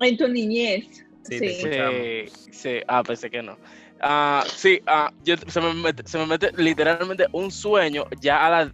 En 0.01 0.17
tu 0.17 0.29
niñez. 0.29 1.05
Sí, 1.25 1.39
Sí, 1.39 1.55
Sí, 1.55 2.25
sí, 2.53 2.81
ah, 2.87 3.03
pensé 3.03 3.31
que 3.31 3.43
no. 3.43 3.59
Ah, 4.01 4.45
sí, 4.55 4.81
ah, 4.87 5.13
yo, 5.25 5.37
se, 5.49 5.61
me 5.61 5.73
mete, 5.75 6.07
se 6.07 6.19
me 6.19 6.27
mete 6.27 6.51
literalmente 6.57 7.27
un 7.33 7.51
sueño 7.51 8.05
ya 8.21 8.47
a 8.47 8.51
la 8.51 8.73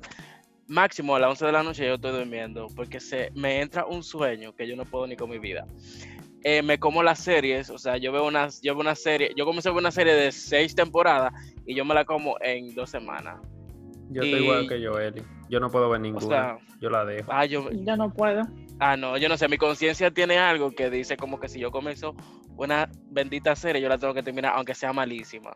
máximo 0.66 1.14
a 1.14 1.20
las 1.20 1.30
11 1.30 1.46
de 1.46 1.52
la 1.52 1.62
noche 1.62 1.86
yo 1.86 1.94
estoy 1.94 2.12
durmiendo 2.12 2.68
porque 2.74 2.98
se 2.98 3.30
me 3.34 3.60
entra 3.60 3.84
un 3.84 4.02
sueño 4.02 4.54
que 4.54 4.66
yo 4.66 4.74
no 4.74 4.84
puedo 4.84 5.06
ni 5.06 5.16
con 5.16 5.30
mi 5.30 5.38
vida. 5.38 5.66
Eh, 6.44 6.62
me 6.62 6.78
como 6.78 7.02
las 7.02 7.20
series, 7.20 7.70
o 7.70 7.78
sea, 7.78 7.98
yo 7.98 8.10
veo 8.10 8.26
unas, 8.26 8.60
yo 8.62 8.74
veo 8.74 8.80
una 8.80 8.96
serie, 8.96 9.30
yo 9.36 9.44
comencé 9.44 9.68
a 9.68 9.72
ver 9.72 9.80
una 9.80 9.92
serie 9.92 10.14
de 10.14 10.32
seis 10.32 10.74
temporadas 10.74 11.32
y 11.66 11.74
yo 11.74 11.84
me 11.84 11.94
la 11.94 12.04
como 12.04 12.36
en 12.40 12.74
dos 12.74 12.90
semanas. 12.90 13.40
Yo 14.10 14.24
estoy 14.24 14.40
igual 14.40 14.66
que 14.68 14.84
Joeli. 14.84 15.22
Yo 15.52 15.60
no 15.60 15.68
puedo 15.70 15.90
ver 15.90 16.00
O 16.00 16.02
ninguna. 16.02 16.26
sea, 16.26 16.56
yo 16.80 16.88
la 16.88 17.04
dejo. 17.04 17.30
ah, 17.30 17.44
yo, 17.44 17.70
yo 17.70 17.94
no 17.94 18.10
puedo. 18.10 18.40
ah, 18.80 18.96
no, 18.96 19.18
yo 19.18 19.28
no 19.28 19.36
sé, 19.36 19.48
mi 19.48 19.58
conciencia 19.58 20.10
tiene 20.10 20.38
algo 20.38 20.70
que 20.70 20.88
dice 20.88 21.18
como 21.18 21.38
que 21.38 21.46
si 21.46 21.60
yo 21.60 21.70
comienzo 21.70 22.14
una 22.56 22.88
bendita 23.10 23.54
serie, 23.54 23.82
yo 23.82 23.90
la 23.90 23.98
tengo 23.98 24.14
que 24.14 24.22
terminar, 24.22 24.54
aunque 24.56 24.74
sea 24.74 24.94
malísima. 24.94 25.52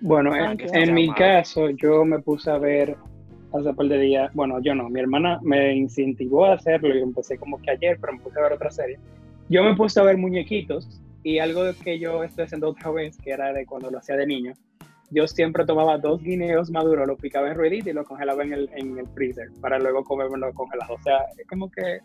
Bueno, 0.00 0.34
en, 0.34 0.58
en 0.74 0.94
mi 0.94 1.14
caso, 1.14 1.70
yo 1.70 2.04
me 2.04 2.18
puse 2.18 2.50
a 2.50 2.58
ver 2.58 2.96
hace 3.52 3.72
par 3.72 3.86
de 3.86 3.98
días, 4.00 4.32
bueno, 4.34 4.60
yo 4.60 4.74
no, 4.74 4.90
mi 4.90 4.98
hermana 4.98 5.38
me 5.44 5.76
incentivó 5.76 6.46
a 6.46 6.54
hacerlo 6.54 6.92
y 6.92 7.00
empecé 7.00 7.38
como 7.38 7.62
que 7.62 7.70
ayer, 7.70 7.96
pero 8.00 8.14
me 8.14 8.18
puse 8.18 8.40
a 8.40 8.42
ver 8.42 8.52
otra 8.54 8.72
serie. 8.72 8.98
Yo 9.48 9.62
me 9.62 9.76
puse 9.76 10.00
a 10.00 10.02
ver 10.02 10.16
muñequitos 10.16 11.00
y 11.22 11.38
algo 11.38 11.62
que 11.84 12.00
yo 12.00 12.24
estoy 12.24 12.46
haciendo 12.46 12.70
otra 12.70 12.90
vez, 12.90 13.16
que 13.18 13.30
era 13.30 13.52
de 13.52 13.64
cuando 13.64 13.92
lo 13.92 13.98
hacía 13.98 14.16
de 14.16 14.26
niño, 14.26 14.54
yo 15.14 15.26
siempre 15.28 15.64
tomaba 15.64 15.96
dos 15.98 16.20
guineos 16.22 16.70
maduros, 16.70 17.06
los 17.06 17.18
picaba 17.20 17.48
en 17.48 17.54
ruedita 17.54 17.90
y 17.90 17.92
los 17.92 18.06
congelaba 18.06 18.42
en 18.42 18.52
el, 18.52 18.70
en 18.74 18.98
el 18.98 19.06
freezer 19.14 19.48
para 19.60 19.78
luego 19.78 20.02
comérmelo 20.04 20.52
congelado. 20.52 20.94
O 20.94 21.02
sea, 21.02 21.18
es 21.38 21.46
como 21.48 21.70
que, 21.70 22.00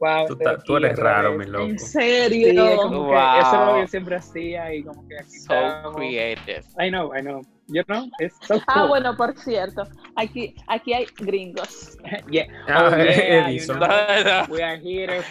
wow, 0.00 0.26
Tú, 0.26 0.36
ta- 0.36 0.58
tú 0.62 0.76
eres 0.76 0.98
raro, 0.98 1.36
vez. 1.36 1.46
mi 1.46 1.52
loco. 1.52 1.64
En 1.64 1.78
Sí, 1.78 1.86
serio. 1.86 2.68
es 2.68 2.80
como 2.80 3.08
que 3.08 3.14
eso 3.14 3.54
era 3.54 3.66
lo 3.66 3.66
que 3.66 3.72
Wow. 3.72 3.80
yo 3.80 3.86
siempre 3.88 4.16
hacía 4.16 4.74
y 4.74 4.84
como 4.84 5.08
que 5.08 5.18
aquí 5.18 5.30
So 5.38 5.54
estamos. 5.54 5.94
creative. 5.96 6.62
I 6.78 6.90
know, 6.90 7.14
I 7.16 7.20
know. 7.22 7.42
You 7.68 7.82
know, 7.84 8.06
it's 8.18 8.36
so 8.46 8.54
cool. 8.56 8.64
Ah, 8.66 8.86
bueno, 8.86 9.16
por 9.16 9.34
cierto, 9.38 9.84
aquí, 10.16 10.54
aquí 10.66 10.92
hay 10.92 11.06
gringos. 11.16 11.96
Yeah. 12.30 12.46
Ah, 12.68 12.90
Oh, 12.92 12.96
yeah, 12.96 13.48
you 13.48 13.56
Edison. 13.56 13.78
know. 13.78 14.46
We 14.50 14.62
are 14.62 14.76
here 14.76 15.22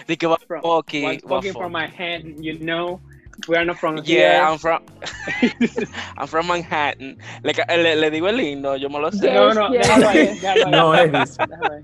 from, 0.47 0.61
fucking 1.27 1.53
from 1.53 1.71
my 1.73 1.87
hand, 1.87 2.43
you 2.43 2.57
know. 2.59 2.99
We 3.47 3.57
are 3.57 3.65
not 3.65 3.77
from 3.79 3.97
Yeah, 3.97 4.03
here. 4.03 4.41
I'm 4.43 4.57
from, 4.59 4.81
I'm 6.17 6.27
from 6.27 6.47
Manhattan. 6.47 7.17
Le, 7.43 7.53
le, 7.77 7.95
le 7.95 8.11
digo 8.11 8.27
el 8.29 8.39
himno, 8.39 8.75
yo 8.77 8.89
me 8.89 8.99
lo 8.99 9.11
sé. 9.11 9.33
No, 9.33 9.53
no, 9.53 9.71
Yes, 9.71 9.87
déjalo 9.87 10.09
ahí, 10.09 10.25
déjalo 10.41 10.65
ahí. 10.65 10.71
No, 10.71 10.91
ahí. 10.91 11.83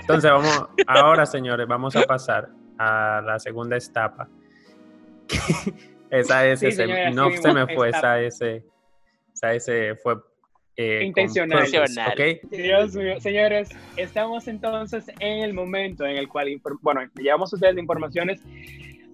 Entonces 0.00 0.30
vamos, 0.30 0.66
ahora 0.86 1.26
señores, 1.26 1.66
vamos 1.68 1.94
a 1.96 2.02
pasar 2.02 2.48
a 2.78 3.22
la 3.24 3.38
segunda 3.38 3.76
etapa. 3.76 4.28
esa 6.10 6.46
S 6.46 6.66
Sí, 6.70 6.72
se- 6.72 6.82
señora, 6.82 7.10
no 7.10 7.30
se 7.30 7.52
me 7.52 7.60
etapa. 7.62 7.74
fue, 7.74 7.90
esa 7.90 8.20
S, 8.20 8.64
esa 9.32 9.52
S 9.54 9.94
fue 10.02 10.16
eh, 10.76 11.02
Intencional. 11.04 11.60
purpose, 11.62 11.76
Intencional. 11.76 12.12
¿ok? 12.12 12.50
Dios 12.50 12.94
mío, 12.96 13.20
señores, 13.20 13.68
estamos 13.96 14.48
entonces 14.48 15.04
en 15.20 15.44
el 15.44 15.54
momento 15.54 16.04
en 16.04 16.16
el 16.16 16.28
cual, 16.28 16.48
bueno, 16.82 17.02
le 17.14 17.22
llevamos 17.22 17.52
a 17.52 17.56
ustedes 17.56 17.78
informaciones, 17.78 18.40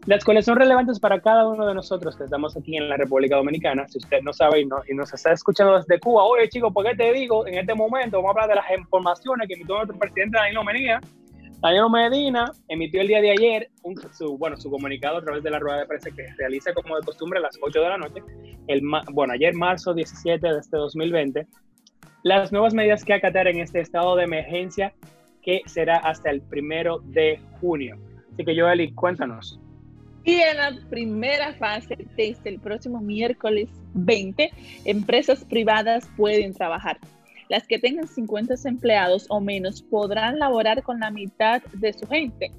las 0.06 0.24
cuales 0.24 0.44
son 0.46 0.56
relevantes 0.56 0.98
para 0.98 1.20
cada 1.20 1.46
uno 1.46 1.66
de 1.66 1.74
nosotros 1.74 2.16
que 2.16 2.24
estamos 2.24 2.56
aquí 2.56 2.76
en 2.76 2.88
la 2.88 2.96
República 2.96 3.36
Dominicana. 3.36 3.86
Si 3.88 3.98
usted 3.98 4.20
no 4.22 4.32
sabe 4.32 4.60
y, 4.60 4.66
no- 4.66 4.82
y 4.88 4.94
nos 4.94 5.12
está 5.12 5.32
escuchando 5.32 5.76
desde 5.76 6.00
Cuba, 6.00 6.24
oye 6.24 6.48
chicos, 6.48 6.72
¿por 6.72 6.86
qué 6.86 6.94
te 6.96 7.12
digo? 7.12 7.46
En 7.46 7.54
este 7.58 7.74
momento 7.74 8.16
vamos 8.22 8.36
a 8.36 8.42
hablar 8.44 8.48
de 8.48 8.54
las 8.62 8.78
informaciones 8.78 9.46
que 9.46 9.54
emitió 9.54 9.76
nuestro 9.76 9.98
presidente 9.98 10.38
Danilo 10.38 10.64
Medina. 10.64 11.00
Danilo 11.62 11.90
Medina 11.90 12.50
emitió 12.68 13.02
el 13.02 13.08
día 13.08 13.20
de 13.20 13.30
ayer 13.32 13.68
un- 13.82 13.94
su, 14.14 14.38
bueno, 14.38 14.56
su 14.56 14.70
comunicado 14.70 15.18
a 15.18 15.22
través 15.22 15.42
de 15.42 15.50
la 15.50 15.58
rueda 15.58 15.80
de 15.80 15.86
prensa 15.86 16.10
que 16.10 16.26
realiza 16.38 16.72
como 16.72 16.96
de 16.96 17.02
costumbre 17.04 17.38
a 17.38 17.42
las 17.42 17.58
8 17.60 17.82
de 17.82 17.88
la 17.88 17.98
noche. 17.98 18.22
El, 18.66 18.80
bueno, 19.12 19.34
ayer 19.34 19.54
marzo 19.54 19.92
17 19.92 20.46
de 20.52 20.58
este 20.58 20.76
2020 20.78 21.46
las 22.22 22.52
nuevas 22.52 22.72
medidas 22.74 23.04
que 23.04 23.12
acatar 23.14 23.48
en 23.48 23.60
este 23.60 23.80
estado 23.80 24.16
de 24.16 24.24
emergencia 24.24 24.92
que 25.42 25.60
será 25.66 25.96
hasta 25.98 26.30
el 26.30 26.40
primero 26.42 27.00
de 27.04 27.40
junio. 27.60 27.96
Así 28.32 28.44
que 28.44 28.58
Joeli, 28.58 28.92
cuéntanos. 28.94 29.58
Y 30.24 30.34
en 30.34 30.56
la 30.58 30.78
primera 30.90 31.54
fase, 31.54 31.96
desde 32.16 32.50
el 32.50 32.60
próximo 32.60 33.00
miércoles 33.00 33.68
20, 33.94 34.50
empresas 34.84 35.44
privadas 35.44 36.08
pueden 36.16 36.52
trabajar. 36.52 36.98
Las 37.48 37.66
que 37.66 37.78
tengan 37.78 38.06
50 38.06 38.54
empleados 38.64 39.26
o 39.28 39.40
menos 39.40 39.82
podrán 39.82 40.38
laborar 40.38 40.82
con 40.82 41.00
la 41.00 41.10
mitad 41.10 41.62
de 41.72 41.92
su 41.92 42.06
gente. 42.06 42.52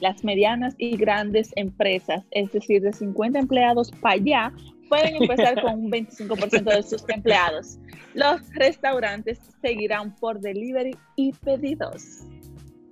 Las 0.00 0.24
medianas 0.24 0.74
y 0.78 0.96
grandes 0.96 1.50
empresas, 1.56 2.24
es 2.30 2.50
decir, 2.52 2.80
de 2.80 2.92
50 2.92 3.38
empleados 3.38 3.90
para 3.90 4.14
allá, 4.14 4.52
pueden 4.88 5.22
empezar 5.22 5.60
con 5.60 5.84
un 5.84 5.90
25% 5.90 6.74
de 6.74 6.82
sus 6.82 7.04
empleados. 7.08 7.78
Los 8.14 8.40
restaurantes 8.54 9.38
seguirán 9.60 10.14
por 10.16 10.40
delivery 10.40 10.96
y 11.16 11.32
pedidos. 11.32 12.24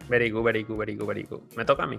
Very 0.09 0.31
good, 0.31 0.45
very 0.45 0.65
good, 0.65 0.77
very 0.77 0.97
good, 0.97 1.07
very 1.07 1.23
good. 1.23 1.41
Me 1.57 1.65
toca 1.65 1.85
a 1.85 1.87
mí. 1.87 1.99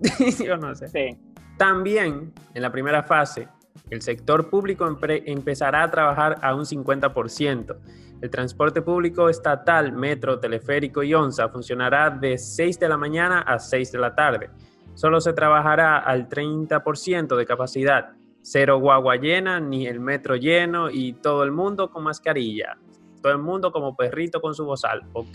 Yo 0.44 0.56
no 0.56 0.74
sé. 0.74 0.88
Sí. 0.88 1.33
También 1.56 2.32
en 2.54 2.62
la 2.62 2.72
primera 2.72 3.02
fase, 3.02 3.48
el 3.90 4.02
sector 4.02 4.48
público 4.50 4.86
empezará 4.86 5.82
a 5.82 5.90
trabajar 5.90 6.38
a 6.42 6.54
un 6.54 6.64
50%. 6.64 7.76
El 8.22 8.30
transporte 8.30 8.80
público 8.80 9.28
estatal, 9.28 9.92
metro, 9.92 10.40
teleférico 10.40 11.02
y 11.02 11.12
onza 11.12 11.48
funcionará 11.48 12.10
de 12.10 12.38
6 12.38 12.78
de 12.80 12.88
la 12.88 12.96
mañana 12.96 13.40
a 13.40 13.58
6 13.58 13.92
de 13.92 13.98
la 13.98 14.14
tarde. 14.14 14.50
Solo 14.94 15.20
se 15.20 15.32
trabajará 15.32 15.98
al 15.98 16.28
30% 16.28 17.36
de 17.36 17.46
capacidad. 17.46 18.12
Cero 18.40 18.78
guagua 18.78 19.16
llena, 19.16 19.58
ni 19.58 19.86
el 19.86 20.00
metro 20.00 20.36
lleno 20.36 20.90
y 20.90 21.14
todo 21.14 21.42
el 21.44 21.50
mundo 21.50 21.90
con 21.90 22.04
mascarilla. 22.04 22.78
Todo 23.22 23.32
el 23.32 23.38
mundo 23.38 23.72
como 23.72 23.96
perrito 23.96 24.40
con 24.40 24.54
su 24.54 24.64
bozal, 24.64 25.02
¿ok? 25.12 25.32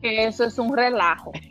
Que 0.00 0.26
eso 0.26 0.44
es 0.44 0.58
un 0.58 0.76
relajo. 0.76 1.32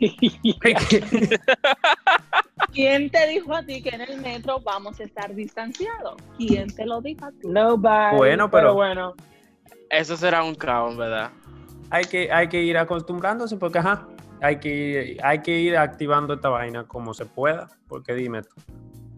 ¿Quién 2.72 3.10
te 3.10 3.26
dijo 3.28 3.54
a 3.54 3.62
ti 3.62 3.82
que 3.82 3.90
en 3.90 4.00
el 4.02 4.20
metro 4.20 4.60
vamos 4.60 5.00
a 5.00 5.04
estar 5.04 5.34
distanciados? 5.34 6.16
¿Quién 6.36 6.68
te 6.74 6.86
lo 6.86 7.00
dijo 7.00 7.24
a 7.26 7.30
ti? 7.32 7.48
Nobody. 7.48 8.16
Bueno, 8.16 8.50
pero- 8.50 8.74
bueno. 8.74 9.14
Eso 9.90 10.16
será 10.16 10.44
un 10.44 10.54
caos, 10.54 10.96
verdad. 10.96 11.30
hay 11.90 12.04
que, 12.04 12.30
hay 12.32 12.46
que 12.48 12.62
ir 12.62 12.78
acostumbrándose 12.78 13.56
porque, 13.56 13.78
ajá, 13.80 14.06
hay 14.40 14.60
que, 14.60 15.16
ir- 15.16 15.20
hay 15.24 15.40
que 15.40 15.58
ir 15.58 15.76
activando 15.76 16.34
esta 16.34 16.48
vaina 16.48 16.84
como 16.86 17.12
se 17.12 17.26
pueda, 17.26 17.66
porque 17.88 18.14
dime 18.14 18.42
tú. 18.42 18.50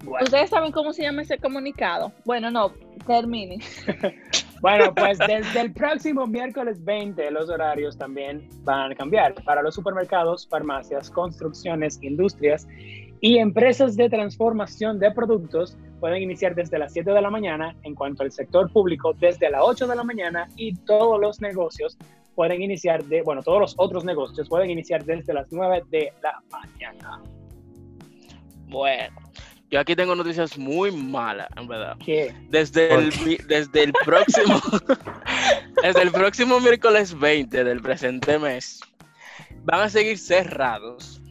Bueno, 0.04 0.24
¿Ustedes 0.24 0.48
saben 0.50 0.72
cómo 0.72 0.92
se 0.94 1.02
llama 1.02 1.22
ese 1.22 1.36
comunicado? 1.38 2.10
Bueno, 2.24 2.50
no, 2.50 2.72
termine. 3.06 3.58
Bueno, 4.62 4.94
pues 4.94 5.18
desde 5.18 5.60
el 5.60 5.72
próximo 5.72 6.24
miércoles 6.24 6.84
20 6.84 7.32
los 7.32 7.50
horarios 7.50 7.98
también 7.98 8.48
van 8.62 8.92
a 8.92 8.94
cambiar 8.94 9.34
para 9.42 9.60
los 9.60 9.74
supermercados, 9.74 10.46
farmacias, 10.48 11.10
construcciones, 11.10 11.98
industrias 12.00 12.68
Y 13.24 13.38
empresas 13.38 13.94
de 13.96 14.10
transformación 14.10 14.98
de 14.98 15.12
productos 15.12 15.76
pueden 16.00 16.22
iniciar 16.22 16.56
desde 16.56 16.76
las 16.76 16.92
7 16.92 17.12
de 17.12 17.22
la 17.22 17.30
mañana, 17.30 17.76
en 17.84 17.94
cuanto 17.94 18.24
al 18.24 18.32
sector 18.32 18.70
público 18.72 19.12
desde 19.20 19.48
las 19.48 19.60
8 19.64 19.86
de 19.86 19.94
la 19.94 20.02
mañana 20.02 20.48
y 20.56 20.74
todos 20.74 21.20
los 21.20 21.40
negocios 21.40 21.96
pueden 22.34 22.60
iniciar 22.62 23.04
de, 23.04 23.22
bueno, 23.22 23.40
todos 23.42 23.60
los 23.60 23.74
otros 23.78 24.04
negocios 24.04 24.48
pueden 24.48 24.70
iniciar 24.70 25.04
desde 25.04 25.32
las 25.34 25.46
9 25.52 25.84
de 25.90 26.12
la 26.20 26.42
mañana. 26.50 27.22
Bueno, 28.66 29.14
yo 29.70 29.78
aquí 29.78 29.94
tengo 29.94 30.16
noticias 30.16 30.58
muy 30.58 30.90
malas, 30.90 31.46
en 31.56 31.68
verdad. 31.68 31.96
¿Qué? 32.04 32.34
Desde 32.48 32.88
¿Por 32.88 32.98
el, 33.04 33.12
mi- 33.24 33.36
desde 33.46 33.84
el 33.84 33.92
próximo 34.04 34.60
desde 35.82 36.02
el 36.02 36.10
próximo 36.10 36.58
miércoles 36.58 37.16
20 37.16 37.62
del 37.62 37.80
presente 37.80 38.36
mes 38.40 38.80
van 39.62 39.82
a 39.82 39.88
seguir 39.88 40.18
cerrados 40.18 41.21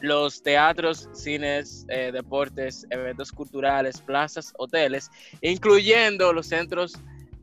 los 0.00 0.42
teatros, 0.42 1.08
cines, 1.12 1.84
eh, 1.88 2.10
deportes, 2.12 2.86
eventos 2.90 3.32
culturales, 3.32 4.00
plazas, 4.00 4.52
hoteles, 4.58 5.10
incluyendo 5.40 6.32
los 6.32 6.46
centros 6.46 6.92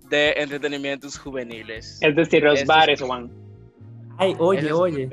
de 0.10 0.32
entretenimientos 0.38 1.18
juveniles. 1.18 1.98
Es 2.02 2.16
decir, 2.16 2.44
los 2.44 2.60
Eso 2.60 2.68
bares, 2.68 3.00
es- 3.02 3.08
Juan. 3.08 3.32
Ay, 4.18 4.36
oye, 4.40 4.68
Esos 4.68 4.80
oye. 4.80 5.10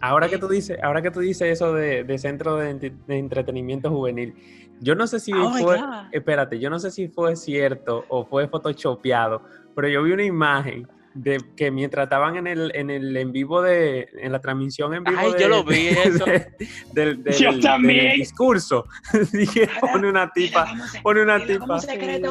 Ahora 0.00 0.28
que 0.28 0.38
tú 0.38 0.46
dices, 0.48 0.78
ahora 0.82 1.00
que 1.00 1.10
tú 1.10 1.20
dices 1.20 1.48
eso 1.48 1.72
de, 1.72 2.04
de 2.04 2.18
centro 2.18 2.56
de, 2.56 2.70
ent- 2.74 3.06
de 3.06 3.18
entretenimiento 3.18 3.90
juvenil, 3.90 4.34
yo 4.78 4.94
no 4.94 5.06
sé 5.06 5.20
si 5.20 5.32
Oh 5.32 5.50
fue, 5.58 5.80
espérate, 6.12 6.58
yo 6.58 6.68
no 6.68 6.78
sé 6.78 6.90
si 6.90 7.08
fue 7.08 7.34
cierto 7.34 8.04
o 8.10 8.26
fue 8.26 8.46
photoshopeado, 8.46 9.42
pero 9.74 9.88
yo 9.88 10.02
vi 10.02 10.12
una 10.12 10.24
imagen 10.24 10.86
de 11.16 11.40
que 11.56 11.70
mientras 11.70 12.04
estaban 12.04 12.36
en 12.36 12.46
el 12.46 12.70
en 12.74 12.90
el 12.90 13.16
en 13.16 13.32
vivo 13.32 13.62
de 13.62 14.08
en 14.20 14.32
la 14.32 14.40
transmisión 14.40 14.92
en 14.94 15.02
vivo 15.04 15.18
Ay, 15.18 15.32
de- 15.32 15.40
yo 15.40 15.48
lo 15.48 15.64
vi, 15.64 15.86
eso. 16.04 16.24
de- 16.26 16.46
del, 16.92 17.22
del- 17.24 17.34
Yo 17.34 17.52
del 17.52 17.60
también. 17.62 18.16
discurso 18.16 18.84
dije 19.32 19.68
pone 19.80 20.08
una 20.08 20.30
tipa 20.32 20.66
pone 21.02 21.22
una 21.22 21.44
tipa 21.44 21.66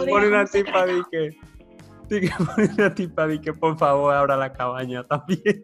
pone 0.08 0.28
una 0.28 0.46
tipa 0.46 0.86
secreto. 0.86 0.94
di 0.96 1.04
que 1.12 1.30
di 2.10 2.20
que 2.28 2.34
pone 2.46 2.70
una 2.78 2.94
tipa 2.94 3.28
di 3.28 3.40
que 3.40 3.54
por 3.54 3.78
favor 3.78 4.14
abra 4.14 4.38
la 4.38 4.54
cabaña 4.54 5.04
también 5.04 5.64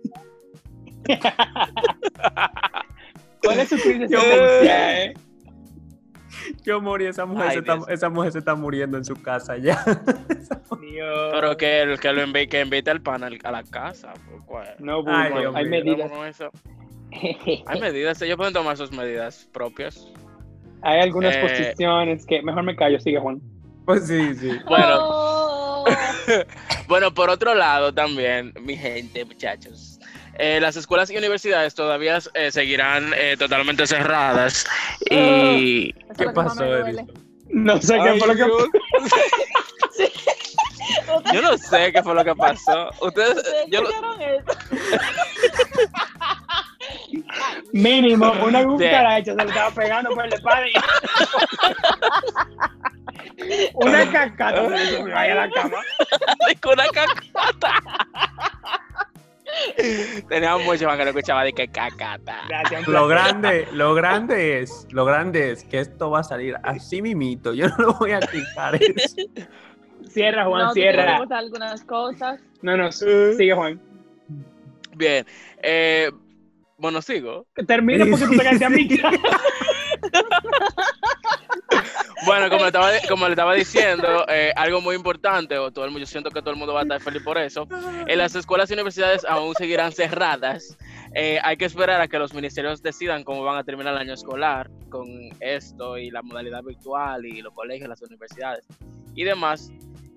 ¿Cuál 3.44 3.60
es 3.60 3.70
su 3.70 3.76
crisis 3.78 4.10
Yo- 6.64 6.82
morí, 6.82 7.06
esa 7.06 7.26
mujer, 7.26 7.48
Ay, 7.48 7.54
se 7.54 7.60
está, 7.60 7.80
esa 7.90 8.10
mujer 8.10 8.32
se 8.32 8.40
está 8.40 8.56
muriendo 8.56 8.98
en 8.98 9.06
su 9.06 9.16
casa 9.22 9.58
ya. 9.58 9.84
Dios. 10.82 11.30
Pero 11.32 11.58
que 11.58 11.82
el 11.82 12.00
que 12.00 12.12
lo 12.14 12.24
invite, 12.24 12.50
que 12.50 12.62
invite 12.62 12.90
al 12.92 13.02
pan 13.02 13.24
al- 13.24 13.40
a 13.44 13.52
la 13.52 13.64
casa. 13.64 14.14
No, 14.80 15.04
Ay, 15.08 15.32
Dios 15.40 15.56
hay 15.56 15.66
medidas. 15.66 16.12
Eso. 16.28 16.52
Hay 17.68 17.80
medidas, 17.82 18.22
ellos 18.22 18.38
pueden 18.38 18.54
tomar 18.54 18.78
sus 18.78 18.92
medidas 18.94 19.48
propias. 19.52 20.08
hay 20.82 21.02
algunas 21.02 21.36
Eh. 21.36 21.42
posiciones 21.42 22.26
que 22.26 22.42
mejor 22.42 22.64
me 22.64 22.74
callo, 22.76 23.00
sigue 23.02 23.20
Juan. 23.20 23.42
Pues 23.86 24.08
sí, 24.08 24.34
sí. 24.36 24.52
Bueno, 24.66 24.98
Oh. 25.02 25.86
bueno, 26.88 27.14
por 27.14 27.30
otro 27.30 27.54
lado 27.54 27.94
también, 27.94 28.54
mi 28.62 28.78
gente, 28.78 29.26
muchachos, 29.26 29.91
eh, 30.42 30.60
las 30.60 30.76
escuelas 30.76 31.10
y 31.12 31.18
universidades 31.18 31.76
todavía 31.76 32.18
eh, 32.34 32.52
seguirán 32.52 33.14
eh, 33.16 33.38
totalmente 33.38 33.86
cerradas 33.86 34.66
y 35.08 35.94
es 36.10 36.18
¿Qué 36.18 36.32
pasó? 36.32 36.66
No 37.50 37.80
sé 37.80 37.94
qué 37.94 38.10
Ay, 38.10 38.20
fue 38.20 38.28
lo 38.28 38.34
que 38.34 38.40
yo, 38.40 38.66
yo 41.34 41.42
no 41.44 41.56
sé 41.60 41.94
qué 41.94 42.02
fue 42.02 42.16
lo 42.16 42.26
que 42.26 42.34
pasó. 42.34 42.90
Ustedes, 43.02 43.38
¿Ustedes 43.38 43.68
yo 43.70 43.84
eso? 43.84 44.18
mínimo 47.74 48.32
una 48.44 48.66
cucaracha 48.66 49.34
se 49.34 49.38
le 49.38 49.44
estaba 49.44 49.70
pegando 49.72 50.10
por 50.10 50.26
el 50.26 50.34
espalda 50.34 50.66
una 53.76 54.12
cacata 54.12 54.70
se 54.70 55.04
le 55.04 55.14
a 55.14 55.36
la 55.36 55.48
cama. 55.52 55.78
una 56.66 56.88
cacata. 56.88 58.01
Teníamos 60.30 60.66
mucho 60.66 60.86
más 60.86 60.98
que 60.98 61.04
no 61.04 61.10
escuchaba 61.10 61.44
de 61.44 61.54
que 61.54 61.68
cacata. 61.68 62.42
Gracias, 62.48 62.88
Lo 62.88 63.08
grande, 63.08 63.68
lo 63.74 63.94
grande 63.94 64.60
es, 64.60 64.88
lo 64.92 65.06
grande 65.06 65.52
es 65.52 65.64
que 65.64 65.80
esto 65.80 66.10
va 66.10 66.20
a 66.20 66.24
salir 66.24 66.56
así 66.64 67.02
mimito. 67.02 67.54
Yo 67.54 67.68
no 67.70 67.78
lo 67.78 67.94
voy 67.94 68.12
a 68.12 68.20
quitar 68.20 68.76
eso. 68.76 69.16
Cierra, 70.10 70.46
Juan, 70.46 70.66
No, 70.66 70.74
cierra. 70.74 71.18
algunas 71.32 71.84
cosas. 71.84 72.42
No, 72.62 72.76
no, 72.76 72.92
sigue, 72.92 73.54
Juan. 73.54 73.80
Bien, 74.96 75.26
eh, 75.62 76.12
bueno, 76.78 77.02
sigo. 77.02 77.46
Termina 77.68 78.06
porque 78.10 78.26
tú 78.26 78.32
te 78.32 78.40
quedaste 78.40 78.66
a 78.66 78.70
mitad. 78.70 79.12
Bueno, 82.26 82.50
como 82.50 82.62
le 82.62 82.68
estaba, 82.68 82.92
como 83.10 83.26
le 83.26 83.32
estaba 83.32 83.54
diciendo, 83.56 84.26
eh, 84.28 84.54
algo 84.56 84.82
muy 84.82 84.96
importante, 84.96 85.58
o 85.58 85.72
todo 85.72 85.86
el 85.86 85.98
yo 85.98 86.06
siento 86.06 86.30
que 86.30 86.42
todo 86.42 86.52
el 86.52 86.58
mundo 86.58 86.74
va 86.74 86.82
a 86.82 86.84
estar 86.84 87.02
feliz 87.02 87.24
por 87.24 87.38
eso. 87.38 87.68
En 88.08 88.18
las 88.18 88.36
escuelas 88.36 88.70
y 88.70 88.74
universidades 88.74 89.26
aún 89.26 89.56
seguirán 89.56 89.92
cerradas. 89.92 90.78
Eh, 91.14 91.40
hay 91.44 91.58
que 91.58 91.66
esperar 91.66 92.00
a 92.00 92.08
que 92.08 92.18
los 92.18 92.34
ministerios 92.34 92.82
decidan 92.82 93.24
cómo 93.24 93.44
van 93.44 93.58
a 93.58 93.64
terminar 93.64 93.94
el 93.96 94.00
año 94.00 94.14
escolar 94.14 94.70
con 94.90 95.08
esto 95.40 95.98
y 95.98 96.10
la 96.10 96.22
modalidad 96.22 96.64
virtual 96.64 97.26
y 97.26 97.42
los 97.42 97.54
colegios, 97.54 97.90
las 97.90 98.02
universidades 98.02 98.66
y 99.16 99.24
demás. 99.24 99.72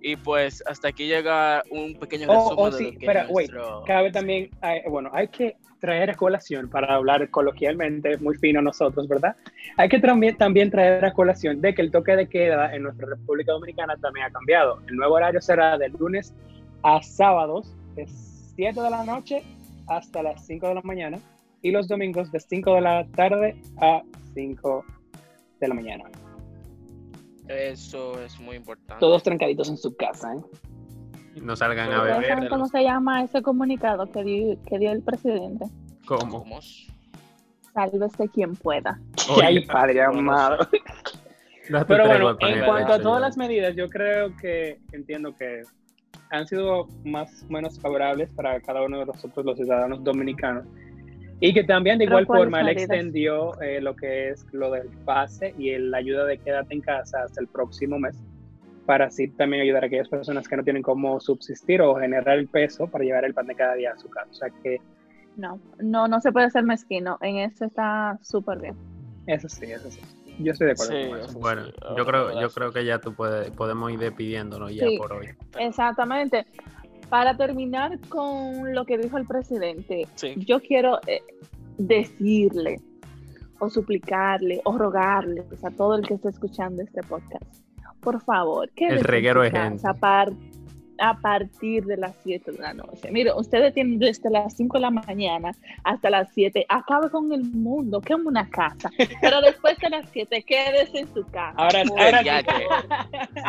Y 0.06 0.16
pues 0.16 0.62
hasta 0.66 0.88
aquí 0.88 1.06
llega 1.06 1.62
un 1.70 1.94
pequeño 1.94 2.26
Oh, 2.28 2.50
resumen 2.50 2.58
oh, 2.58 2.70
de 2.70 2.76
sí, 2.76 2.84
lo 2.84 2.90
que 2.90 2.96
espera, 3.06 3.26
wait. 3.30 3.50
nuestro- 3.50 3.84
Cabe 3.86 4.12
también, 4.12 4.50
bueno, 4.90 5.08
hay 5.14 5.28
que 5.28 5.56
traer 5.80 6.10
a 6.10 6.14
colación, 6.14 6.68
para 6.68 6.94
hablar 6.94 7.30
coloquialmente, 7.30 8.18
muy 8.18 8.36
fino 8.36 8.60
nosotros, 8.60 9.08
¿verdad? 9.08 9.34
Hay 9.78 9.88
que 9.88 9.98
también, 9.98 10.36
también 10.36 10.70
traer 10.70 11.02
a 11.06 11.12
colación 11.14 11.62
de 11.62 11.74
que 11.74 11.80
el 11.80 11.90
toque 11.90 12.16
de 12.16 12.28
queda 12.28 12.74
en 12.74 12.82
nuestra 12.82 13.06
República 13.06 13.52
Dominicana 13.52 13.96
también 13.96 14.26
ha 14.26 14.30
cambiado. 14.30 14.78
El 14.88 14.96
nuevo 14.96 15.14
horario 15.14 15.40
será 15.40 15.78
de 15.78 15.88
lunes 15.88 16.34
a 16.82 17.02
sábados, 17.02 17.74
de 17.96 18.06
7 18.06 18.78
de 18.78 18.90
la 18.90 19.04
noche 19.04 19.42
hasta 19.86 20.22
las 20.22 20.44
5 20.46 20.68
de 20.68 20.74
la 20.74 20.82
mañana, 20.82 21.18
y 21.62 21.70
los 21.70 21.88
domingos 21.88 22.30
de 22.30 22.40
5 22.40 22.74
de 22.74 22.80
la 22.82 23.06
tarde 23.16 23.56
a 23.80 24.02
5 24.34 24.84
de 25.60 25.68
la 25.68 25.74
mañana. 25.74 26.04
Eso 27.48 28.20
es 28.20 28.38
muy 28.40 28.56
importante. 28.56 29.00
Todos 29.00 29.22
trancaditos 29.22 29.68
en 29.68 29.76
su 29.76 29.94
casa, 29.96 30.34
¿eh? 30.34 31.40
No 31.42 31.56
salgan 31.56 31.92
a 31.92 31.98
¿Ustedes 31.98 32.16
beber. 32.18 32.28
saben 32.28 32.48
cómo 32.48 32.66
se 32.66 32.82
llama 32.82 33.22
ese 33.22 33.42
comunicado 33.42 34.10
que 34.10 34.22
dio, 34.22 34.56
que 34.62 34.78
dio 34.78 34.92
el 34.92 35.02
presidente? 35.02 35.66
¿Cómo? 36.06 36.40
¿Cómo? 36.40 36.60
Sálvese 37.74 38.28
quien 38.28 38.54
pueda. 38.54 39.00
Oye, 39.30 39.46
Ay, 39.46 39.60
padre 39.66 40.02
amado. 40.02 40.58
date 41.68 41.84
Pero 41.86 42.06
bueno, 42.06 42.36
en 42.40 42.64
cuanto 42.64 42.92
a 42.92 43.00
todas 43.00 43.20
las 43.20 43.36
medidas, 43.36 43.74
yo 43.74 43.88
creo 43.88 44.34
que 44.36 44.78
entiendo 44.92 45.34
que 45.36 45.62
han 46.30 46.46
sido 46.46 46.86
más 47.04 47.42
o 47.42 47.52
menos 47.52 47.80
favorables 47.80 48.30
para 48.30 48.60
cada 48.60 48.82
uno 48.82 49.00
de 49.00 49.06
nosotros, 49.06 49.44
los 49.44 49.56
ciudadanos 49.56 50.02
dominicanos. 50.04 50.66
Y 51.40 51.52
que 51.52 51.64
también 51.64 51.98
de 51.98 52.04
igual 52.04 52.26
¿cuáles 52.26 52.44
forma 52.44 52.60
él 52.60 52.68
extendió 52.68 53.60
eh, 53.60 53.80
lo 53.80 53.94
que 53.94 54.30
es 54.30 54.46
lo 54.52 54.70
del 54.70 54.88
pase 55.04 55.54
y 55.58 55.70
el- 55.70 55.90
la 55.90 55.98
ayuda 55.98 56.24
de 56.24 56.38
quédate 56.38 56.74
en 56.74 56.80
casa 56.80 57.22
hasta 57.24 57.40
el 57.40 57.48
próximo 57.48 57.98
mes, 57.98 58.16
para 58.86 59.06
así 59.06 59.28
también 59.28 59.62
ayudar 59.62 59.82
a 59.84 59.86
aquellas 59.86 60.08
personas 60.08 60.46
que 60.48 60.56
no 60.56 60.62
tienen 60.64 60.82
cómo 60.82 61.20
subsistir 61.20 61.82
o 61.82 61.96
generar 61.96 62.38
el 62.38 62.48
peso 62.48 62.86
para 62.86 63.04
llevar 63.04 63.24
el 63.24 63.34
pan 63.34 63.46
de 63.46 63.54
cada 63.56 63.74
día 63.74 63.92
a 63.92 63.98
su 63.98 64.08
casa. 64.08 64.28
O 64.30 64.34
sea 64.34 64.48
que 64.62 64.78
No, 65.36 65.58
no, 65.78 66.06
no 66.08 66.20
se 66.20 66.30
puede 66.32 66.48
ser 66.50 66.62
mezquino. 66.64 67.18
En 67.20 67.36
eso 67.38 67.64
está 67.64 68.18
súper 68.22 68.60
bien. 68.60 68.76
eso 69.26 69.48
sí, 69.48 69.66
eso 69.66 69.90
sí. 69.90 70.00
Yo 70.38 70.52
estoy 70.52 70.66
de 70.68 70.72
acuerdo 70.72 70.92
Sí, 70.94 71.08
con 71.10 71.18
eso. 71.20 71.38
Bueno, 71.38 71.62
yo 71.96 72.04
creo, 72.06 72.40
yo 72.40 72.50
creo 72.50 72.72
que 72.72 72.84
ya 72.84 72.98
tú 73.00 73.14
puedes, 73.14 73.50
podemos 73.52 73.90
ir 73.92 73.98
despidiéndonos 73.98 74.74
ya 74.74 74.86
Sí. 74.86 74.96
por 74.98 75.12
hoy. 75.12 75.28
Exactamente. 75.58 76.46
Para 77.08 77.36
terminar 77.36 77.98
con 78.08 78.74
lo 78.74 78.84
que 78.84 78.98
dijo 78.98 79.18
el 79.18 79.26
presidente, 79.26 80.06
Sí. 80.14 80.34
yo 80.36 80.60
quiero 80.60 81.00
eh, 81.06 81.22
decirle 81.78 82.80
o 83.60 83.70
suplicarle 83.70 84.60
o 84.64 84.76
rogarle 84.76 85.44
a 85.62 85.70
todo 85.70 85.94
el 85.96 86.06
que 86.06 86.14
esté 86.14 86.28
escuchando 86.28 86.82
este 86.82 87.02
podcast, 87.02 87.44
por 88.00 88.20
favor, 88.22 88.68
que 88.70 88.86
El 88.88 89.00
reguero 89.04 89.42
de 89.42 89.50
gente. 89.50 89.82
A 90.98 91.18
partir 91.18 91.84
de 91.84 91.96
las 91.96 92.14
7 92.22 92.52
de 92.52 92.58
la 92.58 92.74
noche. 92.74 93.10
Mire, 93.10 93.32
ustedes 93.34 93.74
tienen 93.74 93.98
desde 93.98 94.30
las 94.30 94.56
5 94.56 94.78
de 94.78 94.80
la 94.80 94.90
mañana 94.90 95.52
hasta 95.84 96.10
las 96.10 96.28
7, 96.34 96.66
acabe 96.68 97.10
con 97.10 97.32
el 97.32 97.44
mundo, 97.44 98.00
que 98.00 98.12
es 98.12 98.18
una 98.18 98.48
casa, 98.48 98.90
pero 99.20 99.40
después 99.40 99.76
de 99.78 99.90
las 99.90 100.08
7, 100.10 100.44
quédese 100.46 101.00
en 101.00 101.14
su 101.14 101.24
casa. 101.26 101.54
Ahora, 101.56 101.82
ahora 101.90 102.22
ya 102.22 102.42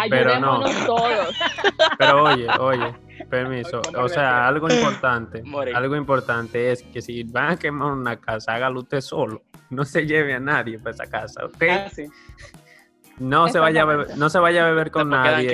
Pero 0.10 0.40
no. 0.40 0.64
Ayudémonos 0.64 0.86
todos. 0.86 1.36
Pero 1.98 2.24
oye, 2.24 2.48
oye, 2.60 2.94
permiso. 3.30 3.82
¿Cómo 3.94 4.06
O 4.06 4.10
sea, 4.10 4.48
algo 4.48 4.70
importante, 4.70 5.44
Morir. 5.44 5.76
algo 5.76 5.96
importante 5.96 6.72
es 6.72 6.84
que 6.84 7.02
si 7.02 7.24
van 7.24 7.52
a 7.52 7.58
quemar 7.58 7.94
una 7.94 8.20
casa, 8.20 8.54
hágalo 8.56 8.82
usted 8.82 9.02
solo. 9.02 9.44
No 9.70 9.84
se 9.84 10.06
lleve 10.06 10.34
a 10.34 10.40
nadie 10.40 10.78
para 10.80 10.92
esa 10.92 11.08
casa, 11.08 11.46
¿ok? 11.46 11.64
Ah, 11.70 11.90
sí. 11.92 12.06
No 13.18 13.48
se 13.48 13.60
vaya 13.60 13.84
a 13.84 13.86
beber, 13.86 14.18
no 14.18 14.30
se 14.30 14.40
vaya 14.40 14.66
a 14.66 14.70
beber 14.70 14.92
con 14.92 15.10
Después 15.10 15.32
nadie. 15.32 15.46
y. 15.46 15.52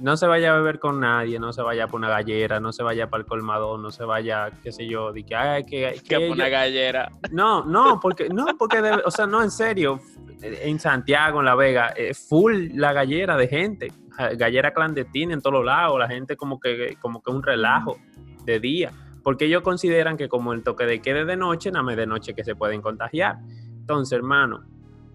No 0.00 0.16
se 0.16 0.26
vaya 0.26 0.52
a 0.52 0.56
beber 0.56 0.78
con 0.80 0.98
nadie, 0.98 1.38
no 1.38 1.52
se 1.52 1.62
vaya 1.62 1.86
por 1.86 1.98
una 2.00 2.08
gallera, 2.08 2.58
no 2.58 2.72
se 2.72 2.82
vaya 2.82 3.08
para 3.08 3.20
el 3.22 3.26
colmadón, 3.28 3.82
no 3.82 3.90
se 3.92 4.04
vaya, 4.04 4.50
qué 4.62 4.72
sé 4.72 4.88
yo, 4.88 5.12
de 5.12 5.24
que, 5.24 5.36
ay, 5.36 5.64
que, 5.64 5.92
Que 5.94 6.00
que 6.02 6.20
por 6.26 6.30
una 6.36 6.48
gallera. 6.48 7.08
No, 7.30 7.64
no, 7.64 8.00
porque, 8.00 8.28
no, 8.28 8.46
porque, 8.58 8.82
de- 8.82 9.00
o 9.04 9.10
sea, 9.12 9.26
no, 9.26 9.42
en 9.42 9.50
serio, 9.52 10.00
en 10.42 10.80
Santiago, 10.80 11.38
en 11.38 11.46
La 11.46 11.54
Vega, 11.54 11.92
eh, 11.96 12.14
full 12.14 12.70
la 12.74 12.92
gallera 12.92 13.36
de 13.36 13.46
gente, 13.46 13.92
gallera 14.36 14.72
clandestina 14.74 15.32
en 15.34 15.40
todos 15.42 15.64
lados, 15.64 15.98
la 16.00 16.08
gente 16.08 16.36
como 16.36 16.58
que, 16.58 16.96
como 17.00 17.22
que 17.22 17.30
un 17.30 17.42
relajo 17.44 17.96
de 18.44 18.58
día, 18.58 18.90
porque 19.22 19.44
ellos 19.44 19.62
consideran 19.62 20.16
que 20.16 20.28
como 20.28 20.52
el 20.52 20.64
toque 20.64 20.84
de 20.84 21.00
queda 21.00 21.20
es 21.20 21.26
de 21.28 21.36
noche, 21.36 21.70
nada 21.70 21.84
más 21.84 21.96
de 21.96 22.06
noche 22.06 22.34
que 22.34 22.42
se 22.42 22.56
pueden 22.56 22.82
contagiar. 22.82 23.36
Entonces, 23.78 24.16
hermano, 24.16 24.64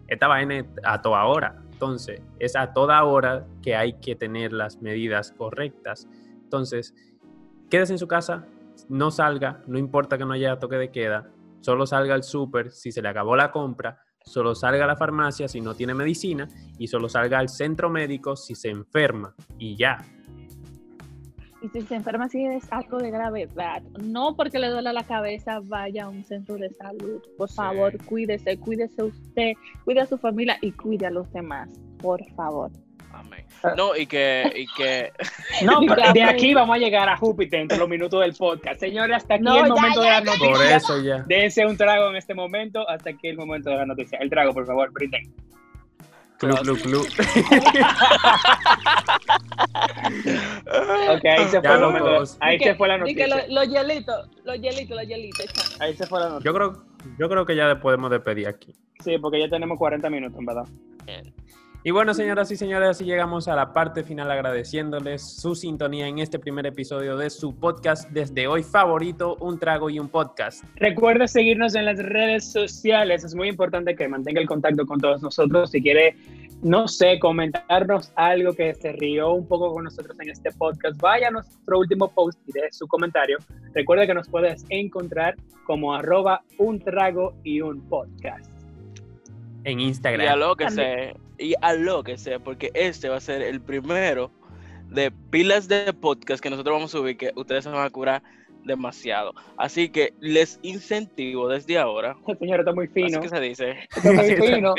esta 0.07 0.27
vaina 0.27 0.59
es 0.59 0.65
a 0.83 1.01
toda 1.01 1.25
hora. 1.25 1.61
Entonces, 1.71 2.21
es 2.39 2.55
a 2.55 2.73
toda 2.73 3.03
hora 3.03 3.45
que 3.61 3.75
hay 3.75 3.93
que 3.99 4.15
tener 4.15 4.53
las 4.53 4.81
medidas 4.81 5.31
correctas. 5.31 6.07
Entonces, 6.43 6.95
quédese 7.69 7.93
en 7.93 7.99
su 7.99 8.07
casa, 8.07 8.45
no 8.87 9.11
salga, 9.11 9.61
no 9.67 9.77
importa 9.77 10.17
que 10.17 10.25
no 10.25 10.33
haya 10.33 10.59
toque 10.59 10.77
de 10.77 10.91
queda, 10.91 11.31
solo 11.61 11.85
salga 11.85 12.13
al 12.13 12.23
súper 12.23 12.71
si 12.71 12.91
se 12.91 13.01
le 13.01 13.09
acabó 13.09 13.35
la 13.35 13.51
compra, 13.51 13.99
solo 14.23 14.55
salga 14.55 14.85
a 14.85 14.87
la 14.87 14.95
farmacia 14.95 15.47
si 15.47 15.61
no 15.61 15.75
tiene 15.75 15.93
medicina 15.93 16.47
y 16.77 16.87
solo 16.87 17.09
salga 17.09 17.39
al 17.39 17.49
centro 17.49 17.89
médico 17.89 18.35
si 18.35 18.55
se 18.55 18.69
enferma 18.69 19.35
y 19.57 19.75
ya. 19.75 19.97
Y 21.66 21.70
si 21.70 21.82
se 21.88 21.95
enferma, 21.95 22.30
si 22.30 22.45
es 22.45 22.72
algo 22.72 22.99
de 22.99 23.09
gravedad. 23.09 23.82
No 23.99 24.36
porque 24.36 24.59
le 24.59 24.70
duele 24.70 24.93
la 24.93 25.03
cabeza, 25.03 25.61
vaya 25.63 26.03
a 26.05 26.09
un 26.09 26.24
centro 26.24 26.55
de 26.57 26.70
salud. 26.70 27.22
Por 27.38 27.49
Sí. 27.49 27.55
favor, 27.55 27.97
cuídese, 28.05 28.57
cuídese 28.59 29.01
usted, 29.01 29.53
cuide 29.84 30.01
a 30.01 30.05
su 30.05 30.18
familia 30.20 30.57
y 30.61 30.72
cuide 30.74 31.07
a 31.07 31.09
los 31.09 31.32
demás. 31.34 31.70
Por 31.99 32.24
favor. 32.36 32.70
Amén. 33.11 33.45
Ah. 33.63 33.74
No, 33.76 33.95
y 33.95 34.05
que, 34.05 34.43
y 34.55 34.66
que 34.78 35.11
No, 35.66 35.80
pero 35.88 36.13
de 36.13 36.24
aquí 36.24 36.53
vamos 36.53 36.76
a 36.76 36.78
llegar 36.80 37.07
a 37.09 37.18
Júpiter 37.18 37.61
entre 37.61 37.78
los 37.80 37.89
minutos 37.89 38.22
del 38.22 38.34
podcast. 38.36 38.80
Señores, 38.80 39.18
hasta 39.18 39.36
aquí 39.36 39.43
No, 39.43 39.63
el 39.63 39.70
momento 39.72 40.03
ya, 40.03 40.20
de 40.20 40.26
las 40.26 40.38
Por 40.38 40.49
noticias. 40.51 40.84
eso 40.84 41.01
ya. 41.01 41.24
Dense 41.28 41.66
un 41.66 41.78
trago 41.78 42.09
en 42.09 42.18
este 42.18 42.34
momento, 42.36 42.88
hasta 42.88 43.09
aquí 43.11 43.30
el 43.30 43.38
momento 43.38 43.70
de 43.72 43.78
la 43.78 43.86
noticia. 43.88 44.20
El 44.20 44.30
trago, 44.30 44.53
por 44.53 44.68
favor, 44.68 44.91
brinden. 44.91 45.34
Club, 46.38 46.59
club, 46.59 46.77
club. 46.81 47.07
Ok, 51.15 51.25
ahí 51.25 51.45
se 51.47 51.61
Ya, 51.61 51.71
fue 51.71 51.79
locos. 51.79 52.38
Ahí 52.39 52.57
Di 52.57 52.63
se 52.63 52.69
que- 52.71 52.75
fue 52.75 52.88
la 52.88 52.95
que 52.95 52.99
noticia. 53.01 53.27
lo- 53.27 53.53
Los 53.53 53.67
hielitos, 53.69 54.29
los 54.43 54.55
hielitos, 54.61 54.97
los 54.97 55.07
hielitos. 55.07 55.77
Ahí 55.81 55.95
se 55.95 56.05
fue 56.07 56.19
la 56.19 56.29
noticia. 56.29 56.45
Yo 56.51 56.53
creo, 56.55 56.83
yo 57.17 57.29
creo 57.29 57.45
que 57.45 57.55
ya 57.55 57.79
podemos 57.79 58.11
despedir 58.11 58.47
aquí. 58.47 58.73
Sí, 59.03 59.17
porque 59.19 59.39
ya 59.39 59.49
tenemos 59.49 59.77
40 59.77 60.09
minutos, 60.09 60.39
en 60.39 60.45
verdad. 60.45 60.65
Y 61.88 61.91
bueno, 61.91 62.15
señoras 62.15 62.49
y 62.49 62.55
señores, 62.55 62.89
así 62.89 63.05
llegamos 63.05 63.47
a 63.47 63.55
la 63.55 63.71
parte 63.71 64.03
final 64.03 64.31
agradeciéndoles 64.31 65.21
su 65.21 65.53
sintonía 65.53 66.07
en 66.07 66.17
este 66.17 66.39
primer 66.39 66.65
episodio 66.65 67.15
de 67.15 67.29
su 67.29 67.53
podcast 67.53 68.09
desde 68.09 68.47
hoy 68.47 68.63
favorito, 68.63 69.38
Un 69.39 69.59
Trago 69.59 69.91
y 69.91 69.99
un 69.99 70.09
Podcast. 70.09 70.63
Recuerda 70.77 71.27
seguirnos 71.27 71.75
en 71.75 71.86
las 71.86 71.99
redes 71.99 72.51
sociales. 72.51 73.23
Es 73.23 73.36
muy 73.36 73.49
importante 73.49 73.95
que 73.95 74.07
mantenga 74.07 74.41
el 74.41 74.47
contacto 74.47 74.83
con 74.88 74.99
todos 74.99 75.21
nosotros. 75.21 75.69
Si 75.69 75.79
quiere, 75.79 76.15
no 76.63 76.88
sé, 76.88 77.19
comentarnos 77.19 78.11
algo 78.15 78.53
que 78.53 78.73
se 78.73 78.93
rió 78.93 79.33
un 79.33 79.47
poco 79.47 79.71
con 79.71 79.83
nosotros 79.83 80.19
en 80.19 80.31
este 80.31 80.51
podcast, 80.53 80.99
vaya 80.99 81.27
a 81.27 81.31
nuestro 81.31 81.77
último 81.77 82.11
post 82.11 82.39
y 82.47 82.51
deje 82.51 82.71
su 82.71 82.88
comentario. 82.88 83.38
Recuerda 83.75 84.07
que 84.07 84.15
nos 84.15 84.27
puedes 84.27 84.65
encontrar 84.69 85.36
como 85.65 85.93
arroba 85.93 86.41
un 86.57 86.79
trago 86.79 87.36
y 87.43 87.61
un 87.61 87.88
podcast. 87.88 88.54
En 89.66 89.80
Y 89.80 89.84
a 89.84 89.88
Instagram. 89.88 90.39
lo 90.39 90.55
que 90.55 90.66
También. 90.66 91.13
sea, 91.13 91.16
y 91.38 91.53
a 91.61 91.74
lo 91.74 92.03
que 92.03 92.18
sea, 92.18 92.39
porque 92.39 92.72
este 92.74 93.09
va 93.09 93.18
a 93.18 93.22
ser 93.22 93.41
el 93.41 93.59
primero 93.59 94.32
de 94.89 95.11
pilas 95.11 95.68
de 95.68 95.91
podcast 95.91 96.41
que 96.41 96.49
nosotros 96.49 96.74
vamos 96.74 96.93
a 96.93 96.97
subir 96.97 97.18
que 97.18 97.32
ustedes 97.36 97.63
se 97.66 97.70
van 97.70 97.86
a 97.86 97.89
curar 97.89 98.24
demasiado. 98.63 99.34
Así 99.57 99.89
que 99.89 100.13
les 100.20 100.59
incentivo 100.61 101.47
desde 101.49 101.78
ahora. 101.78 102.16
Señor, 102.39 102.59
está 102.59 102.74
muy 102.74 102.88
fino. 102.88 103.20
que 103.20 103.30
se 103.30 103.39
dice. 103.39 103.76
Está 103.95 104.11
muy 104.11 104.36
fino. 104.36 104.74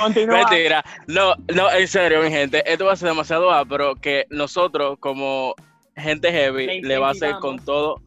Continúa. 0.00 0.38
Mentira. 0.38 0.84
No, 1.06 1.34
no, 1.54 1.70
en 1.70 1.88
serio, 1.88 2.22
mi 2.22 2.30
gente. 2.30 2.62
Esto 2.70 2.86
va 2.86 2.92
a 2.92 2.96
ser 2.96 3.08
demasiado 3.10 3.50
pero 3.68 3.94
que 3.96 4.26
nosotros, 4.30 4.98
como 4.98 5.54
gente 5.96 6.30
heavy, 6.32 6.66
Le 6.66 6.82
le 6.82 6.98
va 6.98 7.08
a 7.08 7.12
hacer 7.12 7.34
con 7.40 7.58
todo, 7.64 8.00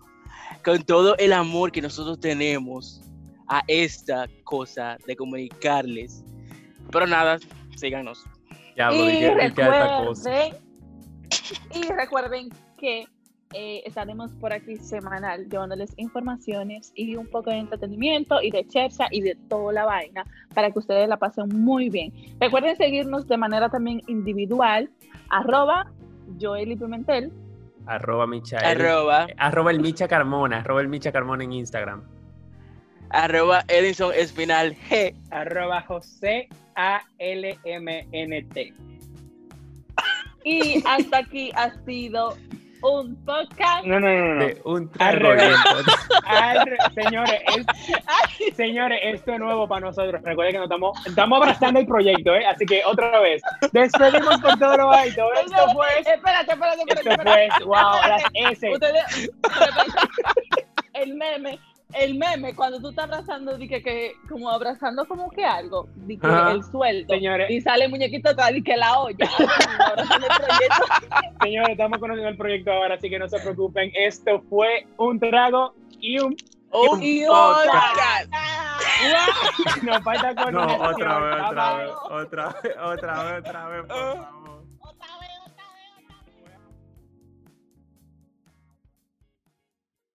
con 0.63 0.84
todo 0.84 1.15
el 1.18 1.34
amor 1.34 1.72
que 1.72 1.82
nosotros 1.82 2.20
tenemos 2.20 3.01
a 3.47 3.63
esta 3.67 4.27
cosa 4.43 4.97
de 5.07 5.15
comunicarles. 5.15 6.23
Pero 6.91 7.07
nada, 7.07 7.37
síganos. 7.75 8.23
Ya, 8.75 8.91
Y 8.91 8.97
bro, 8.97 9.09
¿y 9.09 9.11
qué- 9.17 9.47
y 9.47 9.51
qué 9.53 9.63
alta 9.63 10.05
cosa? 10.05 10.29
recuerden, 10.29 10.61
y 11.73 11.91
recuerden 11.93 12.49
que 12.77 13.05
eh, 13.53 13.81
estaremos 13.85 14.33
por 14.33 14.51
aquí 14.51 14.75
semanal 14.75 15.47
llevándoles 15.49 15.93
informaciones 15.97 16.91
y 16.95 17.15
un 17.15 17.27
poco 17.27 17.49
de 17.49 17.57
entretenimiento 17.59 18.41
y 18.41 18.51
de 18.51 18.67
chercha 18.67 19.07
y 19.09 19.21
de 19.21 19.35
toda 19.47 19.71
la 19.71 19.85
vaina 19.85 20.25
para 20.53 20.69
que 20.69 20.79
ustedes 20.79 21.07
la 21.07 21.15
pasen 21.17 21.47
muy 21.49 21.89
bien. 21.89 22.11
Recuerden 22.41 22.75
seguirnos 22.75 23.25
de 23.25 23.37
manera 23.37 23.69
también 23.69 24.01
individual, 24.07 24.89
arroba 25.29 25.89
Joel 26.39 26.73
y 26.73 26.75
Pimentel, 26.75 27.31
Arroba 27.85 28.27
Michael. 28.27 28.65
Arroba, 28.65 29.27
Arroba 29.37 29.71
el 29.71 29.79
Micha 29.79 30.09
Carmona. 30.09 30.57
Arroba 30.57 30.81
el 30.81 30.89
Micha 30.89 31.13
Carmona 31.13 31.45
en 31.45 31.53
Instagram. 31.53 32.03
Arroba 33.09 33.63
Edison 33.67 34.13
Espinal 34.13 34.75
G. 34.89 35.13
Arroba 35.31 35.81
José 35.81 36.47
A-L-M-N-T. 36.75 38.73
y 40.43 40.83
hasta 40.87 41.17
aquí 41.19 41.51
ha 41.55 41.71
sido 41.85 42.37
un 42.83 43.15
podcast. 43.25 43.83
No, 43.85 43.99
no, 43.99 44.07
no, 44.07 44.35
no. 44.35 44.45
De 44.45 44.61
un 44.63 44.89
trago 44.91 45.29
señores, 46.93 47.41
es- 47.57 48.55
señores, 48.55 48.99
esto 49.03 49.33
es 49.33 49.39
nuevo 49.39 49.67
para 49.67 49.81
nosotros. 49.87 50.21
Recuerden 50.23 50.53
que 50.53 50.59
nos 50.59 50.65
estamos, 50.67 51.05
estamos 51.07 51.41
abrazando 51.41 51.79
el 51.79 51.87
proyecto, 51.87 52.35
¿eh? 52.35 52.45
Así 52.45 52.65
que 52.67 52.83
otra 52.85 53.19
vez, 53.19 53.41
despedimos 53.73 54.39
por 54.41 54.57
todo 54.59 54.77
lo 54.77 54.91
alto. 54.91 55.27
Esto 55.43 55.73
fue, 55.73 55.87
Espérate, 55.99 56.51
espérate, 56.53 56.81
espérate. 56.83 56.93
esto 56.93 57.09
espérate. 57.09 57.49
fue, 57.57 57.65
wow, 57.65 58.07
las 58.07 58.23
S. 58.51 58.69
Ustedes, 58.71 59.31
el 60.93 61.15
meme, 61.15 61.59
el 61.93 62.15
meme, 62.15 62.53
cuando 62.53 62.79
tú 62.79 62.89
estás 62.89 63.05
abrazando, 63.05 63.57
di 63.57 63.67
que, 63.67 64.13
como 64.29 64.49
abrazando 64.49 65.05
como 65.07 65.29
que 65.31 65.45
algo, 65.45 65.88
di 65.95 66.17
que 66.17 66.27
Ajá. 66.27 66.51
el 66.51 66.63
sueldo, 66.63 67.13
Señores. 67.13 67.49
y 67.49 67.61
sale 67.61 67.85
el 67.85 67.91
muñequito 67.91 68.29
atrás, 68.29 68.51
di 68.53 68.61
que 68.61 68.75
la 68.75 68.99
olla, 68.99 69.15
el. 69.19 69.27
Señores, 71.41 71.69
estamos 71.69 71.99
conociendo 71.99 72.29
el 72.29 72.38
proyecto 72.38 72.71
ahora, 72.71 72.95
así 72.95 73.09
que 73.09 73.17
no 73.19 73.27
se 73.29 73.39
preocupen. 73.39 73.91
Esto 73.95 74.41
fue 74.49 74.85
un 74.97 75.19
trago 75.19 75.73
y 75.99 76.19
un. 76.19 76.35
Un 76.69 77.01
Y 77.01 77.25
podcast. 77.25 78.27
Nos 79.83 80.03
falta 80.03 80.33
No, 80.33 80.67
coordinación. 80.67 80.93
otra 80.93 81.19
vez, 81.19 81.35
otra 81.49 81.77
vez, 81.77 81.91
otra 82.09 82.47
vez, 82.61 82.75
otra 82.83 83.23
vez, 83.23 83.39
otra 83.39 83.67
vez, 83.69 83.85
por 83.88 83.97
favor. 83.97 84.46